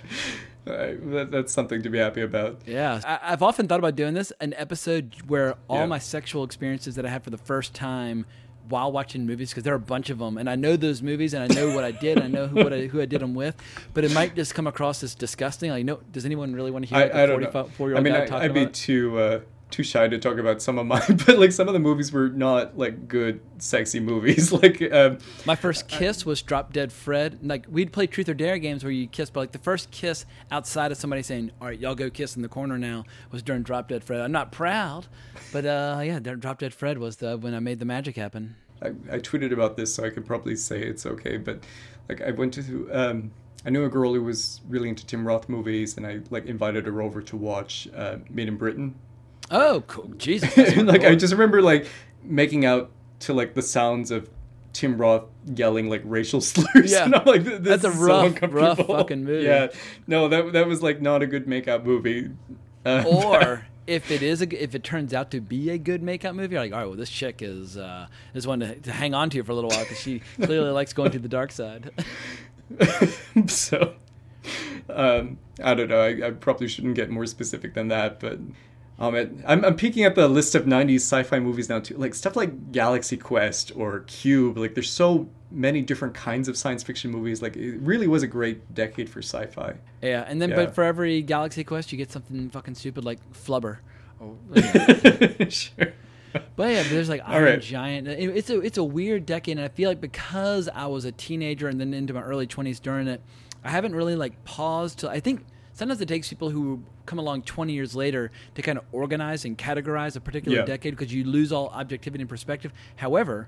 [0.68, 2.62] uh, that, that's something to be happy about.
[2.66, 5.86] Yeah, I, I've often thought about doing this an episode where all Yeah.
[5.86, 8.26] my sexual experiences that I had for the first time
[8.70, 11.34] while watching movies because there are a bunch of them and I know those movies
[11.34, 13.22] and I know what I did and I know who what I, who I did
[13.22, 13.56] them with
[13.94, 15.72] but it might just come across as disgusting.
[15.72, 17.28] Like no does anyone really want to hear I, like I a
[17.64, 18.74] 44 year I old mean, guy I, talking I'd be about?
[18.74, 19.40] too uh,
[19.76, 22.30] too shy to talk about some of mine, but like some of the movies were
[22.30, 24.52] not like good, sexy movies.
[24.64, 27.40] like, um, My first kiss was Drop Dead Fred.
[27.44, 30.26] Like we'd play Truth or Dare games where you kiss, but like the first kiss
[30.50, 33.64] outside of somebody saying, "All right, y'all go kiss in the corner now," was during
[33.64, 34.22] Drop Dead Fred.
[34.22, 35.08] I'm not proud,
[35.52, 38.56] but uh, yeah, Drop Dead Fred was the when I made the magic happen.
[38.82, 41.36] I, I tweeted about this, so I could probably say it's okay.
[41.36, 41.66] But
[42.08, 43.32] like, I went to um,
[43.66, 46.86] I knew a girl who was really into Tim Roth movies, and I like invited
[46.86, 48.96] her over to watch uh, Made in Britain.
[49.52, 50.12] Oh, cool.
[50.18, 50.56] Jesus.
[50.78, 51.88] like, I just remember like
[52.24, 52.92] making out
[53.22, 54.30] to like the sounds of
[54.74, 56.92] Tim Roth yelling like racial slurs.
[56.92, 57.06] Yeah.
[57.06, 58.68] and I'm like, this That's a is so rough, uncomfortable.
[58.68, 59.46] rough fucking movie.
[59.46, 59.68] Yeah,
[60.08, 62.30] no, that that was like not a good makeup movie.
[62.86, 66.36] Uh, or if it is a, if it turns out to be a good makeup
[66.36, 69.14] movie, you're like, all right, well, this chick is uh, is one to, to hang
[69.14, 71.92] on to for a little while because she clearly likes going to the dark side.
[73.48, 73.94] so
[74.90, 76.02] um, I don't know.
[76.02, 78.40] I, I probably shouldn't get more specific than that, but
[79.00, 81.96] um, it, I'm, I'm peeking at the list of 90s sci-fi movies now too.
[81.98, 84.58] Like stuff like Galaxy Quest or Cube.
[84.58, 87.42] Like there's so many different kinds of science fiction movies.
[87.42, 89.76] Like it really was a great decade for sci-fi.
[90.02, 90.56] yeah, and then Yeah.
[90.58, 93.80] but for every Galaxy Quest, you get something fucking stupid like Flubber.
[94.22, 94.38] Or,
[95.50, 95.94] sure.
[96.56, 97.62] But yeah, there's like Iron right.
[97.62, 98.08] Giant.
[98.08, 101.12] It- It's a it's a weird decade, and I feel like because I was a
[101.12, 103.22] teenager and then into my early 20s during it,
[103.64, 105.10] I haven't really like paused to.
[105.10, 108.84] I think sometimes it takes people who come along 20 years later to kind of
[108.92, 110.66] organize and categorize a particular Yeah.
[110.66, 112.72] decade because you lose all objectivity and perspective.
[112.96, 113.48] However,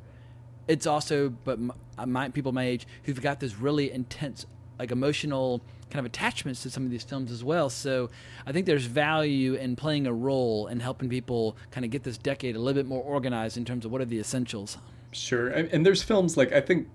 [0.68, 1.58] it's also but
[1.98, 4.46] uh, my, people my age who've got this really intense
[4.80, 8.10] like emotional kind of attachments to some of these films as well so
[8.46, 12.18] i think there's value in playing a role and helping people kind of get this
[12.18, 14.78] decade a little bit more organized in terms of what are the essentials
[15.14, 16.90] Sure, and, and there's films like I think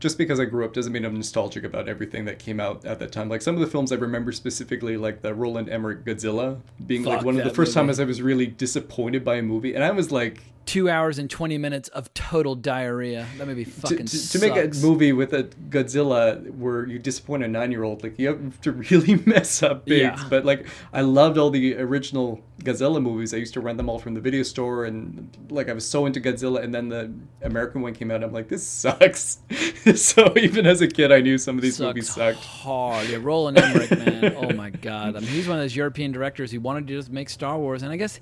[0.00, 2.98] just because I grew up doesn't mean I'm nostalgic about everything that came out at
[2.98, 3.28] that time.
[3.28, 7.22] Like some of the films I remember specifically, like the Roland Emmerich Godzilla, being like
[7.22, 7.86] one of the first movie.
[7.86, 11.28] times I was really disappointed by a movie, and I was like, two hours and
[11.28, 15.32] 20 minutes of total diarrhea that movie to, fucking to, to make a movie with
[15.32, 19.64] a Godzilla where you disappoint a nine year old, like you have to really mess
[19.64, 20.02] up big.
[20.02, 20.24] Yeah.
[20.30, 23.34] But like I loved all the original Godzilla movies.
[23.34, 26.06] I used to rent them all from the video store, and like I was so
[26.06, 26.62] into Godzilla.
[26.62, 28.22] And then the American one came out.
[28.22, 29.38] I'm like, this sucks.
[29.96, 32.38] so even as a kid, I knew some of these Sucks movies sucked.
[32.38, 33.08] hard.
[33.08, 34.36] Yeah, Roland Emmerich, man.
[34.36, 35.16] Oh my god.
[35.16, 37.82] I mean, he's one of those European directors who wanted to just make Star Wars,
[37.82, 38.20] and I guess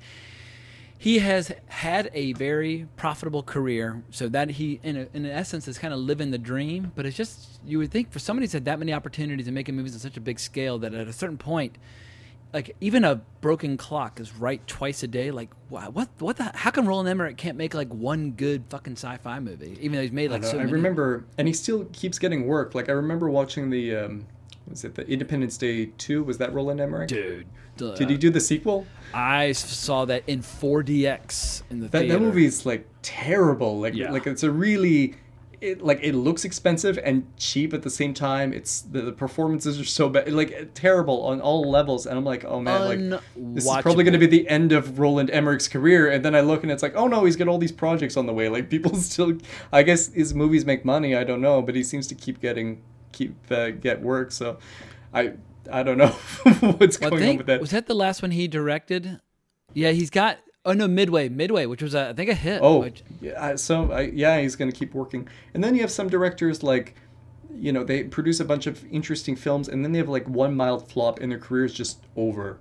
[1.01, 4.03] he has had a very profitable career.
[4.11, 6.93] So that he, in a, in essence, is kind of living the dream.
[6.95, 9.77] But it's just you would think for somebody who's had that many opportunities and making
[9.77, 11.79] movies on such a big scale that at a certain point.
[12.51, 15.31] Like even a broken clock is right twice a day.
[15.31, 16.09] Like wha- what?
[16.19, 16.51] What the?
[16.55, 20.13] How come Roland Emmerich can't make like one good fucking sci-fi movie, even though he's
[20.13, 20.73] made like I, so know, I many?
[20.73, 22.75] remember, and he still keeps getting work.
[22.75, 24.27] Like I remember watching the, um,
[24.67, 26.25] was it the Independence Day two?
[26.25, 27.09] Was that Roland Emmerich?
[27.11, 27.47] dude.
[27.79, 28.87] The- Did you do the sequel?
[29.15, 32.15] I saw that in 4DX in the That, theater.
[32.15, 33.81] that movie's like terrible.
[33.81, 34.13] Like Yeah.
[34.13, 35.15] like it's a really
[35.61, 38.53] it like it looks expensive and cheap at the same time.
[38.53, 42.07] It's the, the performances are so bad, like terrible on all levels.
[42.07, 45.01] And I'm like, oh man, like this is probably going to be the end of
[45.01, 46.11] Roland Emmerich's career.
[46.11, 48.27] And then I look and it's like, oh no, he's got all these projects on
[48.27, 48.49] the way.
[48.49, 49.37] Like people still,
[49.73, 51.17] I guess his movies make money.
[51.17, 54.31] I don't know, but he seems to keep getting keep uh, get work.
[54.31, 54.59] So
[55.13, 55.33] I
[55.71, 56.09] I don't know
[56.79, 57.61] what's Well, going think- on with that.
[57.61, 59.21] Was that the last one he directed?
[59.75, 60.39] Yeah, he's got.
[60.65, 62.61] Oh no, Midway, Midway, which was a, I think a hit.
[62.63, 63.57] Oh, which- yeah.
[63.57, 65.29] So I, yeah, he's going to keep working.
[65.55, 66.95] And then you have some directors like,
[67.55, 70.55] you know, they produce a bunch of interesting films, and then they have like one
[70.55, 72.59] mild flop, and their career is just over.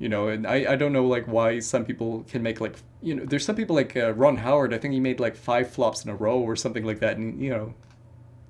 [0.00, 3.14] You know, and I, I don't know like why some people can make like you
[3.14, 6.04] know there's some people like uh, Ron Howard I think he made like five flops
[6.04, 7.74] in a row or something like that and you know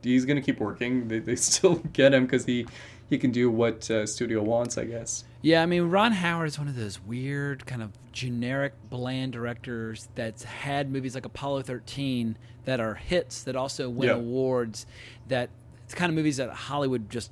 [0.03, 2.67] he's gonna keep working they, they still get him because he
[3.15, 6.59] he can do what uh, studio wants I guess Yeah, I mean, Ron Howard is
[6.59, 12.37] one of those weird, kind of generic, bland directors that's had movies like Apollo 13
[12.65, 14.15] that are hits that also win Yeah.
[14.17, 14.87] awards.
[15.29, 15.51] That
[15.85, 17.31] it's kind of movies that Hollywood just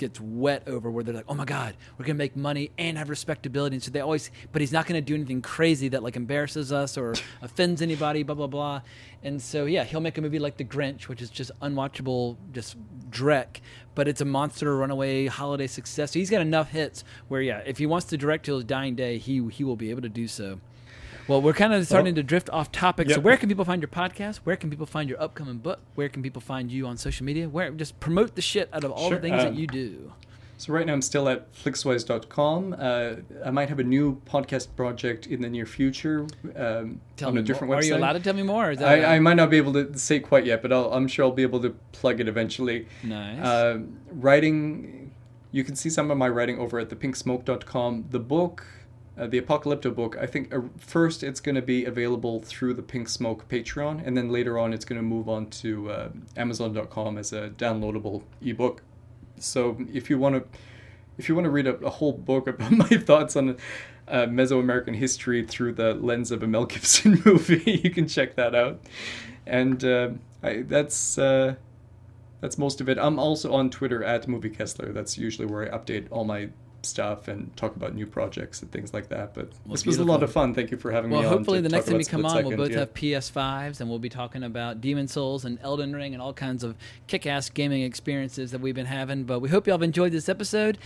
[0.00, 3.08] gets wet over, where they're like, "Oh my God, we're gonna make money and have
[3.08, 6.72] respectability." And so they always, but he's not gonna do anything crazy that like embarrasses
[6.72, 8.80] us or offends anybody, blah blah blah.
[9.22, 12.76] And so yeah, he'll make a movie like The Grinch, which is just unwatchable, just
[13.10, 13.60] dreck,
[13.94, 16.12] but it's a monster runaway holiday success.
[16.12, 18.96] So he's got enough hits where yeah, if he wants to direct till his dying
[18.96, 20.60] day, he he will be able to do so.
[21.28, 23.10] Well, we're kind of starting to drift off topic.
[23.10, 24.38] So where can people find your podcast?
[24.38, 25.80] Where can people find your upcoming book?
[25.94, 27.48] Where can people find you on social media?
[27.48, 30.12] Where just promote the shit out of all Sure, the things that um, you do.
[30.58, 32.76] So right now I'm still at flixwise.com.
[32.78, 37.36] Uh, I might have a new podcast project in the near future um, Tell on
[37.36, 37.76] me a different more.
[37.80, 37.82] website.
[37.82, 38.68] Are you allowed to tell me more?
[38.68, 40.92] Or is that I, I might not be able to say quite yet, but I'll,
[40.92, 42.86] I'm sure I'll be able to plug it eventually.
[43.02, 43.38] Nice.
[43.42, 43.78] Uh,
[44.12, 45.12] writing,
[45.50, 48.06] you can see some of my writing over at thepinksmoke.com.
[48.10, 48.66] The book,
[49.20, 52.82] uh, the Apocalypto book, I think uh, first it's going to be available through the
[52.82, 57.18] Pink Smoke Patreon, and then later on it's going to move on to uh, Amazon.com
[57.18, 58.82] as a downloadable ebook.
[59.38, 60.58] So if you want to,
[61.18, 63.58] if you want to read a, a whole book about my thoughts on
[64.08, 68.54] uh, Mesoamerican history through the lens of a Mel Gibson movie, you can check that
[68.54, 68.80] out.
[69.46, 70.10] And uh,
[70.42, 72.98] I, that's that's most of it.
[72.98, 74.94] I'm also on Twitter at Movie Kessler.
[74.94, 76.48] That's usually where I update all my
[76.86, 79.34] stuff and talk about new projects and things like that.
[79.34, 80.54] But Well, this was a lot of fun.
[80.54, 81.30] Thank you for having Well, me on.
[81.30, 82.80] Well, hopefully the next time you come on, we'll both yeah.
[82.80, 86.64] have PS5s, and we'll be talking about Demon Souls and Elden Ring and all kinds
[86.64, 86.76] of
[87.06, 89.24] kick-ass gaming experiences that we've been having.
[89.24, 90.78] But we hope y'all have enjoyed this episode.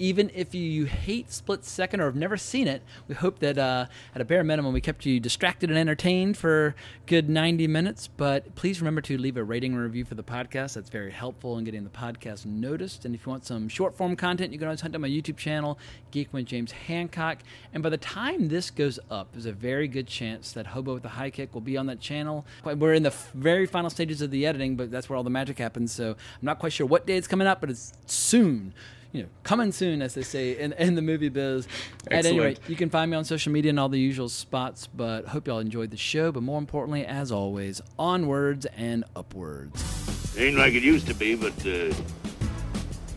[0.00, 3.84] Even if you hate Split Second or have never seen it, we hope that uh,
[4.14, 6.74] at a bare minimum we kept you distracted and entertained for
[7.04, 8.08] good 90 minutes.
[8.08, 10.72] But please remember to leave a rating and review for the podcast.
[10.72, 13.04] That's very helpful in getting the podcast noticed.
[13.04, 15.36] And if you want some short form content, you can always hunt down my YouTube
[15.36, 15.78] channel,
[16.12, 17.40] Geek with James Hancock.
[17.74, 21.02] And by the time this goes up, there's a very good chance that Hobo with
[21.02, 22.46] the High Kick will be on that channel.
[22.64, 25.58] We're in the very final stages of the editing, but that's where all the magic
[25.58, 25.92] happens.
[25.92, 28.72] So I'm not quite sure what day it's coming out, but it's soon.
[29.12, 31.66] You know, coming soon, as they say in, in the movie biz.
[32.10, 34.86] At any rate, you can find me on social media and all the usual spots.
[34.86, 36.30] But hope y'all enjoyed the show.
[36.30, 40.36] But more importantly, as always, onwards and upwards.
[40.38, 41.92] Ain't like it used to be, but uh,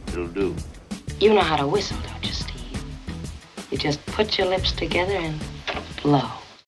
[0.07, 0.55] it'll do.
[1.19, 2.83] You know how to whistle, don't you, Steve?
[3.69, 5.39] You just put your lips together and
[6.01, 6.29] blow.